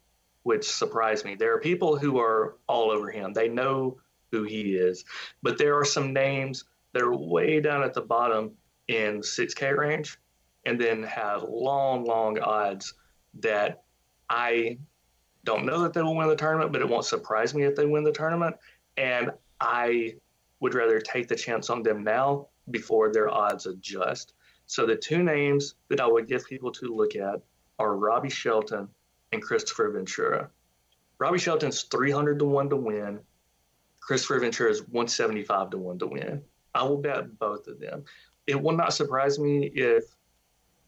which 0.43 0.69
surprised 0.69 1.25
me. 1.25 1.35
There 1.35 1.53
are 1.53 1.59
people 1.59 1.97
who 1.97 2.19
are 2.19 2.57
all 2.67 2.91
over 2.91 3.11
him. 3.11 3.33
They 3.33 3.47
know 3.47 3.97
who 4.31 4.43
he 4.43 4.75
is, 4.75 5.03
but 5.41 5.57
there 5.57 5.77
are 5.77 5.85
some 5.85 6.13
names 6.13 6.65
that 6.93 7.03
are 7.03 7.15
way 7.15 7.59
down 7.59 7.83
at 7.83 7.93
the 7.93 8.01
bottom 8.01 8.51
in 8.87 9.19
6K 9.19 9.77
range 9.77 10.17
and 10.65 10.79
then 10.79 11.03
have 11.03 11.43
long, 11.43 12.05
long 12.05 12.39
odds 12.39 12.93
that 13.39 13.83
I 14.29 14.77
don't 15.43 15.65
know 15.65 15.81
that 15.81 15.93
they 15.93 16.01
will 16.01 16.15
win 16.15 16.27
the 16.27 16.35
tournament, 16.35 16.71
but 16.71 16.81
it 16.81 16.89
won't 16.89 17.05
surprise 17.05 17.53
me 17.53 17.63
if 17.63 17.75
they 17.75 17.85
win 17.85 18.03
the 18.03 18.11
tournament. 18.11 18.55
And 18.97 19.31
I 19.59 20.15
would 20.59 20.75
rather 20.75 20.99
take 20.99 21.27
the 21.27 21.35
chance 21.35 21.69
on 21.69 21.83
them 21.83 22.03
now 22.03 22.47
before 22.69 23.11
their 23.11 23.29
odds 23.29 23.65
adjust. 23.65 24.33
So 24.67 24.85
the 24.85 24.95
two 24.95 25.23
names 25.23 25.75
that 25.89 25.99
I 25.99 26.07
would 26.07 26.27
give 26.27 26.45
people 26.45 26.71
to 26.73 26.95
look 26.95 27.15
at 27.15 27.41
are 27.81 27.95
Robbie 27.95 28.29
Shelton 28.29 28.87
and 29.31 29.43
Kristoffer 29.43 29.91
Ventura. 29.91 30.49
Robbie 31.17 31.39
Shelton's 31.39 31.83
300 31.83 32.39
to 32.39 32.45
1 32.45 32.69
to 32.69 32.75
win. 32.75 33.19
Kristoffer 34.07 34.39
Ventura 34.39 34.71
is 34.71 34.81
175 34.87 35.71
to 35.71 35.77
1 35.77 35.99
to 35.99 36.07
win. 36.07 36.41
I 36.73 36.83
will 36.83 36.97
bet 36.97 37.37
both 37.39 37.67
of 37.67 37.79
them. 37.79 38.05
It 38.47 38.61
will 38.61 38.75
not 38.75 38.93
surprise 38.93 39.39
me 39.39 39.71
if 39.73 40.03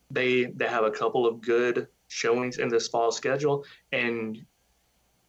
they 0.09 0.45
they 0.45 0.67
have 0.67 0.83
a 0.83 0.91
couple 0.91 1.25
of 1.25 1.41
good 1.41 1.87
showings 2.07 2.57
in 2.57 2.69
this 2.69 2.87
fall 2.87 3.11
schedule, 3.11 3.65
and 3.91 4.43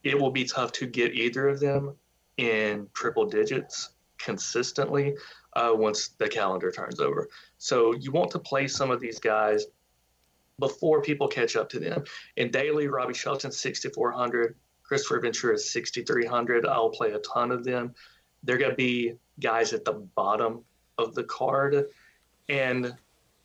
it 0.03 0.19
will 0.19 0.31
be 0.31 0.45
tough 0.45 0.73
to 0.73 0.87
get 0.87 1.15
either 1.15 1.49
of 1.49 1.61
them 1.61 1.97
in 2.37 2.89
triple 2.93 3.27
digits 3.27 3.91
consistently 4.19 5.15
uh, 5.55 5.73
once 5.75 6.09
the 6.19 6.29
calendar 6.29 6.71
turns 6.71 7.01
over. 7.01 7.29
So 7.59 7.95
you 7.95 8.13
want 8.13 8.31
to 8.33 8.39
play 8.39 8.69
some 8.69 8.91
of 8.91 9.01
these 9.01 9.19
guys 9.19 9.67
before 10.59 11.03
people 11.03 11.29
catch 11.29 11.57
up 11.57 11.69
to 11.71 11.79
them. 11.79 12.05
In 12.37 12.51
daily, 12.51 12.89
Robbie 12.89 13.15
Shelton 13.15 13.51
6,400, 13.51 14.55
Kristoffer 14.89 15.21
Ventura 15.21 15.55
is 15.55 15.71
6,300. 15.71 16.67
I'll 16.67 16.91
play 16.91 17.13
a 17.13 17.19
ton 17.19 17.51
of 17.51 17.65
them. 17.65 17.95
They're 18.43 18.59
going 18.59 18.71
to 18.71 18.77
be 18.77 19.15
guys 19.41 19.73
at 19.73 19.85
the 19.85 19.93
bottom 19.93 20.65
of 20.99 21.15
the 21.15 21.25
card. 21.25 21.87
And 22.49 22.95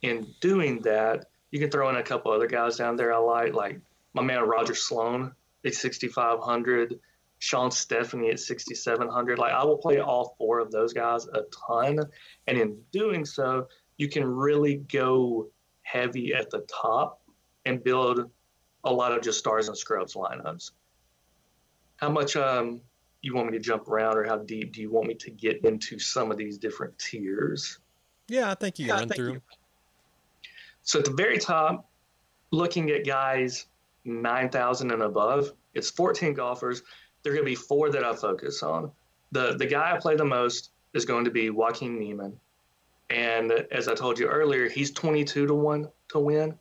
in 0.02 0.28
doing 0.42 0.82
that, 0.82 1.26
you 1.52 1.60
can 1.60 1.72
throw 1.72 1.90
in 1.90 1.96
a 1.96 2.04
couple 2.04 2.32
other 2.32 2.48
guys 2.48 2.78
down 2.78 2.96
there 2.96 3.14
I 3.14 3.18
like, 3.18 3.54
like 3.54 3.80
my 4.14 4.22
man 4.22 4.42
Roger 4.42 4.76
Sloan 4.76 5.34
at 5.66 5.74
6,500, 5.74 7.00
Shawn 7.40 7.72
Stefani 7.72 8.30
at 8.30 8.40
6,700. 8.40 9.40
Like 9.40 9.54
I 9.54 9.64
will 9.64 9.78
play 9.78 10.00
all 10.00 10.36
four 10.38 10.60
of 10.60 10.72
those 10.72 10.94
guys 10.94 11.26
a 11.28 11.44
ton. 11.68 12.00
And 12.48 12.58
in 12.58 12.82
doing 12.92 13.26
so, 13.26 13.68
you 13.98 14.10
can 14.10 14.26
really 14.26 14.76
go 14.76 15.50
heavy 15.92 16.34
at 16.34 16.50
the 16.50 16.66
top 16.82 17.22
and 17.66 17.84
build 17.84 18.30
a 18.84 18.94
lot 18.94 19.12
of 19.12 19.22
just 19.22 19.40
stars 19.40 19.68
and 19.68 19.78
scrubs 19.78 20.14
lineups. 20.14 20.72
How 21.98 22.10
much 22.10 22.36
um, 22.36 22.82
you 23.22 23.36
want 23.36 23.52
me 23.52 23.58
to 23.58 23.64
jump 23.64 23.88
around, 23.88 24.18
or 24.18 24.24
how 24.24 24.38
deep 24.38 24.74
do 24.74 24.82
you 24.82 24.92
want 24.92 25.08
me 25.08 25.16
to 25.16 25.32
get 25.32 25.64
into 25.66 26.00
some 26.00 26.32
of 26.32 26.38
these 26.38 26.58
different 26.58 26.98
tiers? 26.98 27.80
Yeah, 28.28 28.52
I 28.52 28.56
think 28.56 28.80
you 28.80 28.86
can 28.86 28.96
yeah, 28.96 29.00
run 29.00 29.10
through. 29.10 29.34
You. 29.34 29.42
So 30.84 31.00
at 31.00 31.06
the 31.06 31.12
very 31.12 31.38
top, 31.38 31.90
looking 32.52 32.90
at 32.92 33.06
guys 33.06 33.66
9,000 34.06 34.92
and 34.92 35.02
above, 35.02 35.52
it's 35.74 35.90
14 35.92 36.34
golfers. 36.34 36.84
There 37.24 37.34
are 37.34 37.36
going 37.36 37.46
to 37.46 37.52
be 37.52 37.56
four 37.56 37.90
that 37.90 38.04
I 38.04 38.16
focus 38.16 38.64
on. 38.64 38.92
The, 39.32 39.56
the 39.58 39.66
guy 39.66 39.94
I 39.94 40.00
play 40.00 40.16
the 40.16 40.26
most 40.26 40.72
is 40.94 41.06
going 41.06 41.26
to 41.26 41.32
be 41.32 41.50
Joaquin 41.50 42.00
Niemann. 42.00 42.40
And 43.10 43.52
as 43.72 43.88
I 43.88 43.96
told 43.96 44.20
you 44.20 44.28
earlier, 44.28 44.70
he's 44.70 44.92
22 44.92 45.48
to 45.48 45.54
1 45.54 45.88
to 46.10 46.20
win. 46.20 46.58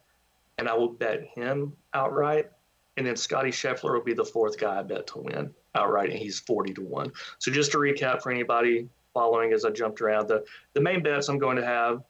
And 0.59 0.69
I 0.69 0.75
will 0.75 0.89
bet 0.89 1.25
him 1.35 1.73
outright. 1.95 2.51
And 2.97 3.07
then 3.07 3.17
Scotty 3.17 3.51
Scheffler 3.51 3.93
will 3.93 4.03
be 4.03 4.15
the 4.15 4.25
fourth 4.25 4.59
guy 4.59 4.81
I 4.81 4.83
bet 4.83 5.07
to 5.09 5.19
win 5.19 5.55
outright, 5.75 6.11
and 6.11 6.19
he's 6.19 6.41
40 6.41 6.75
to 6.75 6.83
1. 6.83 7.13
So 7.39 7.53
just 7.53 7.71
to 7.73 7.79
recap 7.79 8.23
for 8.23 8.33
anybody 8.33 8.89
following 9.15 9.53
as 9.53 9.65
I 9.65 9.71
jumped 9.71 10.01
around, 10.01 10.29
the, 10.29 10.45
the 10.73 10.81
main 10.81 11.03
bets 11.03 11.29
I'm 11.29 11.39
going 11.39 11.57
to 11.57 11.65
have 11.65 12.03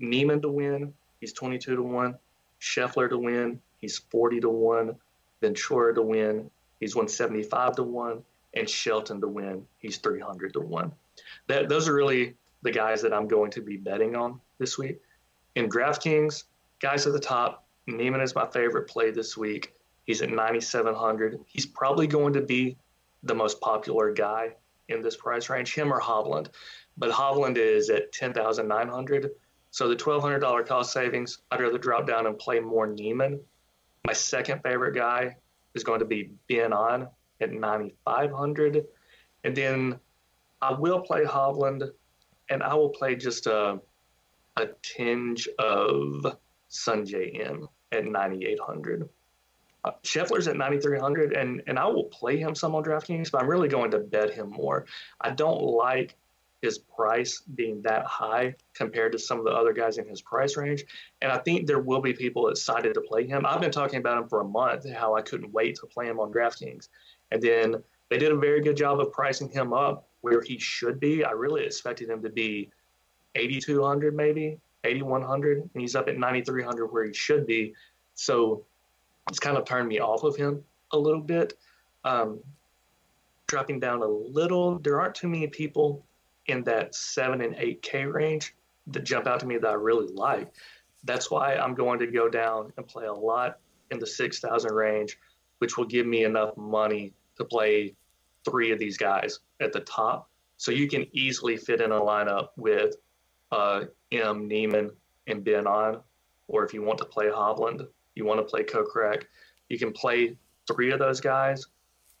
Niemann 0.00 0.42
to 0.42 0.48
win, 0.48 0.92
he's 1.20 1.32
22 1.32 1.76
to 1.76 1.82
1. 1.82 2.16
Scheffler 2.60 3.08
to 3.08 3.18
win, 3.18 3.60
he's 3.80 3.98
40 3.98 4.40
to 4.40 4.48
1. 4.48 4.96
Ventura 5.40 5.94
to 5.94 6.02
win, 6.02 6.50
he's 6.80 6.94
175 6.94 7.76
to 7.76 7.82
1. 7.82 8.22
And 8.54 8.68
Shelton 8.68 9.20
to 9.20 9.28
win, 9.28 9.64
he's 9.78 9.98
300 9.98 10.52
to 10.54 10.60
1. 10.60 10.92
That, 11.46 11.68
those 11.68 11.88
are 11.88 11.94
really 11.94 12.34
the 12.62 12.70
guys 12.70 13.02
that 13.02 13.12
I'm 13.12 13.28
going 13.28 13.50
to 13.52 13.60
be 13.60 13.76
betting 13.76 14.16
on 14.16 14.40
this 14.58 14.78
week. 14.78 15.00
In 15.54 15.68
DraftKings, 15.68 16.44
guys 16.80 17.06
at 17.06 17.12
the 17.12 17.20
top, 17.20 17.66
Niemann 17.86 18.20
is 18.20 18.34
my 18.34 18.46
favorite 18.46 18.88
play 18.88 19.10
this 19.10 19.36
week. 19.36 19.74
He's 20.04 20.22
at 20.22 20.30
9,700. 20.30 21.40
He's 21.46 21.66
probably 21.66 22.06
going 22.06 22.32
to 22.34 22.40
be 22.40 22.76
the 23.22 23.34
most 23.34 23.60
popular 23.60 24.12
guy 24.12 24.54
in 24.88 25.02
this 25.02 25.16
price 25.16 25.48
range, 25.48 25.74
him 25.74 25.92
or 25.92 26.00
Hovland. 26.00 26.48
But 26.96 27.10
Hovland 27.10 27.56
is 27.56 27.90
at 27.90 28.12
10,900. 28.12 29.30
So 29.70 29.88
the 29.88 29.96
$1,200 29.96 30.66
cost 30.66 30.92
savings, 30.92 31.38
I'd 31.50 31.60
rather 31.60 31.78
drop 31.78 32.06
down 32.06 32.26
and 32.26 32.38
play 32.38 32.60
more 32.60 32.86
Niemann. 32.86 33.40
My 34.06 34.12
second 34.12 34.62
favorite 34.62 34.94
guy 34.94 35.36
is 35.74 35.84
going 35.84 36.00
to 36.00 36.04
be 36.04 36.30
Ben 36.48 36.72
An 36.72 37.08
at 37.40 37.52
9,500. 37.52 38.84
And 39.44 39.56
then 39.56 39.98
I 40.60 40.72
will 40.72 41.00
play 41.00 41.24
Hovland 41.24 41.90
and 42.52 42.62
I 42.62 42.74
will 42.74 42.90
play 42.90 43.16
just 43.16 43.46
a, 43.46 43.80
a 44.56 44.66
tinge 44.82 45.48
of 45.58 46.36
Sungjae 46.70 47.40
Im 47.40 47.66
at 47.90 48.04
9,800. 48.04 49.08
Uh, 49.84 49.90
Scheffler's 50.04 50.46
at 50.46 50.56
9,300, 50.56 51.32
and, 51.32 51.62
and 51.66 51.78
I 51.78 51.86
will 51.86 52.04
play 52.04 52.36
him 52.36 52.54
some 52.54 52.74
on 52.74 52.84
DraftKings, 52.84 53.30
but 53.30 53.40
I'm 53.40 53.48
really 53.48 53.68
going 53.68 53.90
to 53.92 53.98
bet 53.98 54.32
him 54.34 54.50
more. 54.50 54.84
I 55.20 55.30
don't 55.30 55.62
like 55.62 56.14
his 56.60 56.78
price 56.78 57.42
being 57.54 57.82
that 57.82 58.04
high 58.04 58.54
compared 58.74 59.12
to 59.12 59.18
some 59.18 59.38
of 59.38 59.44
the 59.44 59.50
other 59.50 59.72
guys 59.72 59.98
in 59.98 60.06
his 60.06 60.20
price 60.20 60.56
range. 60.56 60.84
And 61.20 61.32
I 61.32 61.38
think 61.38 61.66
there 61.66 61.80
will 61.80 62.00
be 62.00 62.12
people 62.12 62.48
excited 62.48 62.94
to 62.94 63.00
play 63.00 63.26
him. 63.26 63.44
I've 63.44 63.60
been 63.60 63.72
talking 63.72 63.98
about 63.98 64.22
him 64.22 64.28
for 64.28 64.42
a 64.42 64.44
month, 64.44 64.88
how 64.92 65.16
I 65.16 65.22
couldn't 65.22 65.52
wait 65.52 65.76
to 65.76 65.86
play 65.86 66.06
him 66.06 66.20
on 66.20 66.32
DraftKings. 66.32 66.88
And 67.32 67.42
then 67.42 67.82
they 68.10 68.18
did 68.18 68.30
a 68.30 68.36
very 68.36 68.60
good 68.60 68.76
job 68.76 69.00
of 69.00 69.10
pricing 69.10 69.48
him 69.48 69.72
up 69.72 70.06
where 70.22 70.40
he 70.40 70.58
should 70.58 70.98
be. 70.98 71.24
I 71.24 71.32
really 71.32 71.64
expected 71.64 72.08
him 72.08 72.22
to 72.22 72.30
be 72.30 72.70
8,200, 73.34 74.16
maybe 74.16 74.58
8,100, 74.84 75.58
and 75.58 75.80
he's 75.80 75.94
up 75.94 76.08
at 76.08 76.16
9,300 76.16 76.86
where 76.86 77.04
he 77.04 77.12
should 77.12 77.46
be. 77.46 77.74
So 78.14 78.64
it's 79.28 79.38
kind 79.38 79.56
of 79.56 79.64
turned 79.64 79.88
me 79.88 80.00
off 80.00 80.24
of 80.24 80.36
him 80.36 80.64
a 80.92 80.98
little 80.98 81.20
bit. 81.20 81.54
Um, 82.04 82.40
dropping 83.46 83.80
down 83.80 84.02
a 84.02 84.06
little, 84.06 84.78
there 84.78 85.00
aren't 85.00 85.14
too 85.14 85.28
many 85.28 85.46
people 85.46 86.04
in 86.46 86.64
that 86.64 86.94
seven 86.94 87.40
and 87.42 87.54
8K 87.54 88.12
range 88.12 88.54
that 88.88 89.04
jump 89.04 89.26
out 89.26 89.40
to 89.40 89.46
me 89.46 89.58
that 89.58 89.68
I 89.68 89.74
really 89.74 90.12
like. 90.12 90.52
That's 91.04 91.30
why 91.30 91.56
I'm 91.56 91.74
going 91.74 91.98
to 92.00 92.06
go 92.06 92.28
down 92.28 92.72
and 92.76 92.86
play 92.86 93.06
a 93.06 93.12
lot 93.12 93.58
in 93.90 93.98
the 93.98 94.06
6,000 94.06 94.72
range, 94.72 95.18
which 95.58 95.76
will 95.76 95.84
give 95.84 96.06
me 96.06 96.24
enough 96.24 96.56
money 96.56 97.12
to 97.36 97.44
play 97.44 97.94
three 98.44 98.72
of 98.72 98.78
these 98.78 98.96
guys 98.96 99.40
at 99.60 99.72
the 99.72 99.80
top. 99.80 100.28
So 100.56 100.70
you 100.70 100.88
can 100.88 101.06
easily 101.12 101.56
fit 101.56 101.80
in 101.80 101.92
a 101.92 102.00
lineup 102.00 102.48
with 102.56 102.96
uh, 103.50 103.84
M. 104.10 104.48
Niemann 104.48 104.90
and 105.26 105.44
Ben 105.44 105.66
An, 105.66 105.98
or 106.48 106.64
if 106.64 106.72
you 106.72 106.82
want 106.82 106.98
to 106.98 107.04
play 107.04 107.26
Hovland, 107.26 107.86
you 108.14 108.24
want 108.24 108.40
to 108.40 108.44
play 108.44 108.62
Kokrak, 108.62 109.24
you 109.68 109.78
can 109.78 109.92
play 109.92 110.36
three 110.66 110.92
of 110.92 110.98
those 110.98 111.20
guys 111.20 111.66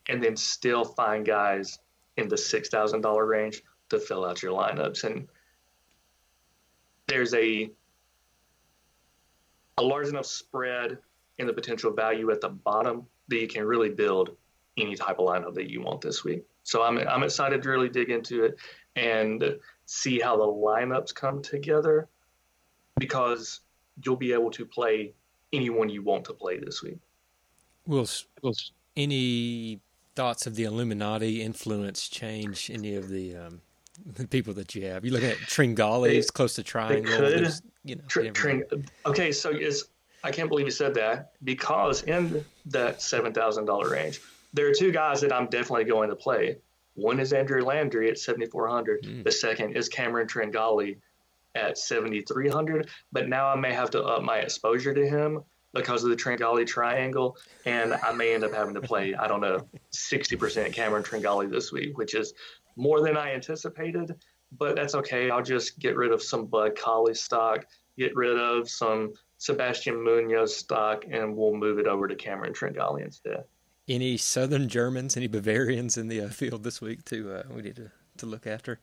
and 0.08 0.22
then 0.22 0.36
still 0.36 0.84
find 0.84 1.24
guys 1.24 1.78
in 2.16 2.28
the 2.28 2.36
$6,000 2.36 3.28
range 3.28 3.62
to 3.90 3.98
fill 3.98 4.24
out 4.24 4.42
your 4.42 4.52
lineups. 4.52 5.04
And 5.04 5.28
there's 7.06 7.34
a 7.34 7.70
a 9.78 9.82
large 9.82 10.08
enough 10.08 10.26
spread 10.26 10.98
in 11.38 11.46
the 11.46 11.52
potential 11.52 11.92
value 11.92 12.30
at 12.30 12.40
the 12.40 12.48
bottom 12.48 13.06
that 13.28 13.40
you 13.40 13.48
can 13.48 13.64
really 13.64 13.88
build 13.88 14.36
any 14.76 14.94
type 14.94 15.18
of 15.18 15.26
lineup 15.26 15.54
that 15.54 15.70
you 15.70 15.82
want 15.82 16.00
this 16.00 16.24
week. 16.24 16.44
So 16.62 16.82
I'm 16.82 16.98
I'm 16.98 17.22
excited 17.22 17.62
to 17.62 17.68
really 17.68 17.88
dig 17.88 18.10
into 18.10 18.44
it 18.44 18.56
and 18.96 19.56
see 19.86 20.20
how 20.20 20.36
the 20.36 20.44
lineups 20.44 21.14
come 21.14 21.42
together 21.42 22.08
because 22.98 23.60
you'll 24.04 24.16
be 24.16 24.32
able 24.32 24.50
to 24.50 24.64
play 24.64 25.12
anyone 25.52 25.88
you 25.88 26.02
want 26.02 26.24
to 26.26 26.32
play 26.32 26.58
this 26.58 26.82
week. 26.82 26.98
Will 27.86 28.06
will 28.42 28.54
any 28.96 29.80
thoughts 30.14 30.46
of 30.46 30.54
the 30.54 30.64
Illuminati 30.64 31.42
influence 31.42 32.08
change 32.08 32.70
any 32.70 32.94
of 32.94 33.08
the 33.08 33.36
um, 33.36 33.60
the 34.06 34.26
people 34.26 34.54
that 34.54 34.74
you 34.74 34.86
have? 34.86 35.04
You 35.04 35.12
look 35.12 35.24
at 35.24 35.36
Tringale, 35.38 36.10
it's 36.10 36.30
close 36.30 36.54
to 36.54 36.62
Triangle. 36.62 37.12
could. 37.12 37.52
You 37.84 37.96
know, 37.96 38.02
Tr- 38.06 38.20
you 38.20 38.24
never 38.26 38.54
know. 38.54 38.64
Tring- 38.68 38.84
okay, 39.06 39.32
so 39.32 39.50
is 39.50 39.88
I 40.24 40.30
can't 40.30 40.48
believe 40.48 40.66
you 40.66 40.72
said 40.72 40.94
that 40.94 41.32
because 41.42 42.02
in 42.04 42.44
that 42.66 43.02
seven 43.02 43.32
thousand 43.32 43.64
dollar 43.64 43.90
range, 43.90 44.20
there 44.52 44.68
are 44.68 44.74
two 44.74 44.92
guys 44.92 45.20
that 45.22 45.32
I'm 45.32 45.46
definitely 45.46 45.84
going 45.84 46.10
to 46.10 46.16
play. 46.16 46.58
One 46.94 47.20
is 47.20 47.32
Andrew 47.32 47.64
Landry 47.64 48.10
at 48.10 48.18
seventy 48.18 48.46
four 48.46 48.68
hundred. 48.68 49.02
Mm. 49.02 49.24
The 49.24 49.32
second 49.32 49.76
is 49.76 49.88
Cameron 49.88 50.26
Tringale 50.26 50.96
at 51.54 51.78
seventy 51.78 52.20
three 52.22 52.48
hundred. 52.48 52.88
But 53.12 53.28
now 53.28 53.48
I 53.48 53.56
may 53.56 53.72
have 53.72 53.90
to 53.90 54.02
up 54.02 54.22
my 54.22 54.38
exposure 54.38 54.92
to 54.92 55.08
him 55.08 55.42
because 55.74 56.04
of 56.04 56.10
the 56.10 56.16
Tringale 56.16 56.66
triangle, 56.66 57.38
and 57.64 57.94
I 57.94 58.12
may 58.12 58.34
end 58.34 58.44
up 58.44 58.52
having 58.52 58.74
to 58.74 58.82
play 58.82 59.14
I 59.14 59.26
don't 59.26 59.40
know 59.40 59.66
sixty 59.90 60.36
percent 60.36 60.74
Cameron 60.74 61.02
Tringale 61.02 61.50
this 61.50 61.72
week, 61.72 61.96
which 61.96 62.14
is 62.14 62.34
more 62.76 63.00
than 63.00 63.16
I 63.16 63.32
anticipated. 63.32 64.14
But 64.58 64.76
that's 64.76 64.94
okay. 64.94 65.30
I'll 65.30 65.42
just 65.42 65.78
get 65.78 65.96
rid 65.96 66.12
of 66.12 66.22
some 66.22 66.44
Bud 66.44 66.78
Cauley 66.78 67.14
stock, 67.14 67.64
get 67.96 68.14
rid 68.14 68.38
of 68.38 68.68
some 68.68 69.14
Sebastian 69.38 70.04
Munoz 70.04 70.54
stock, 70.54 71.06
and 71.10 71.34
we'll 71.34 71.54
move 71.54 71.78
it 71.78 71.86
over 71.86 72.06
to 72.06 72.14
Cameron 72.14 72.52
Tringale 72.52 73.02
instead. 73.02 73.44
Any 73.88 74.16
Southern 74.16 74.68
Germans, 74.68 75.16
any 75.16 75.26
Bavarians 75.26 75.98
in 75.98 76.08
the 76.08 76.20
uh, 76.20 76.28
field 76.28 76.62
this 76.62 76.80
week 76.80 77.04
to 77.06 77.32
uh, 77.32 77.42
we 77.50 77.62
need 77.62 77.76
to, 77.76 77.90
to 78.18 78.26
look 78.26 78.46
after? 78.46 78.78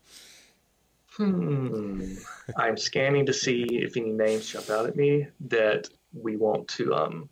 Hmm. 1.11 2.15
I'm 2.57 2.77
scanning 2.77 3.25
to 3.25 3.33
see 3.33 3.65
if 3.71 3.97
any 3.97 4.11
names 4.11 4.47
jump 4.47 4.69
out 4.69 4.85
at 4.85 4.95
me 4.95 5.27
that 5.47 5.89
we 6.13 6.37
want 6.37 6.67
to. 6.69 6.93
Um, 6.93 7.29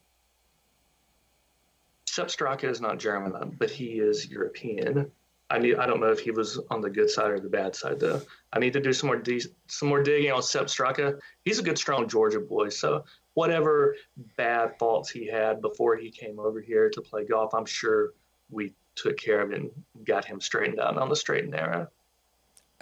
Sepp 2.06 2.32
is 2.64 2.82
not 2.82 3.00
German, 3.00 3.56
but 3.60 3.70
he 3.70 4.00
is 4.00 4.28
European. 4.28 5.12
I 5.50 5.60
need. 5.60 5.76
I 5.78 5.86
don't 5.86 6.00
know 6.00 6.12
if 6.12 6.20
he 6.20 6.32
was 6.32 6.60
on 6.70 6.82
the 6.82 6.90
good 6.90 7.10
side 7.10 7.30
or 7.30 7.40
the 7.40 7.48
bad 7.48 7.76
side 7.76 8.00
though. 8.00 8.22
I 8.52 8.60
need 8.60 8.74
to 8.74 8.82
do 8.82 8.92
some 8.92 9.08
more 9.08 9.18
de- 9.18 9.46
some 9.68 9.88
more 9.90 10.02
digging 10.02 10.32
on 10.32 10.42
Sepp 10.42 10.66
Straka. 10.66 11.20
He's 11.46 11.60
a 11.60 11.64
good, 11.64 11.78
strong 11.78 12.10
Georgia 12.10 12.40
boy. 12.40 12.70
So 12.70 13.06
whatever 13.38 13.96
bad 14.36 14.76
faults 14.80 15.12
he 15.12 15.28
had 15.28 15.62
before 15.62 15.96
he 15.96 16.10
came 16.10 16.40
over 16.40 16.60
here 16.60 16.90
to 16.90 17.00
play 17.00 17.24
golf, 17.24 17.54
I'm 17.54 17.68
sure 17.68 18.14
we 18.50 18.74
took 18.96 19.16
care 19.16 19.42
of 19.42 19.52
him 19.52 19.70
and 19.96 20.06
got 20.08 20.26
him 20.26 20.42
straightened 20.42 20.80
out 20.80 20.98
on 20.98 21.08
the 21.08 21.16
straight 21.16 21.44
and 21.44 21.52
narrow. 21.52 21.88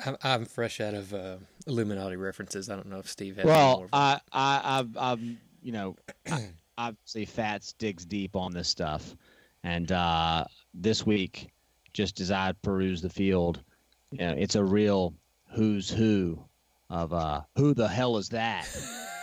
I'm, 0.06 0.16
I'm 0.24 0.45
fresh 0.45 0.80
out 0.80 0.93
of 0.93 1.14
uh, 1.14 1.38
Illuminati 1.68 2.16
references. 2.16 2.70
I 2.70 2.76
don't 2.76 2.88
know 2.88 2.99
if 2.99 3.10
Steve 3.10 3.36
has 3.36 3.43
any 3.43 3.51
Well, 3.53 3.80
more. 3.80 3.89
I, 3.91 4.22
I, 4.32 4.62
I've, 4.64 4.97
I've, 4.97 5.22
you 5.62 5.74
know, 5.74 5.97
obviously 6.78 7.26
Fats 7.26 7.74
digs 7.74 8.06
deep 8.06 8.38
on 8.38 8.53
this 8.53 8.70
stuff, 8.70 9.14
and 9.66 9.91
uh, 9.91 10.45
this 10.74 11.06
week, 11.06 11.49
just 11.91 12.22
as 12.22 12.32
I 12.32 12.53
peruse 12.62 13.01
the 13.01 13.10
field, 13.10 13.62
you 14.12 14.20
know, 14.20 14.34
it's 14.38 14.56
a 14.56 14.64
real 14.64 15.16
who's 15.51 15.89
who 15.89 16.45
of 16.89 17.12
uh, 17.12 17.41
who 17.58 17.74
the 17.74 17.89
hell 17.89 18.16
is 18.16 18.30
that? 18.30 18.66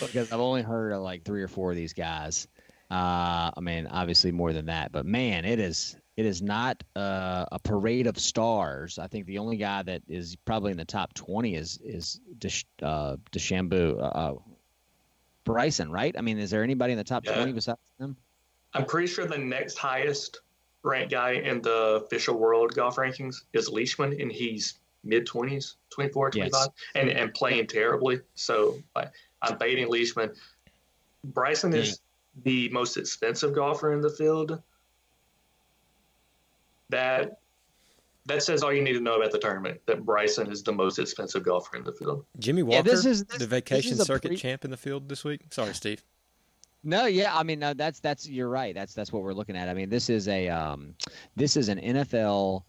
because 0.00 0.32
I've 0.32 0.40
only 0.40 0.62
heard 0.62 0.92
of 0.92 1.02
like 1.02 1.24
three 1.24 1.42
or 1.42 1.48
four 1.48 1.70
of 1.70 1.76
these 1.76 1.92
guys. 1.92 2.48
Uh, 2.90 3.50
I 3.56 3.60
mean, 3.60 3.86
obviously 3.86 4.32
more 4.32 4.52
than 4.52 4.66
that, 4.66 4.92
but 4.92 5.06
man, 5.06 5.44
it 5.44 5.58
is 5.58 5.96
it 6.16 6.26
is 6.26 6.42
not 6.42 6.82
uh, 6.94 7.46
a 7.50 7.58
parade 7.58 8.06
of 8.06 8.18
stars. 8.18 8.98
I 8.98 9.06
think 9.06 9.26
the 9.26 9.38
only 9.38 9.56
guy 9.56 9.82
that 9.82 10.02
is 10.08 10.36
probably 10.44 10.72
in 10.72 10.76
the 10.76 10.84
top 10.84 11.14
twenty 11.14 11.54
is 11.54 11.78
is 11.82 12.20
Desh, 12.38 12.66
uh, 12.82 13.16
DeChambeau, 13.32 13.98
uh, 14.14 14.34
Bryson, 15.44 15.90
right? 15.90 16.14
I 16.16 16.20
mean, 16.20 16.38
is 16.38 16.50
there 16.50 16.62
anybody 16.62 16.92
in 16.92 16.98
the 16.98 17.04
top 17.04 17.24
Yeah. 17.24 17.34
twenty 17.34 17.52
besides 17.52 17.80
him? 17.98 18.16
I'm 18.74 18.84
pretty 18.84 19.06
sure 19.06 19.26
the 19.26 19.38
next 19.38 19.78
highest 19.78 20.40
ranked 20.82 21.12
guy 21.12 21.32
in 21.32 21.62
the 21.62 22.02
official 22.04 22.38
world 22.38 22.74
golf 22.74 22.96
rankings 22.96 23.36
is 23.54 23.68
Leishman, 23.70 24.20
and 24.20 24.30
he's 24.30 24.80
mid 25.04 25.26
20s, 25.26 25.74
24, 25.90 26.30
Yes. 26.34 26.50
25, 26.50 26.68
and, 26.94 27.08
and 27.10 27.34
playing 27.34 27.66
terribly. 27.66 28.20
So 28.34 28.78
I, 28.96 29.06
I'm 29.42 29.58
baiting 29.58 29.88
Leishman. 29.88 30.30
Bryson 31.24 31.74
is 31.74 32.00
the 32.44 32.68
most 32.70 32.96
expensive 32.96 33.54
golfer 33.54 33.92
in 33.92 34.00
the 34.00 34.10
field. 34.10 34.60
That 36.90 37.38
that 38.26 38.42
says 38.42 38.62
all 38.62 38.72
you 38.72 38.82
need 38.82 38.92
to 38.92 39.00
know 39.00 39.16
about 39.16 39.32
the 39.32 39.38
tournament. 39.38 39.80
That 39.86 40.04
Bryson 40.04 40.50
is 40.50 40.62
the 40.62 40.72
most 40.72 40.98
expensive 40.98 41.42
golfer 41.42 41.76
in 41.76 41.82
the 41.84 41.92
field. 41.92 42.24
Jimmy 42.38 42.62
Walker, 42.62 42.76
Yeah, 42.76 42.82
this 42.82 43.04
is- 43.04 43.24
this- 43.24 43.38
the 43.38 43.46
vacation 43.48 43.92
is 43.92 44.02
circuit 44.04 44.28
pre- 44.28 44.36
champ 44.36 44.64
in 44.64 44.70
the 44.70 44.76
field 44.76 45.08
this 45.08 45.24
week. 45.24 45.40
Sorry, 45.50 45.74
Steve. 45.74 46.04
No, 46.84 47.06
yeah, 47.06 47.36
I 47.36 47.42
mean 47.44 47.58
no, 47.60 47.74
that's 47.74 48.00
that's 48.00 48.28
you're 48.28 48.48
right. 48.48 48.74
That's 48.74 48.92
that's 48.94 49.12
what 49.12 49.22
we're 49.22 49.32
looking 49.34 49.56
at. 49.56 49.68
I 49.68 49.74
mean, 49.74 49.88
this 49.88 50.10
is 50.10 50.26
a 50.28 50.48
um, 50.48 50.94
this 51.36 51.56
is 51.56 51.68
an 51.68 51.78
NFL 51.78 52.64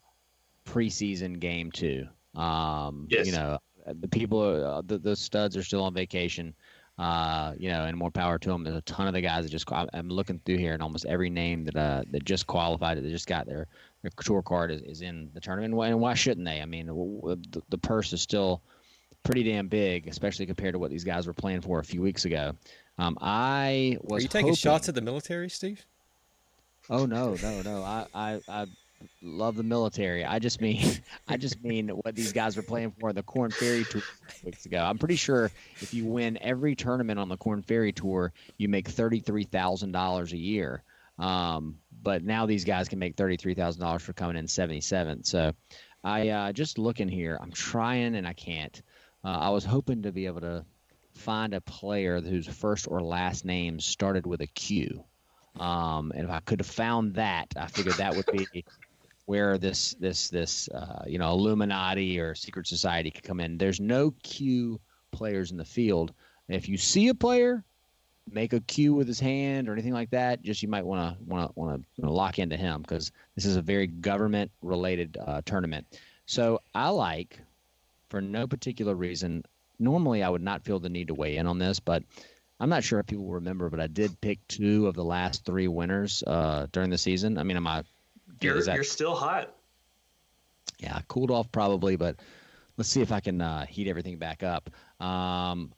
preseason 0.66 1.40
game 1.40 1.72
too. 1.72 2.08
Um, 2.36 3.08
Yes. 3.10 3.26
You 3.28 3.34
know, 3.34 3.60
the 3.86 4.08
people, 4.08 4.42
uh, 4.42 4.82
the 4.86 4.98
the 4.98 5.16
studs 5.16 5.56
are 5.58 5.64
still 5.64 5.84
on 5.84 5.94
vacation. 5.94 6.54
Uh, 7.00 7.54
you 7.58 7.70
know, 7.70 7.86
and 7.86 7.98
more 7.98 8.12
power 8.12 8.38
to 8.38 8.50
them. 8.50 8.64
There's 8.64 8.76
a 8.78 8.82
ton 8.82 9.08
of 9.08 9.14
the 9.16 9.22
guys 9.22 9.46
that 9.46 9.50
just 9.50 9.72
I'm- 9.72 9.90
I'm 9.96 10.10
looking 10.10 10.40
through 10.46 10.60
here, 10.60 10.74
and 10.74 10.84
almost 10.84 11.06
every 11.06 11.30
name 11.32 11.64
that 11.66 11.76
uh 11.76 12.04
that 12.12 12.24
just 12.24 12.46
qualified, 12.46 12.98
that 13.00 13.10
just 13.10 13.26
got 13.26 13.48
their 13.48 13.66
their 14.04 14.12
tour 14.24 14.44
card 14.44 14.70
is, 14.72 14.82
is 14.84 15.02
in 15.02 15.32
the 15.34 15.42
tournament. 15.42 15.74
And 15.74 16.00
why 16.00 16.14
shouldn't 16.14 16.46
they? 16.46 16.62
I 16.62 16.66
mean, 16.66 16.86
w- 16.88 17.16
w- 17.20 17.42
the, 17.50 17.64
the 17.70 17.78
purse 17.80 18.14
is 18.14 18.22
still 18.22 18.62
pretty 19.24 19.42
damn 19.44 19.68
big, 19.70 20.08
especially 20.08 20.46
compared 20.46 20.74
to 20.74 20.80
what 20.80 20.92
these 20.92 21.04
guys 21.04 21.26
were 21.26 21.34
playing 21.34 21.62
for 21.62 21.80
a 21.80 21.84
few 21.84 22.02
weeks 22.02 22.26
ago. 22.26 22.54
Um, 23.00 23.18
I 23.22 23.98
was 24.04 24.20
Are 24.20 24.24
you 24.24 24.28
taking 24.28 24.48
hoping- 24.50 24.56
shots 24.58 24.88
at 24.88 24.94
the 24.94 25.02
military, 25.02 25.50
Steve? 25.50 25.84
Oh 26.92 27.08
no, 27.08 27.34
no, 27.42 27.62
no. 27.64 27.82
I, 27.82 28.06
I, 28.14 28.40
I 28.48 28.66
love 29.22 29.56
the 29.56 29.64
military. 29.64 30.26
I 30.26 30.40
just 30.40 30.62
mean, 30.62 31.00
I 31.28 31.38
just 31.38 31.64
mean 31.64 31.90
what 31.90 32.16
these 32.16 32.34
guys 32.34 32.58
were 32.58 32.64
playing 32.64 32.92
for 33.00 33.14
the 33.14 33.24
Korn 33.24 33.52
Ferry 33.52 33.84
Tour 33.86 34.02
weeks 34.44 34.66
ago. 34.66 34.80
I'm 34.80 34.98
pretty 34.98 35.16
sure 35.16 35.52
if 35.82 35.94
you 35.94 36.06
win 36.06 36.38
every 36.42 36.76
tournament 36.76 37.20
on 37.20 37.30
the 37.30 37.38
Korn 37.38 37.62
Ferry 37.62 37.92
Tour, 37.92 38.34
you 38.58 38.70
make 38.70 38.88
thirty 38.88 39.20
three 39.20 39.44
thousand 39.44 39.92
dollars 39.92 40.34
a 40.34 40.38
year. 40.38 40.84
Um, 41.20 41.78
but 42.02 42.24
now 42.24 42.46
these 42.46 42.66
guys 42.66 42.90
can 42.90 43.00
make 43.00 43.16
thirty 43.16 43.38
three 43.38 43.54
thousand 43.54 43.82
dollars 43.82 44.02
for 44.02 44.14
coming 44.14 44.38
in 44.38 44.48
seventy 44.48 44.82
seven. 44.82 45.24
So, 45.24 45.54
I 46.04 46.30
uh, 46.30 46.52
just 46.54 46.78
looking 46.78 47.08
here. 47.08 47.38
I'm 47.40 47.52
trying 47.52 48.16
and 48.16 48.28
I 48.28 48.34
can't. 48.34 48.82
Uh, 49.24 49.38
I 49.40 49.50
was 49.50 49.64
hoping 49.64 50.04
to 50.04 50.12
be 50.12 50.26
able 50.26 50.42
to 50.42 50.66
find 51.14 51.54
a 51.54 51.62
player 51.62 52.20
whose 52.20 52.48
first 52.48 52.88
or 52.90 53.02
last 53.02 53.46
name 53.46 53.80
started 53.80 54.26
with 54.26 54.42
a 54.42 54.48
Q. 54.48 55.04
Um, 55.60 56.12
and 56.16 56.26
if 56.26 56.32
I 56.32 56.40
could 56.40 56.60
have 56.60 56.68
found 56.68 57.16
that, 57.16 57.54
I 57.56 57.68
figured 57.68 57.96
that 57.96 58.16
would 58.16 58.26
be 58.32 58.66
where 59.26 59.58
this 59.58 59.96
this 60.00 60.30
this 60.30 60.70
uh, 60.70 61.04
you 61.08 61.18
know 61.18 61.32
Illuminati 61.32 62.20
or 62.20 62.36
secret 62.36 62.68
society 62.68 63.12
could 63.12 63.24
come 63.24 63.40
in. 63.40 63.58
There's 63.58 63.80
no 63.80 64.12
Q 64.24 64.80
players 65.12 65.52
in 65.52 65.58
the 65.58 65.66
field. 65.66 66.14
If 66.50 66.68
you 66.68 66.78
see 66.78 67.08
a 67.08 67.16
player 67.16 67.64
make 68.30 68.54
a 68.54 68.60
Q 68.62 68.94
with 68.94 69.08
his 69.08 69.20
hand 69.20 69.68
or 69.68 69.74
anything 69.74 69.94
like 69.94 70.12
that, 70.12 70.42
just 70.42 70.62
you 70.62 70.70
might 70.70 70.86
want 70.86 71.18
to 71.18 71.24
want 71.24 71.48
to 71.48 71.60
want 71.60 71.86
to 72.02 72.10
lock 72.10 72.40
into 72.40 72.58
him 72.58 72.82
because 72.82 73.12
this 73.36 73.46
is 73.46 73.56
a 73.56 73.62
very 73.62 73.88
government 73.88 74.52
related 74.62 75.18
uh, 75.26 75.42
tournament. 75.46 75.86
So 76.26 76.62
I 76.74 76.90
like, 76.90 77.40
for 78.10 78.22
no 78.22 78.48
particular 78.48 78.96
reason, 78.96 79.44
normally 79.80 80.24
I 80.24 80.30
would 80.30 80.42
not 80.42 80.64
feel 80.64 80.80
the 80.80 80.90
need 80.90 81.08
to 81.08 81.14
weigh 81.14 81.38
in 81.38 81.48
on 81.48 81.60
this, 81.60 81.80
but 81.80 82.04
I'm 82.60 82.70
not 82.70 82.84
sure 82.84 83.00
if 83.00 83.08
people 83.08 83.28
remember, 83.28 83.70
but 83.70 83.82
I 83.82 83.88
did 83.88 84.22
pick 84.22 84.40
two 84.48 84.88
of 84.88 84.96
the 84.96 85.04
last 85.04 85.46
three 85.46 85.68
winners 85.68 86.24
uh, 86.26 86.68
during 86.72 86.90
the 86.90 86.98
season. 86.98 87.38
I 87.38 87.44
mean, 87.44 87.58
am 87.58 87.68
I? 87.68 87.84
You're 88.42 88.62
that- 88.64 88.76
you're 88.76 88.84
still 88.84 89.16
hot. 89.16 89.54
yeah, 90.80 91.00
cooled 91.08 91.32
off 91.32 91.52
probably, 91.52 91.96
but 91.96 92.18
let's 92.78 92.90
see 92.90 93.02
if 93.02 93.12
I 93.12 93.20
can 93.20 93.42
uh, 93.42 93.66
heat 93.66 93.88
everything 93.88 94.18
back 94.18 94.44
up. 94.44 94.70
Um, 95.00 95.72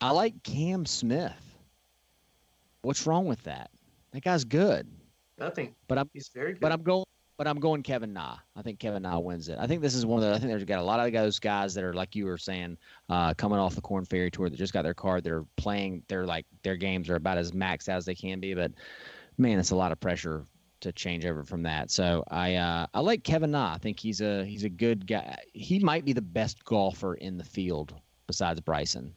I 0.00 0.10
like 0.10 0.42
Cam 0.42 0.86
Smith. 0.86 1.32
What's 2.82 3.06
wrong 3.06 3.26
with 3.26 3.42
that? 3.44 3.70
That 4.12 4.22
guy's 4.24 4.44
good, 4.44 4.88
Nothing. 5.38 5.74
but 5.88 5.98
I'm 5.98 6.10
He's 6.12 6.28
very 6.28 6.52
good. 6.52 6.60
but 6.60 6.72
I'm 6.72 6.82
going. 6.82 7.04
But 7.38 7.48
I'm 7.48 7.58
going 7.58 7.82
Kevin 7.82 8.12
Na. 8.12 8.36
I 8.54 8.62
think 8.62 8.78
Kevin 8.78 9.02
Na 9.02 9.18
wins 9.18 9.48
it. 9.48 9.56
I 9.58 9.66
think 9.66 9.80
this 9.82 9.94
is 9.94 10.04
one 10.06 10.22
of 10.22 10.28
the. 10.28 10.34
I 10.34 10.38
think 10.38 10.48
there's 10.50 10.64
got 10.64 10.78
a 10.80 10.84
lot 10.84 11.04
of 11.04 11.12
those 11.12 11.40
guys 11.40 11.74
that 11.74 11.82
are 11.82 11.94
like 11.94 12.14
you 12.14 12.26
were 12.26 12.36
saying, 12.38 12.76
uh, 13.08 13.34
coming 13.34 13.58
off 13.58 13.74
the 13.74 13.80
Korn 13.80 14.04
Ferry 14.04 14.30
Tour 14.30 14.48
that 14.50 14.56
just 14.56 14.72
got 14.72 14.82
their 14.82 14.94
card. 14.94 15.24
They're 15.24 15.44
playing. 15.56 16.02
They're 16.08 16.26
like 16.26 16.44
their 16.62 16.76
games 16.76 17.08
are 17.08 17.16
about 17.16 17.38
as 17.38 17.50
maxed 17.52 17.88
as 17.88 18.04
they 18.04 18.14
can 18.14 18.38
be. 18.38 18.54
But 18.54 18.72
man, 19.38 19.58
it's 19.58 19.70
a 19.70 19.76
lot 19.76 19.92
of 19.92 19.98
pressure 19.98 20.44
to 20.82 20.92
change 20.92 21.24
over 21.24 21.42
from 21.42 21.62
that. 21.62 21.90
So 21.90 22.24
I 22.30 22.56
uh, 22.56 22.86
I 22.92 23.00
like 23.00 23.24
Kevin 23.24 23.52
Na. 23.52 23.72
I 23.74 23.78
think 23.78 23.98
he's 23.98 24.20
a 24.20 24.44
he's 24.44 24.64
a 24.64 24.68
good 24.68 25.06
guy. 25.06 25.38
He 25.52 25.78
might 25.78 26.04
be 26.04 26.12
the 26.12 26.22
best 26.22 26.64
golfer 26.64 27.14
in 27.14 27.38
the 27.38 27.44
field 27.44 27.94
besides 28.26 28.60
Bryson. 28.60 29.14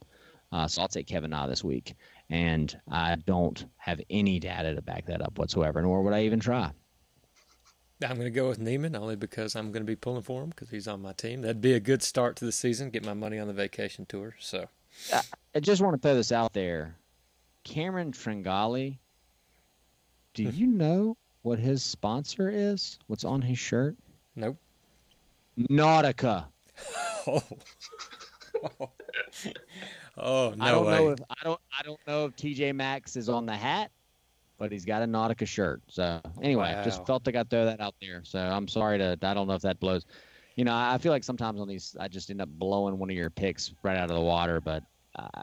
Uh, 0.51 0.67
so 0.67 0.81
I'll 0.81 0.87
take 0.87 1.07
Kevin 1.07 1.31
Na 1.31 1.47
this 1.47 1.63
week, 1.63 1.95
and 2.29 2.75
I 2.89 3.15
don't 3.15 3.65
have 3.77 3.99
any 4.09 4.39
data 4.39 4.75
to 4.75 4.81
back 4.81 5.07
that 5.07 5.21
up 5.21 5.37
whatsoever, 5.37 5.81
nor 5.81 6.01
would 6.03 6.13
I 6.13 6.23
even 6.23 6.39
try. 6.39 6.71
I'm 8.03 8.17
going 8.17 8.25
to 8.25 8.29
go 8.29 8.49
with 8.49 8.59
Niemann 8.59 8.95
only 8.95 9.15
because 9.15 9.55
I'm 9.55 9.71
going 9.71 9.81
to 9.81 9.87
be 9.87 9.95
pulling 9.95 10.21
for 10.21 10.43
him 10.43 10.49
because 10.49 10.69
he's 10.69 10.87
on 10.87 11.01
my 11.01 11.13
team. 11.13 11.41
That'd 11.41 11.61
be 11.61 11.73
a 11.73 11.79
good 11.79 12.03
start 12.03 12.35
to 12.37 12.45
the 12.45 12.51
season. 12.51 12.89
Get 12.89 13.05
my 13.05 13.13
money 13.13 13.39
on 13.39 13.47
the 13.47 13.53
vacation 13.53 14.05
tour. 14.05 14.35
So 14.39 14.67
I 15.55 15.59
just 15.61 15.81
want 15.81 15.95
to 15.95 16.01
throw 16.01 16.13
this 16.13 16.31
out 16.31 16.53
there. 16.53 16.97
Cameron 17.63 18.11
Tringale 18.11 18.97
Do 20.33 20.43
you 20.43 20.67
know 20.67 21.17
what 21.45 21.59
his 21.59 21.83
sponsor 21.83 22.49
is? 22.49 22.97
What's 23.05 23.23
on 23.23 23.39
his 23.41 23.59
shirt? 23.59 23.95
Nope. 24.35 24.57
Nautica. 25.57 26.45
Oh. 27.27 28.89
oh 30.17 30.53
no 30.57 30.63
I 30.65 30.71
don't 30.71 30.85
way. 30.85 30.91
know 30.97 31.09
if 31.11 31.19
I 31.29 31.43
don't 31.43 31.59
I 31.77 31.83
don't 31.83 31.99
know 32.07 32.25
if 32.25 32.35
TJ 32.35 32.73
Maxx 32.73 33.15
is 33.15 33.27
on 33.29 33.45
the 33.45 33.55
hat, 33.55 33.91
but 34.57 34.71
he's 34.71 34.85
got 34.85 35.01
a 35.03 35.05
Nautica 35.05 35.45
shirt. 35.45 35.81
So 35.87 36.21
anyway, 36.41 36.73
Wow. 36.73 36.83
just 36.83 37.05
felt 37.05 37.25
like 37.27 37.35
I 37.35 37.43
throw 37.43 37.65
that 37.65 37.79
out 37.81 37.95
there. 38.01 38.21
So 38.23 38.39
I'm 38.39 38.67
sorry 38.67 38.97
to 38.97 39.17
I 39.21 39.33
don't 39.33 39.47
know 39.47 39.53
if 39.53 39.61
that 39.63 39.79
blows. 39.79 40.05
You 40.55 40.63
know, 40.63 40.73
I 40.73 40.97
feel 40.97 41.11
like 41.11 41.23
sometimes 41.23 41.59
on 41.59 41.67
these 41.67 41.95
I 41.99 42.07
just 42.07 42.29
end 42.31 42.41
up 42.41 42.49
blowing 42.49 42.97
one 42.97 43.09
of 43.09 43.15
your 43.15 43.29
picks 43.29 43.73
right 43.83 43.97
out 43.97 44.09
of 44.09 44.15
the 44.15 44.21
water, 44.21 44.61
but 44.61 44.83
uh, 45.17 45.41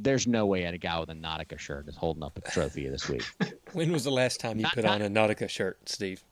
there's 0.00 0.26
no 0.26 0.46
way 0.46 0.64
a 0.64 0.78
guy 0.78 0.98
with 0.98 1.10
a 1.10 1.14
Nautica 1.14 1.58
shirt 1.58 1.88
is 1.88 1.96
holding 1.96 2.22
up 2.22 2.38
a 2.38 2.50
trophy 2.50 2.88
this 2.88 3.08
week. 3.08 3.24
when 3.72 3.92
was 3.92 4.04
the 4.04 4.10
last 4.10 4.40
time 4.40 4.58
you 4.58 4.64
Not- 4.64 4.74
put 4.74 4.84
not- 4.84 5.00
on 5.00 5.02
a 5.02 5.10
Nautica 5.10 5.48
shirt, 5.48 5.88
Steve? 5.88 6.22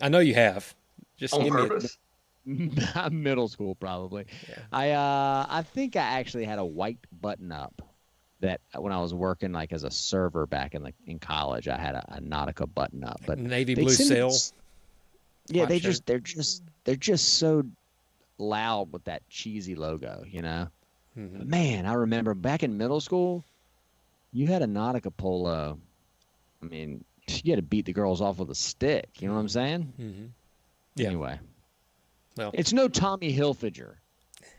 I 0.00 0.08
know 0.08 0.20
you 0.20 0.34
have. 0.34 0.74
Just 1.16 1.34
On 1.34 1.42
give 1.42 1.52
me 1.52 1.62
a, 1.62 1.66
purpose. 1.66 1.98
Middle 3.10 3.48
school, 3.48 3.74
probably. 3.74 4.26
Yeah. 4.48 4.58
I 4.72 4.90
uh, 4.92 5.46
I 5.48 5.62
think 5.62 5.96
I 5.96 6.00
actually 6.20 6.44
had 6.44 6.58
a 6.58 6.64
white 6.64 6.98
button 7.20 7.52
up 7.52 7.82
that 8.40 8.60
when 8.76 8.92
I 8.92 9.00
was 9.00 9.12
working 9.12 9.52
like 9.52 9.72
as 9.72 9.82
a 9.82 9.90
server 9.90 10.46
back 10.46 10.74
in 10.74 10.82
like 10.82 10.94
in 11.06 11.18
college, 11.18 11.68
I 11.68 11.76
had 11.76 11.96
a, 11.96 12.16
a 12.16 12.20
Nautica 12.20 12.72
button 12.72 13.04
up. 13.04 13.20
But 13.26 13.38
navy 13.38 13.74
blue 13.74 13.90
send 13.90 14.08
sail. 14.08 14.32
Yeah, 15.48 15.66
they 15.66 15.78
shirt. 15.78 15.90
just 15.90 16.06
they're 16.06 16.18
just 16.20 16.62
they're 16.84 16.96
just 16.96 17.38
so 17.38 17.64
loud 18.38 18.92
with 18.92 19.04
that 19.04 19.28
cheesy 19.28 19.74
logo, 19.74 20.24
you 20.26 20.42
know. 20.42 20.68
Mhm. 21.18 21.46
Man, 21.46 21.84
I 21.86 21.94
remember 21.94 22.34
back 22.34 22.62
in 22.62 22.76
middle 22.78 23.00
school, 23.00 23.44
you 24.32 24.46
had 24.46 24.62
a 24.62 24.66
Nautica 24.66 25.14
polo. 25.16 25.78
I 26.62 26.64
mean, 26.66 27.04
you 27.42 27.52
had 27.52 27.56
to 27.56 27.62
beat 27.62 27.86
the 27.86 27.92
girls 27.92 28.20
off 28.20 28.38
with 28.38 28.50
a 28.50 28.54
stick. 28.54 29.08
You 29.20 29.28
know 29.28 29.34
what 29.34 29.40
I'm 29.40 29.48
saying? 29.48 29.92
Mhm. 29.98 30.28
Yeah. 30.94 31.08
Anyway, 31.08 31.38
Well, 32.36 32.50
it's 32.54 32.72
no 32.72 32.88
Tommy 32.88 33.32
Hilfiger, 33.36 33.94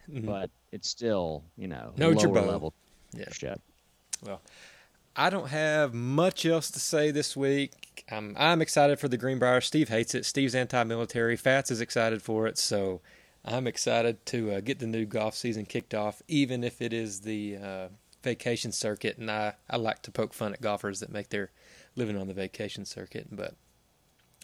mhm. 0.09 0.25
but 0.25 0.49
it's 0.71 0.87
still 0.89 1.43
you 1.57 1.67
know 1.67 1.93
No 1.97 2.09
lower 2.09 2.15
Jabot. 2.21 2.47
level 2.47 2.73
Yeah. 3.13 3.31
shit. 3.31 3.59
I 5.15 5.29
don't 5.29 5.47
have 5.49 5.93
much 5.93 6.45
else 6.45 6.69
to 6.71 6.79
say 6.79 7.11
this 7.11 7.35
week. 7.35 8.05
I'm 8.09 8.35
I'm 8.37 8.61
excited 8.61 8.99
for 8.99 9.07
the 9.07 9.17
Greenbrier. 9.17 9.59
Steve 9.61 9.89
hates 9.89 10.15
it. 10.15 10.25
Steve's 10.25 10.55
anti-military. 10.55 11.35
Fats 11.35 11.71
is 11.71 11.81
excited 11.81 12.21
for 12.21 12.47
it. 12.47 12.57
So 12.57 13.01
I'm 13.45 13.67
excited 13.67 14.25
to 14.27 14.51
uh, 14.53 14.59
get 14.59 14.79
the 14.79 14.87
new 14.87 15.05
golf 15.05 15.35
season 15.35 15.65
kicked 15.65 15.93
off, 15.93 16.21
even 16.27 16.63
if 16.63 16.81
it 16.81 16.93
is 16.93 17.21
the 17.21 17.57
uh, 17.57 17.87
vacation 18.23 18.71
circuit. 18.71 19.17
And 19.17 19.31
I, 19.31 19.53
I 19.69 19.77
like 19.77 20.01
to 20.03 20.11
poke 20.11 20.33
fun 20.33 20.53
at 20.53 20.61
golfers 20.61 20.99
that 20.99 21.11
make 21.11 21.29
their 21.29 21.51
living 21.95 22.17
on 22.17 22.27
the 22.27 22.33
vacation 22.33 22.85
circuit. 22.85 23.27
But 23.31 23.55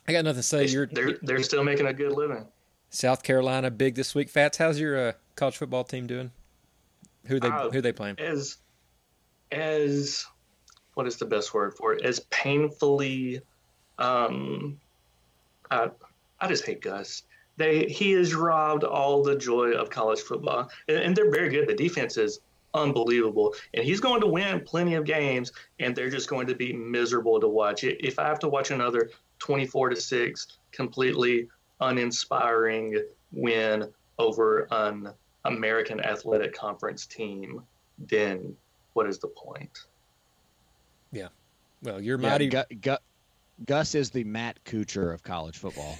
I 0.07 0.11
got 0.11 0.23
nothing 0.23 0.39
to 0.39 0.43
say. 0.43 0.65
You're 0.65 0.87
They're 0.87 1.17
they're 1.21 1.43
still 1.43 1.63
making 1.63 1.87
a 1.87 1.93
good 1.93 2.13
living. 2.13 2.47
South 2.89 3.23
Carolina 3.23 3.69
big 3.71 3.95
this 3.95 4.15
week. 4.15 4.29
Fats, 4.29 4.57
how's 4.57 4.79
your 4.79 5.09
uh, 5.09 5.11
college 5.35 5.57
football 5.57 5.83
team 5.83 6.07
doing? 6.07 6.31
Who 7.25 7.39
they 7.39 7.49
Uh, 7.49 7.69
who 7.69 7.81
they 7.81 7.91
playing? 7.91 8.19
As 8.19 8.57
as 9.51 10.25
what 10.93 11.07
is 11.07 11.17
the 11.17 11.25
best 11.25 11.53
word 11.53 11.73
for 11.75 11.93
it? 11.93 12.05
As 12.05 12.21
painfully, 12.31 13.41
um, 13.97 14.79
I 15.69 15.89
I 16.39 16.47
just 16.47 16.65
hate 16.65 16.81
Gus. 16.81 17.23
They 17.57 17.85
he 17.85 18.11
has 18.13 18.35
robbed 18.35 18.83
all 18.83 19.23
the 19.23 19.35
joy 19.35 19.71
of 19.71 19.89
college 19.89 20.19
football, 20.19 20.69
and, 20.87 20.97
and 20.97 21.15
they're 21.15 21.31
very 21.31 21.49
good. 21.49 21.67
The 21.67 21.73
defense 21.73 22.17
is 22.17 22.39
unbelievable, 22.73 23.55
and 23.73 23.85
he's 23.85 24.01
going 24.01 24.19
to 24.21 24.27
win 24.27 24.59
plenty 24.61 24.95
of 24.95 25.05
games, 25.05 25.53
and 25.79 25.95
they're 25.95 26.09
just 26.09 26.29
going 26.29 26.47
to 26.47 26.55
be 26.55 26.73
miserable 26.73 27.39
to 27.39 27.47
watch. 27.47 27.83
If 27.83 28.19
I 28.19 28.27
have 28.27 28.39
to 28.39 28.49
watch 28.49 28.71
another 28.71 29.09
twenty-four 29.39 29.89
to 29.89 29.95
six, 29.95 30.57
completely 30.71 31.47
uninspiring 31.81 33.01
win 33.31 33.89
over 34.19 34.67
an 34.71 35.09
American 35.45 35.99
Athletic 36.01 36.53
Conference 36.53 37.05
team, 37.05 37.61
then 37.97 38.55
what 38.93 39.07
is 39.07 39.19
the 39.19 39.27
point? 39.27 39.85
Yeah. 41.11 41.27
Well, 41.83 42.01
you're 42.01 42.19
Yeah, 42.19 42.29
mighty. 42.29 42.47
Gu- 42.47 42.63
Gu- 42.81 42.97
Gus 43.65 43.95
is 43.95 44.09
the 44.09 44.23
Matt 44.23 44.61
Kuchar 44.65 45.13
of 45.13 45.23
college 45.23 45.57
football. 45.57 45.97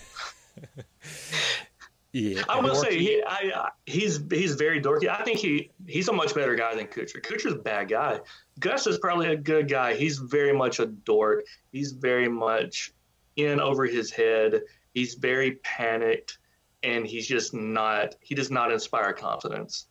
yeah, 2.13 2.43
I 2.49 2.59
will 2.59 2.75
say 2.75 2.97
he, 2.97 3.23
I, 3.25 3.51
I, 3.55 3.69
he's 3.85 4.19
he's 4.29 4.55
very 4.55 4.81
dorky. 4.81 5.07
I 5.07 5.23
think 5.23 5.39
he 5.39 5.71
he's 5.87 6.07
a 6.07 6.13
much 6.13 6.33
better 6.33 6.55
guy 6.55 6.75
than 6.75 6.87
Kuchar. 6.87 7.21
Kuchar's 7.21 7.53
a 7.53 7.57
bad 7.57 7.89
guy. 7.89 8.19
Gus 8.59 8.87
is 8.87 8.97
probably 8.99 9.27
a 9.27 9.37
good 9.37 9.67
guy. 9.67 9.95
He's 9.95 10.17
very 10.17 10.53
much 10.53 10.79
a 10.79 10.85
dork. 10.85 11.45
He's 11.71 11.91
very 11.91 12.29
much 12.29 12.93
in 13.35 13.59
over 13.59 13.85
his 13.85 14.11
head. 14.11 14.61
He's 14.93 15.15
very 15.15 15.53
panicked, 15.63 16.37
and 16.83 17.05
he's 17.05 17.27
just 17.27 17.53
not. 17.53 18.15
He 18.21 18.35
does 18.35 18.49
not 18.49 18.71
inspire 18.71 19.13
confidence. 19.13 19.87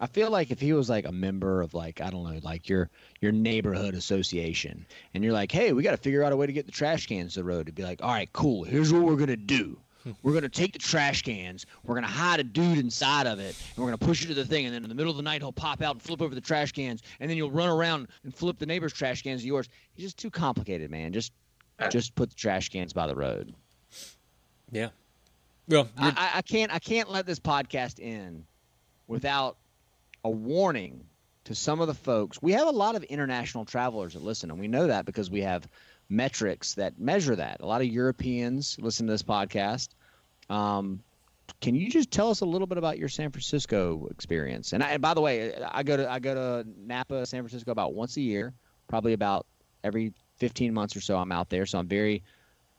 I 0.00 0.06
feel 0.06 0.30
like 0.30 0.50
if 0.50 0.60
he 0.60 0.72
was 0.72 0.90
like 0.90 1.06
a 1.06 1.12
member 1.12 1.62
of 1.62 1.72
like 1.72 2.00
I 2.00 2.10
don't 2.10 2.24
know, 2.24 2.38
like 2.42 2.68
your 2.68 2.90
your 3.20 3.32
neighborhood 3.32 3.94
association, 3.94 4.86
and 5.14 5.22
you're 5.22 5.32
like, 5.32 5.52
hey, 5.52 5.72
we 5.72 5.82
got 5.82 5.92
to 5.92 5.96
figure 5.96 6.22
out 6.22 6.32
a 6.32 6.36
way 6.36 6.46
to 6.46 6.52
get 6.52 6.66
the 6.66 6.72
trash 6.72 7.06
cans 7.06 7.34
to 7.34 7.40
the 7.40 7.44
road. 7.44 7.66
To 7.66 7.72
be 7.72 7.84
like, 7.84 8.02
all 8.02 8.10
right, 8.10 8.30
cool. 8.32 8.64
Here's 8.64 8.92
what 8.92 9.02
we're 9.02 9.16
gonna 9.16 9.36
do. 9.36 9.78
We're 10.22 10.34
gonna 10.34 10.48
take 10.48 10.72
the 10.72 10.78
trash 10.78 11.22
cans. 11.22 11.66
We're 11.84 11.94
gonna 11.94 12.06
hide 12.06 12.40
a 12.40 12.44
dude 12.44 12.78
inside 12.78 13.26
of 13.26 13.38
it, 13.38 13.56
and 13.74 13.84
we're 13.84 13.90
gonna 13.90 13.98
push 13.98 14.24
it 14.24 14.28
to 14.28 14.34
the 14.34 14.44
thing. 14.44 14.66
And 14.66 14.74
then 14.74 14.82
in 14.82 14.88
the 14.88 14.94
middle 14.94 15.10
of 15.10 15.16
the 15.16 15.22
night, 15.22 15.40
he'll 15.40 15.52
pop 15.52 15.82
out 15.82 15.94
and 15.94 16.02
flip 16.02 16.20
over 16.20 16.34
the 16.34 16.40
trash 16.40 16.72
cans, 16.72 17.02
and 17.20 17.30
then 17.30 17.36
you'll 17.36 17.50
run 17.50 17.68
around 17.68 18.08
and 18.24 18.34
flip 18.34 18.58
the 18.58 18.66
neighbor's 18.66 18.92
trash 18.92 19.22
cans 19.22 19.42
to 19.42 19.46
yours. 19.46 19.68
He's 19.94 20.06
just 20.06 20.18
too 20.18 20.30
complicated, 20.30 20.90
man. 20.90 21.12
Just 21.12 21.32
just 21.90 22.14
put 22.14 22.30
the 22.30 22.36
trash 22.36 22.68
cans 22.68 22.92
by 22.92 23.06
the 23.06 23.14
road. 23.14 23.54
yeah. 24.70 24.90
Well, 25.66 25.88
I, 25.96 26.08
I, 26.10 26.38
I 26.38 26.42
can't 26.42 26.72
I 26.72 26.78
can't 26.78 27.10
let 27.10 27.26
this 27.26 27.40
podcast 27.40 27.98
end 28.02 28.44
without 29.06 29.56
a 30.22 30.30
warning 30.30 31.04
to 31.44 31.54
some 31.54 31.80
of 31.80 31.86
the 31.86 31.94
folks. 31.94 32.40
We 32.42 32.52
have 32.52 32.66
a 32.66 32.72
lot 32.72 32.96
of 32.96 33.02
international 33.04 33.64
travelers 33.64 34.14
that 34.14 34.22
listen, 34.22 34.50
and 34.50 34.60
we 34.60 34.68
know 34.68 34.86
that 34.86 35.04
because 35.04 35.30
we 35.30 35.40
have 35.42 35.66
metrics 36.08 36.74
that 36.74 36.98
measure 36.98 37.36
that. 37.36 37.60
A 37.60 37.66
lot 37.66 37.80
of 37.80 37.86
Europeans 37.86 38.76
listen 38.80 39.06
to 39.06 39.12
this 39.12 39.22
podcast. 39.22 39.88
Um, 40.48 41.02
can 41.60 41.74
you 41.74 41.90
just 41.90 42.10
tell 42.10 42.30
us 42.30 42.40
a 42.40 42.46
little 42.46 42.66
bit 42.66 42.78
about 42.78 42.98
your 42.98 43.08
San 43.08 43.30
Francisco 43.30 44.08
experience? 44.10 44.72
And, 44.72 44.82
I, 44.82 44.90
and 44.90 45.02
by 45.02 45.14
the 45.14 45.20
way, 45.20 45.54
I 45.54 45.82
go 45.82 45.96
to 45.96 46.10
I 46.10 46.18
go 46.18 46.34
to 46.34 46.68
Napa, 46.78 47.26
San 47.26 47.42
Francisco 47.42 47.70
about 47.70 47.94
once 47.94 48.16
a 48.16 48.20
year, 48.20 48.54
probably 48.88 49.12
about 49.12 49.46
every 49.82 50.12
15 50.38 50.72
months 50.74 50.96
or 50.96 51.00
so. 51.00 51.16
I'm 51.16 51.32
out 51.32 51.50
there, 51.50 51.66
so 51.66 51.78
I'm 51.78 51.88
very 51.88 52.22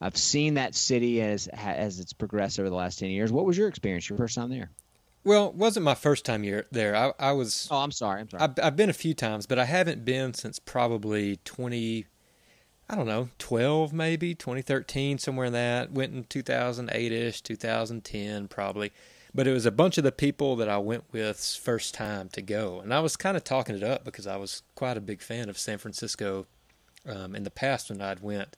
I've 0.02 0.18
seen 0.18 0.56
that 0.56 0.76
city 0.76 1.22
as 1.22 1.48
as 1.48 2.00
it's 2.00 2.14
progressed 2.14 2.60
over 2.60 2.70
the 2.70 2.76
last 2.76 3.00
10 3.00 3.10
years. 3.10 3.32
What 3.32 3.46
was 3.46 3.58
your 3.58 3.68
experience? 3.68 4.10
Your 4.10 4.18
first 4.18 4.36
time 4.36 4.50
there? 4.50 4.70
well, 5.26 5.48
it 5.50 5.56
wasn't 5.56 5.84
my 5.84 5.96
first 5.96 6.24
time 6.24 6.44
here, 6.44 6.68
there. 6.72 6.96
I, 6.96 7.12
I 7.20 7.32
was. 7.34 7.68
Oh, 7.72 7.78
I'm 7.78 7.92
sorry. 7.92 8.22
I'm 8.22 8.30
sorry. 8.30 8.44
I've, 8.44 8.54
I've 8.62 8.76
been 8.76 8.92
a 8.92 8.94
few 8.94 9.14
times, 9.14 9.48
but 9.48 9.58
I 9.60 9.66
haven't 9.66 10.06
been 10.06 10.34
since 10.36 10.60
probably 10.60 11.38
20, 11.44 12.06
I 12.90 12.96
don't 12.96 13.08
know, 13.08 13.30
12 13.40 13.94
maybe, 13.94 14.36
2013, 14.36 15.18
somewhere 15.18 15.48
in 15.48 15.54
that. 15.54 15.92
Went 15.92 16.14
in 16.14 16.24
2008 16.26 17.12
ish, 17.12 17.42
2010 17.42 18.48
probably. 18.48 18.92
But 19.34 19.48
it 19.48 19.52
was 19.52 19.66
a 19.66 19.72
bunch 19.72 19.98
of 19.98 20.04
the 20.04 20.12
people 20.12 20.56
that 20.58 20.70
I 20.70 20.78
went 20.78 21.04
with 21.12 21.60
first 21.62 21.94
time 21.94 22.30
to 22.30 22.42
go. 22.42 22.80
And 22.80 22.94
I 22.94 23.00
was 23.00 23.18
kind 23.18 23.36
of 23.36 23.44
talking 23.44 23.76
it 23.76 23.84
up 23.84 24.06
because 24.06 24.28
I 24.28 24.38
was 24.38 24.64
quite 24.76 24.98
a 24.98 25.02
big 25.02 25.22
fan 25.22 25.50
of 25.50 25.58
San 25.58 25.78
Francisco 25.78 26.46
um, 27.08 27.36
in 27.36 27.44
the 27.44 27.52
past 27.52 27.90
when 27.90 28.02
I'd 28.02 28.22
went. 28.22 28.56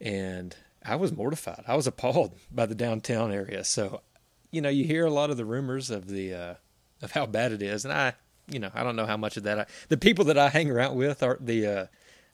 And 0.00 0.54
I 0.84 0.96
was 0.96 1.12
mortified. 1.12 1.64
I 1.66 1.76
was 1.76 1.86
appalled 1.86 2.34
by 2.50 2.66
the 2.66 2.74
downtown 2.74 3.32
area. 3.32 3.64
So, 3.64 4.02
you 4.50 4.60
know, 4.60 4.68
you 4.68 4.84
hear 4.84 5.06
a 5.06 5.10
lot 5.10 5.30
of 5.30 5.36
the 5.36 5.44
rumors 5.44 5.90
of 5.90 6.08
the 6.08 6.34
uh, 6.34 6.54
of 7.02 7.12
how 7.12 7.26
bad 7.26 7.52
it 7.52 7.62
is, 7.62 7.84
and 7.84 7.94
I, 7.94 8.14
you 8.48 8.58
know, 8.58 8.70
I 8.74 8.82
don't 8.82 8.96
know 8.96 9.06
how 9.06 9.16
much 9.16 9.36
of 9.36 9.44
that. 9.44 9.58
I, 9.58 9.66
the 9.88 9.96
people 9.96 10.24
that 10.26 10.36
I 10.36 10.48
hang 10.48 10.70
around 10.70 10.96
with 10.96 11.22
are 11.22 11.38
the 11.40 11.66
uh, 11.66 11.86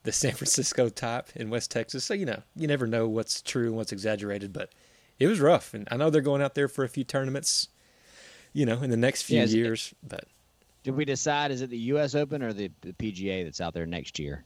the 0.07 0.13
San 0.13 0.33
Francisco 0.33 0.89
type 0.89 1.29
in 1.37 1.51
West 1.51 1.71
Texas, 1.71 2.05
so 2.05 2.15
you 2.15 2.25
know, 2.25 2.43
you 2.55 2.67
never 2.67 2.87
know 2.87 3.07
what's 3.09 3.43
true 3.43 3.67
and 3.67 3.77
what's 3.77 3.93
exaggerated. 3.93 4.53
But 4.53 4.71
it 5.19 5.27
was 5.27 5.41
rough, 5.41 5.75
and 5.75 5.87
I 5.91 5.97
know 5.99 6.09
they're 6.09 6.23
going 6.23 6.41
out 6.41 6.55
there 6.55 6.69
for 6.69 6.85
a 6.85 6.89
few 6.89 7.05
tournaments, 7.05 7.69
you 8.55 8.65
know, 8.65 8.83
in 8.83 8.91
the 8.91 8.97
next 8.97 9.23
few 9.23 9.37
Yeah, 9.39 9.45
is 9.45 9.53
it- 9.55 9.59
years. 9.59 9.95
But 10.03 10.25
Did 10.85 10.95
we 10.97 11.05
decide 11.05 11.51
is 11.51 11.61
it 11.63 11.69
the 11.71 11.79
U.S. 11.95 12.15
Open 12.15 12.43
or 12.43 12.53
the, 12.53 12.71
the 12.81 12.93
PGA 12.95 13.45
that's 13.45 13.61
out 13.61 13.75
there 13.75 13.87
next 13.87 14.19
year? 14.19 14.45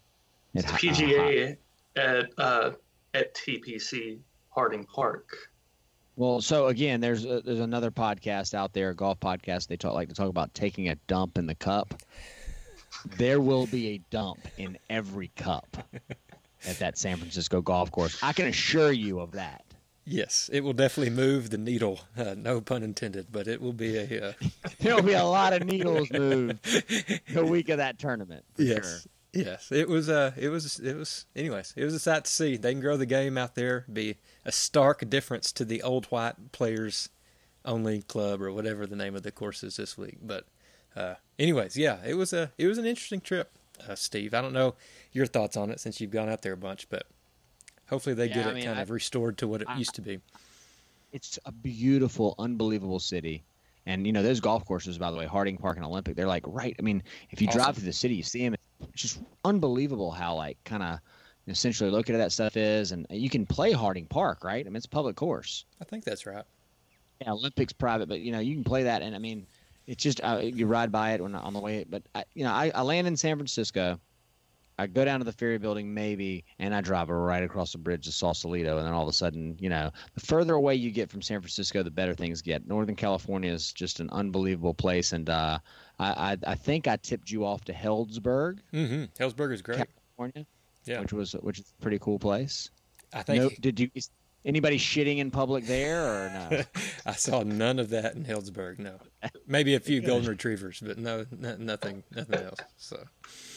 It's 0.55 0.65
the 0.65 0.73
Hi- 0.73 0.77
uh, 0.77 0.95
PGA 0.95 1.57
at 1.97 2.31
uh, 2.39 2.71
at 3.15 3.35
TPC 3.35 4.19
Harding 4.51 4.85
Park. 4.85 5.37
Well, 6.17 6.41
so 6.41 6.67
again, 6.67 7.01
there's 7.01 7.25
a, 7.25 7.41
there's 7.41 7.61
another 7.61 7.91
podcast 7.91 8.53
out 8.53 8.73
there, 8.73 8.91
a 8.91 8.95
golf 8.95 9.21
podcast. 9.21 9.69
They 9.69 9.77
talk 9.77 9.95
like 9.95 10.09
to 10.09 10.15
talk 10.15 10.29
about 10.29 10.53
taking 10.55 10.89
a 10.89 10.95
dump 11.07 11.39
in 11.39 11.47
the 11.47 11.55
cup. 11.55 11.95
There 13.17 13.41
will 13.41 13.67
be 13.67 13.89
a 13.89 13.99
dump 14.11 14.39
in 14.59 14.79
every 14.89 15.29
cup 15.37 15.77
at 16.67 16.79
that 16.79 16.99
San 16.99 17.17
Francisco 17.17 17.61
golf 17.61 17.91
course. 17.91 18.19
I 18.23 18.33
can 18.33 18.47
assure 18.47 18.93
you 18.93 19.21
of 19.21 19.33
that. 19.33 19.65
yes, 20.05 20.51
it 20.53 20.61
will 20.61 20.73
definitely 20.73 21.15
move 21.15 21.51
the 21.51 21.59
needle. 21.59 22.01
Uh, 22.17 22.35
no 22.37 22.61
pun 22.61 22.83
intended, 22.83 23.29
but 23.31 23.47
it 23.47 23.61
will 23.61 23.73
be 23.73 23.97
a 23.97 24.29
uh, 24.29 24.33
There'll 24.81 25.03
be 25.03 25.13
a 25.15 25.25
lot 25.25 25.53
of 25.53 25.65
needles 25.65 26.11
moved 26.13 26.63
the 27.33 27.45
week 27.45 27.69
of 27.69 27.79
that 27.79 27.99
tournament. 27.99 28.45
For 28.55 28.63
yes, 28.63 28.77
sure. 28.85 28.99
Yes, 29.33 29.71
it 29.71 29.89
was. 29.89 30.09
Uh, 30.09 30.33
it 30.37 30.49
was. 30.49 30.81
It 30.81 30.97
was. 30.97 31.27
Anyways, 31.37 31.75
it 31.77 31.85
was 31.85 31.95
a 31.95 32.01
sight 32.01 32.25
to 32.25 32.31
see. 32.31 32.57
They 32.57 32.73
can 32.73 32.81
grow 32.81 32.97
the 32.97 33.07
game 33.07 33.39
out 33.39 33.55
there. 33.55 33.85
Be 33.93 34.17
a 34.45 34.51
stark 34.53 35.09
difference 35.09 35.53
to 35.53 35.65
the 35.65 35.83
old 35.83 36.07
white 36.07 36.51
players 36.53 37.11
only 37.65 38.03
club 38.03 38.43
or 38.43 38.51
whatever 38.53 38.87
the 38.87 38.97
name 38.97 39.15
of 39.15 39.23
the 39.23 39.31
course 39.31 39.63
is 39.63 39.77
this 39.77 39.97
week. 39.97 40.17
But, 40.23 40.47
uh, 41.01 41.15
anyways, 41.39 41.77
yeah, 41.77 41.99
it 42.07 42.15
was 42.15 42.33
a. 42.33 42.51
It 42.59 42.67
was 42.67 42.79
an 42.79 42.87
interesting 42.87 43.21
trip, 43.21 43.51
uh, 43.89 43.95
Steve. 43.95 44.35
I 44.35 44.41
don't 44.43 44.53
know 44.53 44.75
your 45.13 45.27
thoughts 45.27 45.57
on 45.57 45.71
it 45.71 45.81
since 45.81 46.01
you've 46.01 46.11
gone 46.11 46.29
out 46.29 46.43
there 46.43 46.53
a 46.53 46.57
bunch, 46.57 46.89
but 46.89 47.07
hopefully 47.89 48.15
they 48.15 48.29
Yeah, 48.29 48.35
get 48.35 48.47
I 48.47 48.51
it 48.51 48.55
mean, 48.55 48.65
kind 48.65 48.79
I- 48.79 48.83
of 48.83 48.91
restored 48.91 49.39
to 49.39 49.49
what 49.49 49.63
it 49.63 49.69
I- 49.69 49.79
used 49.79 49.95
to 49.97 50.03
be. 50.03 50.21
It's 51.13 51.39
a 51.45 51.53
beautiful, 51.53 52.35
unbelievable 52.39 53.01
city. 53.01 53.43
And 53.87 54.07
you 54.07 54.13
know 54.13 54.23
those 54.23 54.41
golf 54.41 54.65
courses, 54.67 54.99
by 54.99 55.11
the 55.11 55.17
way, 55.17 55.27
Harding 55.27 55.57
Park 55.57 55.77
and 55.77 55.85
Olympic, 55.87 56.15
they're 56.15 56.27
like 56.29 56.45
right. 56.47 56.77
I 56.79 56.83
mean, 56.83 57.03
if 57.31 57.41
you 57.41 57.49
Awesome. 57.49 57.61
drive 57.63 57.75
through 57.77 57.87
the 57.87 57.93
city, 57.93 58.15
you 58.15 58.23
see 58.23 58.45
them. 58.47 58.55
It's 58.93 59.03
just 59.03 59.21
unbelievable 59.45 60.11
how 60.11 60.35
like 60.37 60.63
kind 60.65 60.83
of 60.83 60.99
essentially 61.49 61.91
located 61.91 62.21
that 62.21 62.31
stuff 62.31 62.57
is, 62.57 62.93
and 62.93 63.07
you 63.11 63.31
can 63.31 63.47
play 63.47 63.73
Harding 63.73 64.05
Park, 64.07 64.45
right? 64.45 64.65
I 64.65 64.69
mean, 64.69 64.77
it's 64.77 64.87
a 64.87 64.91
public 64.91 65.17
course. 65.17 65.65
I 65.81 65.85
think 65.85 66.05
that's 66.05 66.27
right. 66.27 66.45
Yeah, 67.23 67.33
Olympics 67.33 67.73
private, 67.73 68.09
but 68.09 68.21
you 68.21 68.31
know 68.33 68.39
you 68.39 68.55
can 68.55 68.65
play 68.65 68.83
that, 68.85 69.01
and 69.03 69.15
I 69.15 69.19
mean, 69.19 69.47
it's 69.91 70.03
just 70.03 70.21
uh, 70.23 70.41
you 70.43 70.67
ride 70.67 70.93
by 70.93 71.13
it 71.13 71.21
when 71.21 71.35
on 71.35 71.53
the 71.53 71.61
way. 71.61 71.85
But 71.89 72.03
I, 72.15 72.25
you 72.35 72.45
know, 72.45 72.53
I, 72.53 72.71
I 72.75 72.83
land 72.83 73.07
in 73.07 73.17
San 73.17 73.37
Francisco, 73.37 73.99
I 74.79 74.87
go 74.87 75.05
down 75.05 75.19
to 75.21 75.25
the 75.25 75.33
ferry 75.33 75.59
building 75.59 75.93
maybe, 75.93 76.45
and 76.59 76.75
I 76.75 76.81
drive 76.81 77.09
right 77.11 77.43
across 77.43 77.73
the 77.73 77.79
bridge 77.79 78.05
to 78.07 78.13
Sausalito, 78.13 78.79
and 78.79 78.87
then 78.87 78.95
all 78.95 79.03
of 79.03 79.09
a 79.09 79.13
sudden, 79.13 79.57
you 79.59 79.69
know, 79.69 79.91
the 80.15 80.21
further 80.21 80.55
away 80.55 80.77
you 80.77 80.91
get 80.91 81.11
from 81.11 81.21
San 81.21 81.41
Francisco, 81.41 81.83
the 81.83 81.91
better 81.91 82.15
things 82.15 82.41
get. 82.41 82.67
Northern 82.67 82.95
California 82.97 83.53
is 83.53 83.73
just 83.73 84.01
an 84.01 84.09
unbelievable 84.11 84.73
place, 84.75 85.13
and 85.13 85.29
uh, 85.29 85.59
I, 85.99 86.33
I 86.33 86.37
I 86.47 86.55
think 86.55 86.87
I 86.89 86.97
tipped 86.97 87.31
you 87.31 87.45
off 87.45 87.65
to 87.65 87.73
Healdsburg, 87.73 88.61
Mm-hmm. 88.73 89.05
Healdsburg 89.23 89.53
is 89.53 89.61
great. 89.61 89.79
California, 90.17 90.47
Yeah. 90.87 91.01
which 91.01 91.13
was 91.13 91.33
which 91.33 91.59
is 91.59 91.75
a 91.79 91.83
pretty 91.83 91.99
cool 91.99 92.19
place. 92.19 92.71
I 93.13 93.23
think 93.25 93.43
No, 93.43 93.51
did 93.61 93.81
you? 93.81 93.91
Is 93.95 94.09
anybody 94.45 94.79
shitting 94.79 95.19
in 95.19 95.31
public 95.31 95.67
there 95.67 96.03
or 96.05 96.31
no? 96.31 96.63
I 97.07 97.13
saw 97.13 97.43
none 97.43 97.79
of 97.79 97.91
that 97.91 98.15
in 98.15 98.25
Healdsburg. 98.25 98.79
No, 98.79 98.97
maybe 99.47 99.75
a 99.75 99.81
few 99.81 100.01
golden 100.01 100.29
retrievers, 100.29 100.81
but 100.81 100.99
no, 100.99 101.27
no 101.37 101.57
nothing, 101.57 102.03
nothing 102.15 102.41
else. 102.41 102.59
So 102.77 103.03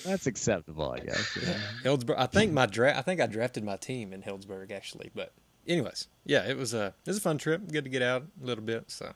That's 0.05 0.27
acceptable, 0.27 0.91
I 0.91 0.99
guess. 0.99 1.37
yeah. 1.41 1.57
Healdsburg. 1.83 2.15
I 2.17 2.25
think 2.27 2.51
my 2.53 2.65
draft. 2.65 2.97
I 2.97 3.01
think 3.01 3.21
I 3.21 3.27
drafted 3.27 3.63
my 3.63 3.77
team 3.77 4.13
in 4.13 4.21
Healdsburg 4.21 4.71
actually. 4.71 5.11
But 5.15 5.31
anyways, 5.67 6.07
yeah, 6.25 6.47
it 6.47 6.57
was 6.57 6.73
a 6.73 6.87
it 6.87 7.07
was 7.09 7.17
a 7.17 7.21
fun 7.21 7.37
trip. 7.37 7.71
Good 7.71 7.85
to 7.85 7.89
get 7.89 8.01
out 8.01 8.23
a 8.41 8.45
little 8.45 8.63
bit. 8.63 8.91
So, 8.91 9.13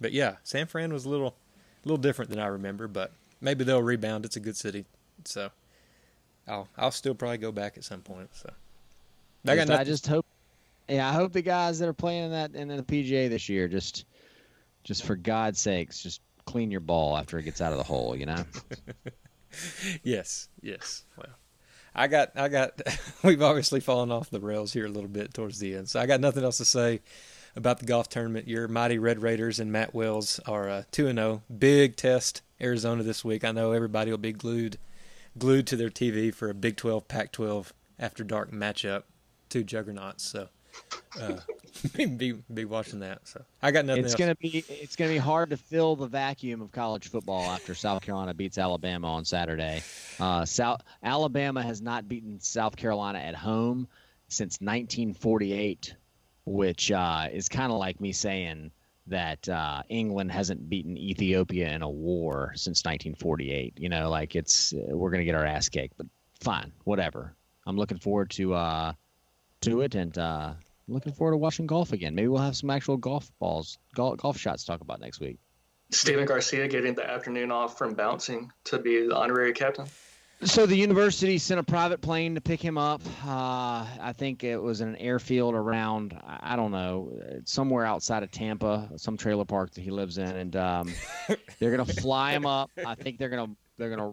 but 0.00 0.12
yeah, 0.12 0.36
San 0.42 0.66
Fran 0.66 0.92
was 0.92 1.04
a 1.04 1.08
little 1.08 1.34
a 1.84 1.88
little 1.88 2.00
different 2.02 2.30
than 2.30 2.38
I 2.40 2.46
remember. 2.46 2.88
But 2.88 3.12
maybe 3.40 3.64
they'll 3.64 3.82
rebound. 3.82 4.24
It's 4.24 4.36
a 4.36 4.40
good 4.40 4.56
city. 4.56 4.86
So 5.24 5.50
I'll 6.48 6.68
I'll 6.76 6.90
still 6.90 7.14
probably 7.14 7.38
go 7.38 7.52
back 7.52 7.76
at 7.76 7.84
some 7.84 8.00
point. 8.00 8.30
So 8.34 8.50
I 9.46 9.60
I 9.60 9.84
just 9.84 10.06
hope. 10.06 10.26
Yeah, 10.88 11.08
I 11.08 11.12
hope 11.12 11.32
the 11.32 11.42
guys 11.42 11.78
that 11.78 11.88
are 11.88 11.94
playing 11.94 12.24
in 12.24 12.30
that 12.32 12.54
in 12.54 12.68
the 12.68 12.82
PGA 12.82 13.28
this 13.28 13.48
year 13.48 13.68
just, 13.68 14.04
just 14.84 15.04
for 15.04 15.16
God's 15.16 15.60
sakes, 15.60 16.02
just 16.02 16.20
clean 16.44 16.70
your 16.70 16.80
ball 16.80 17.16
after 17.16 17.38
it 17.38 17.44
gets 17.44 17.60
out 17.60 17.72
of 17.72 17.78
the 17.78 17.84
hole. 17.84 18.16
You 18.16 18.26
know. 18.26 18.44
Yes, 20.02 20.48
yes. 20.60 21.04
Well, 21.16 21.36
I 21.94 22.08
got, 22.08 22.32
I 22.36 22.48
got. 22.48 22.80
we've 23.22 23.42
obviously 23.42 23.80
fallen 23.80 24.10
off 24.10 24.30
the 24.30 24.40
rails 24.40 24.72
here 24.72 24.86
a 24.86 24.90
little 24.90 25.10
bit 25.10 25.34
towards 25.34 25.58
the 25.58 25.74
end, 25.74 25.88
so 25.88 26.00
I 26.00 26.06
got 26.06 26.20
nothing 26.20 26.44
else 26.44 26.58
to 26.58 26.64
say 26.64 27.00
about 27.54 27.78
the 27.78 27.86
golf 27.86 28.08
tournament. 28.08 28.48
Your 28.48 28.68
mighty 28.68 28.98
Red 28.98 29.22
Raiders 29.22 29.60
and 29.60 29.70
Matt 29.70 29.94
Wells 29.94 30.40
are 30.46 30.68
uh, 30.68 30.82
two 30.90 31.06
and 31.06 31.18
zero. 31.18 31.42
Big 31.56 31.96
test 31.96 32.42
Arizona 32.60 33.02
this 33.02 33.24
week. 33.24 33.44
I 33.44 33.52
know 33.52 33.72
everybody 33.72 34.10
will 34.10 34.18
be 34.18 34.32
glued, 34.32 34.78
glued 35.38 35.66
to 35.68 35.76
their 35.76 35.90
TV 35.90 36.34
for 36.34 36.48
a 36.48 36.54
Big 36.54 36.76
Twelve, 36.76 37.08
Pac 37.08 37.32
twelve 37.32 37.72
after 37.98 38.24
dark 38.24 38.50
matchup. 38.50 39.02
Two 39.48 39.64
juggernauts. 39.64 40.24
So. 40.24 40.48
Uh, 41.20 41.36
be 42.16 42.32
be 42.52 42.64
watching 42.64 43.00
that. 43.00 43.26
So 43.28 43.42
I 43.62 43.70
got 43.70 43.84
nothing 43.84 44.04
It's 44.04 44.14
else. 44.14 44.18
gonna 44.18 44.34
be 44.36 44.64
it's 44.68 44.96
gonna 44.96 45.10
be 45.10 45.18
hard 45.18 45.50
to 45.50 45.56
fill 45.56 45.96
the 45.96 46.06
vacuum 46.06 46.62
of 46.62 46.72
college 46.72 47.08
football 47.10 47.50
after 47.50 47.74
South 47.74 48.02
Carolina 48.02 48.32
beats 48.34 48.56
Alabama 48.58 49.12
on 49.12 49.24
Saturday. 49.24 49.82
Uh, 50.18 50.44
South 50.44 50.80
Alabama 51.02 51.62
has 51.62 51.82
not 51.82 52.08
beaten 52.08 52.40
South 52.40 52.76
Carolina 52.76 53.18
at 53.18 53.34
home 53.34 53.86
since 54.28 54.58
1948, 54.60 55.94
which 56.46 56.90
uh, 56.90 57.28
is 57.32 57.48
kind 57.48 57.70
of 57.70 57.78
like 57.78 58.00
me 58.00 58.12
saying 58.12 58.70
that 59.08 59.46
uh, 59.48 59.82
England 59.88 60.30
hasn't 60.32 60.68
beaten 60.70 60.96
Ethiopia 60.96 61.68
in 61.70 61.82
a 61.82 61.90
war 61.90 62.52
since 62.54 62.80
1948. 62.84 63.74
You 63.76 63.88
know, 63.88 64.08
like 64.08 64.34
it's 64.36 64.72
we're 64.88 65.10
gonna 65.10 65.24
get 65.24 65.34
our 65.34 65.44
ass 65.44 65.68
kicked, 65.68 65.96
but 65.98 66.06
fine, 66.40 66.72
whatever. 66.84 67.34
I'm 67.66 67.76
looking 67.76 67.98
forward 67.98 68.30
to 68.30 68.54
uh, 68.54 68.92
to 69.62 69.80
it 69.80 69.94
and. 69.94 70.16
Uh, 70.16 70.54
looking 70.88 71.12
forward 71.12 71.32
to 71.32 71.36
watching 71.36 71.66
golf 71.66 71.92
again. 71.92 72.14
Maybe 72.14 72.28
we'll 72.28 72.42
have 72.42 72.56
some 72.56 72.70
actual 72.70 72.96
golf 72.96 73.30
balls, 73.38 73.78
golf, 73.94 74.18
golf 74.18 74.38
shots 74.38 74.64
to 74.64 74.72
talk 74.72 74.80
about 74.80 75.00
next 75.00 75.20
week. 75.20 75.38
Stephen 75.90 76.24
Garcia 76.24 76.68
getting 76.68 76.94
the 76.94 77.08
afternoon 77.08 77.52
off 77.52 77.76
from 77.76 77.94
bouncing 77.94 78.50
to 78.64 78.78
be 78.78 79.06
the 79.06 79.16
honorary 79.16 79.52
captain. 79.52 79.86
So 80.44 80.66
the 80.66 80.74
university 80.74 81.38
sent 81.38 81.60
a 81.60 81.62
private 81.62 82.00
plane 82.00 82.34
to 82.34 82.40
pick 82.40 82.60
him 82.60 82.76
up. 82.76 83.00
Uh, 83.24 83.86
I 84.00 84.12
think 84.16 84.42
it 84.42 84.60
was 84.60 84.80
in 84.80 84.88
an 84.88 84.96
airfield 84.96 85.54
around, 85.54 86.18
I 86.24 86.54
I 86.54 86.56
don't 86.56 86.72
know, 86.72 87.12
somewhere 87.44 87.84
outside 87.84 88.24
of 88.24 88.32
Tampa, 88.32 88.90
some 88.96 89.16
trailer 89.16 89.44
park 89.44 89.72
that 89.74 89.82
he 89.82 89.92
lives 89.92 90.18
in, 90.18 90.26
and 90.26 90.56
um, 90.56 90.92
they're 91.60 91.70
gonna 91.70 91.84
fly 91.84 92.32
him 92.32 92.44
up. 92.44 92.70
I 92.84 92.96
think 92.96 93.18
they're 93.18 93.28
gonna 93.28 93.54
they're 93.76 93.94
gonna. 93.94 94.12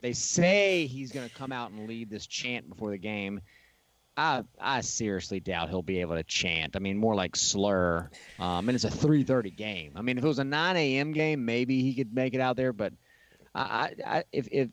They 0.00 0.14
say 0.14 0.86
he's 0.86 1.12
gonna 1.12 1.28
come 1.28 1.52
out 1.52 1.70
and 1.70 1.86
lead 1.86 2.08
this 2.08 2.26
chant 2.26 2.68
before 2.70 2.90
the 2.90 2.98
game. 2.98 3.40
I 4.16 4.44
I 4.58 4.80
seriously 4.80 5.40
doubt 5.40 5.68
he'll 5.68 5.82
be 5.82 6.00
able 6.00 6.16
to 6.16 6.22
chant. 6.22 6.76
I 6.76 6.78
mean, 6.78 6.96
more 6.96 7.14
like 7.14 7.36
slur. 7.36 8.10
Um, 8.38 8.68
and 8.68 8.74
it's 8.74 8.84
a 8.84 8.90
3:30 8.90 9.54
game. 9.54 9.92
I 9.94 10.02
mean, 10.02 10.18
if 10.18 10.24
it 10.24 10.28
was 10.28 10.38
a 10.38 10.44
9 10.44 10.76
a.m. 10.76 11.12
game, 11.12 11.44
maybe 11.44 11.82
he 11.82 11.94
could 11.94 12.14
make 12.14 12.34
it 12.34 12.40
out 12.40 12.56
there. 12.56 12.72
But 12.72 12.92
I, 13.54 13.60
I, 13.60 13.94
I 14.06 14.24
if 14.32 14.48
if 14.50 14.68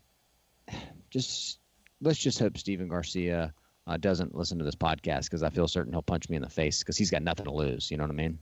just 1.10 1.60
let's 2.02 2.20
just 2.20 2.40
hope 2.40 2.58
Stephen 2.58 2.88
Garcia 2.88 3.54
uh, 3.88 3.98
doesn't 3.98 4.36
listen 4.36 4.58
to 4.60 4.66
this 4.66 4.76
podcast 4.76 5.26
because 5.26 5.44
I 5.44 5.50
feel 5.50 5.68
certain 5.68 5.92
he'll 5.92 6.02
punch 6.02 6.30
me 6.30 6.36
in 6.36 6.42
the 6.42 6.50
face 6.50 6.80
because 6.80 6.98
he's 6.98 7.12
got 7.12 7.22
nothing 7.22 7.46
to 7.46 7.52
lose. 7.52 7.92
You 7.92 7.98
know 7.98 8.04
what 8.04 8.12
I 8.12 8.16
mean? 8.16 8.40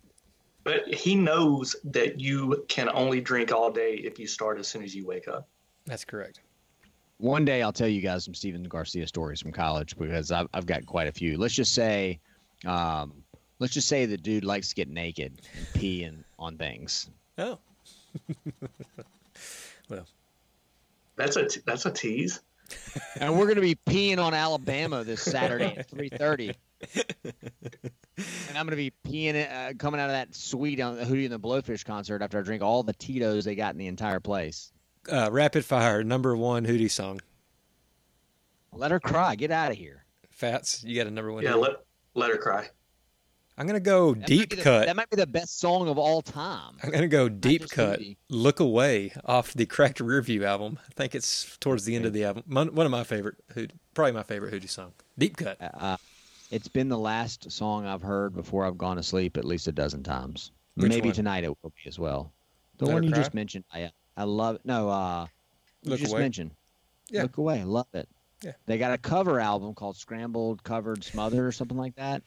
But 0.63 0.93
he 0.93 1.15
knows 1.15 1.75
that 1.85 2.19
you 2.19 2.63
can 2.67 2.87
only 2.89 3.19
drink 3.19 3.51
all 3.51 3.71
day 3.71 3.95
if 3.95 4.19
you 4.19 4.27
start 4.27 4.59
as 4.59 4.67
soon 4.67 4.83
as 4.83 4.93
you 4.93 5.05
wake 5.07 5.27
up. 5.27 5.47
That's 5.87 6.05
correct. 6.05 6.41
One 7.21 7.45
day 7.45 7.61
I'll 7.61 7.71
tell 7.71 7.87
you 7.87 8.01
guys 8.01 8.25
some 8.25 8.33
Stephen 8.33 8.63
Garcia 8.63 9.05
stories 9.05 9.39
from 9.39 9.51
college 9.51 9.95
because 9.95 10.31
I've, 10.31 10.47
I've 10.55 10.65
got 10.65 10.87
quite 10.87 11.07
a 11.07 11.11
few. 11.11 11.37
Let's 11.37 11.53
just 11.53 11.75
say, 11.75 12.19
um, 12.65 13.13
let's 13.59 13.75
just 13.75 13.87
say 13.87 14.07
the 14.07 14.17
dude 14.17 14.43
likes 14.43 14.69
to 14.69 14.75
get 14.75 14.89
naked 14.89 15.39
and 15.55 15.67
pee 15.75 16.03
and 16.03 16.23
on 16.39 16.57
things. 16.57 17.11
Oh. 17.37 17.59
well, 19.89 20.07
That's 21.15 21.35
a 21.35 21.47
t- 21.47 21.61
that's 21.63 21.85
a 21.85 21.91
tease. 21.91 22.41
And 23.19 23.37
we're 23.37 23.47
gonna 23.47 23.61
be 23.61 23.75
peeing 23.75 24.17
on 24.17 24.33
Alabama 24.33 25.03
this 25.03 25.21
Saturday 25.21 25.75
at 25.77 25.89
three 25.89 26.09
thirty. 26.09 26.55
And 26.81 28.57
I'm 28.57 28.65
gonna 28.65 28.77
be 28.77 28.93
peeing 29.05 29.35
uh, 29.35 29.73
coming 29.77 29.99
out 29.99 30.05
of 30.09 30.13
that 30.13 30.33
suite 30.33 30.79
on 30.79 30.95
the 30.95 31.03
Hootie 31.03 31.25
and 31.25 31.33
the 31.33 31.39
Blowfish 31.39 31.83
concert 31.85 32.21
after 32.21 32.39
I 32.39 32.41
drink 32.41 32.63
all 32.63 32.81
the 32.81 32.93
Tito's 32.93 33.43
they 33.45 33.55
got 33.55 33.73
in 33.73 33.77
the 33.77 33.87
entire 33.87 34.21
place. 34.21 34.71
Uh, 35.11 35.29
rapid 35.31 35.63
fire 35.65 36.03
number 36.03 36.35
one 36.35 36.65
Hootie 36.65 36.91
song. 36.91 37.21
Let 38.73 38.91
her 38.91 38.99
cry. 38.99 39.35
Get 39.35 39.51
out 39.51 39.71
of 39.71 39.77
here. 39.77 40.05
Fats, 40.29 40.83
you 40.83 40.95
got 40.95 41.07
a 41.07 41.11
number 41.11 41.31
one. 41.31 41.43
Yeah, 41.43 41.55
let 41.55 41.83
let 42.15 42.29
her 42.31 42.37
cry. 42.37 42.69
I'm 43.57 43.67
gonna 43.67 43.79
go 43.79 44.13
That 44.15 44.25
deep 44.27 44.49
the- 44.49 44.55
cut. 44.61 44.85
That 44.87 44.95
might 44.95 45.09
be 45.09 45.17
the 45.17 45.27
best 45.27 45.59
song 45.59 45.87
of 45.87 45.97
all 45.97 46.21
time. 46.21 46.77
I'm 46.83 46.89
gonna 46.89 47.07
go 47.07 47.29
deep 47.29 47.69
cut. 47.69 47.99
Hootie. 47.99 48.17
Look 48.29 48.59
away 48.59 49.11
off 49.25 49.53
the 49.53 49.65
Cracked 49.65 49.99
Rearview 49.99 50.43
album. 50.43 50.79
I 50.87 50.93
think 50.95 51.13
it's 51.13 51.57
towards 51.59 51.85
the 51.85 51.95
end 51.95 52.05
of 52.05 52.13
the 52.13 52.23
album. 52.23 52.43
One 52.47 52.73
one 52.73 52.85
of 52.85 52.91
my 52.91 53.03
favorite, 53.03 53.35
Hoot- 53.53 53.73
probably 53.93 54.13
my 54.13 54.23
favorite 54.23 54.53
Hootie 54.53 54.69
song. 54.69 54.93
Deep 55.17 55.37
cut. 55.37 55.57
Uh, 55.61 55.97
it's 56.49 56.67
been 56.69 56.89
the 56.89 56.97
last 56.97 57.51
song 57.51 57.85
I've 57.85 58.01
heard 58.01 58.33
before 58.33 58.65
I've 58.65 58.77
gone 58.77 58.95
to 58.97 59.03
sleep 59.03 59.37
at 59.37 59.45
least 59.45 59.67
a 59.67 59.71
dozen 59.71 60.01
times. 60.01 60.51
Which 60.75 60.89
Maybe 60.89 61.09
one? 61.09 61.15
tonight 61.15 61.43
it 61.43 61.49
will 61.61 61.73
be 61.83 61.87
as 61.87 61.99
well. 61.99 62.31
The 62.77 62.85
Let 62.85 62.93
one 62.95 63.03
you 63.03 63.11
Cry? 63.11 63.19
just 63.19 63.33
mentioned. 63.33 63.65
I 63.73 63.91
I 64.17 64.23
love 64.23 64.55
it. 64.55 64.61
No, 64.65 64.89
uh, 64.89 65.27
you 65.83 65.97
just 65.97 66.11
Away? 66.11 66.21
mentioned. 66.21 66.51
Yeah. 67.09 67.23
Look 67.23 67.37
away. 67.37 67.59
I 67.61 67.63
love 67.63 67.87
it. 67.93 68.07
Yeah. 68.43 68.53
They 68.65 68.77
got 68.77 68.91
a 68.93 68.97
cover 68.97 69.39
album 69.39 69.73
called 69.73 69.95
Scrambled, 69.97 70.63
Covered, 70.63 71.03
Smothered, 71.03 71.45
or 71.45 71.51
something 71.51 71.77
like 71.77 71.95
that. 71.95 72.23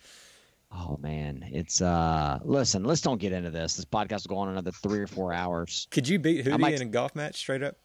Oh 0.72 0.96
man, 1.00 1.44
it's 1.52 1.80
uh. 1.80 2.38
Listen, 2.44 2.84
let's 2.84 3.00
don't 3.00 3.20
get 3.20 3.32
into 3.32 3.50
this. 3.50 3.76
This 3.76 3.84
podcast 3.84 4.28
will 4.28 4.36
go 4.36 4.38
on 4.42 4.48
another 4.48 4.72
three 4.72 4.98
or 4.98 5.06
four 5.06 5.32
hours. 5.32 5.86
Could 5.90 6.08
you 6.08 6.18
beat 6.18 6.44
Hootie 6.44 6.58
might- 6.58 6.74
in 6.74 6.82
a 6.82 6.90
golf 6.90 7.14
match 7.14 7.36
straight 7.36 7.62
up? 7.62 7.76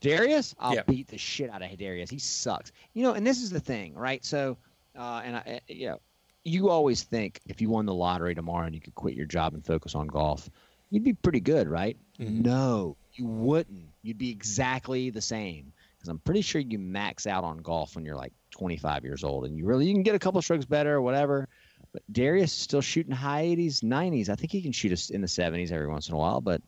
Darius, 0.00 0.54
I'll 0.58 0.74
Yeah. 0.74 0.82
beat 0.86 1.08
the 1.08 1.18
shit 1.18 1.50
out 1.50 1.60
of 1.62 1.76
Darius. 1.76 2.08
He 2.08 2.18
sucks. 2.18 2.70
You 2.94 3.02
know, 3.02 3.14
and 3.14 3.26
this 3.26 3.42
is 3.42 3.50
the 3.50 3.60
thing, 3.60 3.94
right? 3.94 4.24
So, 4.24 4.56
uh, 4.96 5.22
and 5.24 5.36
I, 5.36 5.60
you 5.68 5.88
know, 5.88 6.00
you 6.44 6.68
always 6.70 7.02
think 7.02 7.40
if 7.46 7.60
you 7.60 7.68
won 7.68 7.84
the 7.84 7.94
lottery 7.94 8.34
tomorrow 8.34 8.66
and 8.66 8.74
you 8.74 8.80
could 8.80 8.94
quit 8.94 9.14
your 9.14 9.26
job 9.26 9.54
and 9.54 9.64
focus 9.66 9.94
on 9.96 10.06
golf, 10.06 10.48
you'd 10.90 11.02
be 11.04 11.14
pretty 11.14 11.40
good, 11.40 11.66
right? 11.68 11.96
Mhm. 12.20 12.44
No, 12.44 12.96
you 13.18 13.26
wouldn't. 13.26 13.88
You'd 14.02 14.18
be 14.18 14.30
exactly 14.30 15.10
the 15.10 15.20
same 15.20 15.72
because 15.96 16.08
I'm 16.08 16.18
pretty 16.18 16.42
sure 16.42 16.60
you 16.60 16.78
max 16.78 17.26
out 17.26 17.44
on 17.44 17.58
golf 17.58 17.96
when 17.96 18.04
you're 18.04 18.16
like 18.16 18.32
25 18.52 19.04
years 19.04 19.24
old, 19.24 19.44
and 19.44 19.56
you 19.56 19.66
really 19.66 19.86
you 19.86 19.94
can 19.94 20.02
get 20.02 20.14
a 20.14 20.18
couple 20.18 20.40
strokes 20.42 20.64
better 20.64 20.94
or 20.94 21.02
whatever. 21.02 21.48
But 21.92 22.02
Darius 22.12 22.52
is 22.52 22.58
still 22.58 22.80
shooting 22.80 23.12
high 23.12 23.44
80s, 23.44 23.82
90s. 23.82 24.28
I 24.28 24.34
think 24.34 24.52
he 24.52 24.62
can 24.62 24.72
shoot 24.72 24.92
us 24.92 25.10
in 25.10 25.20
the 25.20 25.26
70s 25.26 25.72
every 25.72 25.88
once 25.88 26.08
in 26.08 26.14
a 26.14 26.18
while, 26.18 26.40
but 26.40 26.62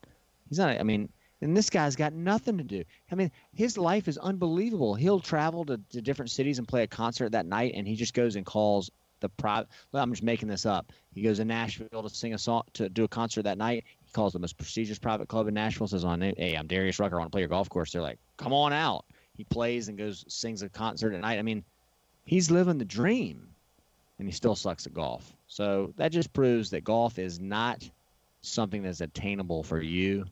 he's 0.49 0.59
not. 0.59 0.81
I 0.81 0.83
mean, 0.83 1.11
and 1.43 1.57
this 1.57 1.71
guy's 1.71 1.97
got 1.97 2.13
nothing 2.13 2.59
to 2.59 2.65
do. 2.65 2.85
I 3.11 3.15
mean, 3.15 3.31
his 3.53 3.79
life 3.79 4.09
is 4.09 4.19
unbelievable. 4.19 4.95
He'll 4.95 5.21
travel 5.21 5.65
to, 5.67 5.81
to 5.91 6.03
different 6.03 6.31
cities 6.31 6.59
and 6.59 6.67
play 6.67 6.83
a 6.83 6.87
concert 6.87 7.33
that 7.33 7.47
night, 7.47 7.73
and 7.75 7.87
he 7.87 7.97
just 7.97 8.15
goes 8.15 8.37
and 8.37 8.45
calls 8.45 8.91
the 9.21 9.29
private. 9.29 9.69
Well, 9.93 10.03
I'm 10.03 10.11
just 10.13 10.23
making 10.23 10.49
this 10.49 10.67
up. 10.67 10.93
He 11.13 11.23
goes 11.23 11.39
to 11.39 11.45
Nashville 11.45 12.03
to 12.03 12.09
sing 12.11 12.35
a 12.35 12.39
song 12.39 12.63
to 12.75 12.89
do 12.89 13.05
a 13.05 13.09
concert 13.09 13.43
that 13.43 13.59
night. 13.59 13.85
Calls 14.13 14.33
the 14.33 14.39
most 14.39 14.57
prestigious 14.57 14.99
private 14.99 15.29
club 15.29 15.49
in 15.49 15.55
Nashville. 15.55 15.87
Says 15.87 16.05
on, 16.05 16.21
"Hey, 16.21 16.55
I'm 16.55 16.67
Darius 16.67 16.99
Rucker. 16.99 17.17
I 17.17 17.19
want 17.19 17.31
to 17.31 17.35
play 17.35 17.43
your 17.43 17.49
golf 17.49 17.69
course." 17.69 17.93
They're 17.93 18.03
like, 18.03 18.19
"Come 18.37 18.53
on 18.53 18.73
out." 18.73 19.05
He 19.37 19.45
plays 19.45 19.89
and 19.89 19.97
goes 19.97 20.25
sings 20.29 20.63
a 20.63 20.69
concert 20.69 21.15
at 21.15 21.21
night. 21.21 21.39
I 21.39 21.43
mean, 21.43 21.65
he's 22.25 22.51
living 22.51 22.79
the 22.79 22.85
dream, 22.85 23.49
and 24.19 24.29
he 24.29 24.33
still 24.33 24.55
sucks 24.55 24.87
at 24.87 24.95
golf. 24.95 25.35
So 25.47 25.93
that 25.97 26.13
just 26.13 26.33
proves 26.33 26.71
that 26.71 26.85
golf 26.85 27.19
is 27.19 27.41
not 27.41 27.89
something 28.43 28.83
that's 28.83 29.01
attainable 29.01 29.63
for 29.63 29.81
you. 29.81 30.27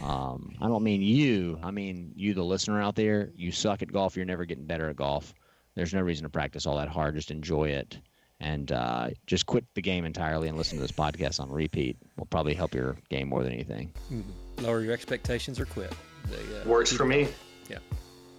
Um, 0.00 0.54
I 0.60 0.68
don't 0.68 0.82
mean 0.82 1.02
you. 1.02 1.58
I 1.62 1.70
mean 1.70 2.12
you, 2.14 2.34
the 2.34 2.44
listener 2.44 2.80
out 2.80 2.94
there. 2.94 3.30
You 3.36 3.52
suck 3.52 3.82
at 3.82 3.92
golf. 3.92 4.16
You're 4.16 4.24
never 4.24 4.44
getting 4.44 4.66
better 4.66 4.88
at 4.88 4.96
golf. 4.96 5.34
There's 5.74 5.94
no 5.94 6.00
reason 6.00 6.24
to 6.24 6.30
practice 6.30 6.66
all 6.66 6.76
that 6.76 6.88
hard. 6.88 7.14
Just 7.14 7.30
enjoy 7.30 7.70
it 7.70 7.98
and 8.40 8.72
uh, 8.72 9.08
just 9.26 9.46
quit 9.46 9.64
the 9.74 9.82
game 9.82 10.04
entirely 10.04 10.48
and 10.48 10.56
listen 10.56 10.78
to 10.78 10.82
this 10.82 10.92
podcast 10.92 11.40
on 11.40 11.50
repeat. 11.50 11.96
Will 12.16 12.26
probably 12.26 12.54
help 12.54 12.74
your 12.74 12.96
game 13.08 13.28
more 13.28 13.42
than 13.42 13.52
anything. 13.52 13.92
Mm-hmm. 14.12 14.64
Lower 14.64 14.80
your 14.80 14.92
expectations 14.92 15.60
or 15.60 15.66
quit. 15.66 15.92
They, 16.26 16.36
uh, 16.36 16.68
Works 16.68 16.92
for 16.92 17.04
me. 17.04 17.28
Yeah. 17.68 17.78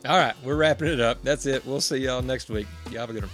All 0.06 0.18
right, 0.18 0.36
we're 0.44 0.56
wrapping 0.56 0.88
it 0.88 1.00
up. 1.00 1.24
That's 1.24 1.46
it. 1.46 1.66
We'll 1.66 1.82
see 1.82 1.98
y'all 1.98 2.22
next 2.22 2.50
week. 2.50 2.68
Y'all 2.90 3.02
have 3.02 3.10
a 3.12 3.14
good 3.14 3.24
one. 3.24 3.32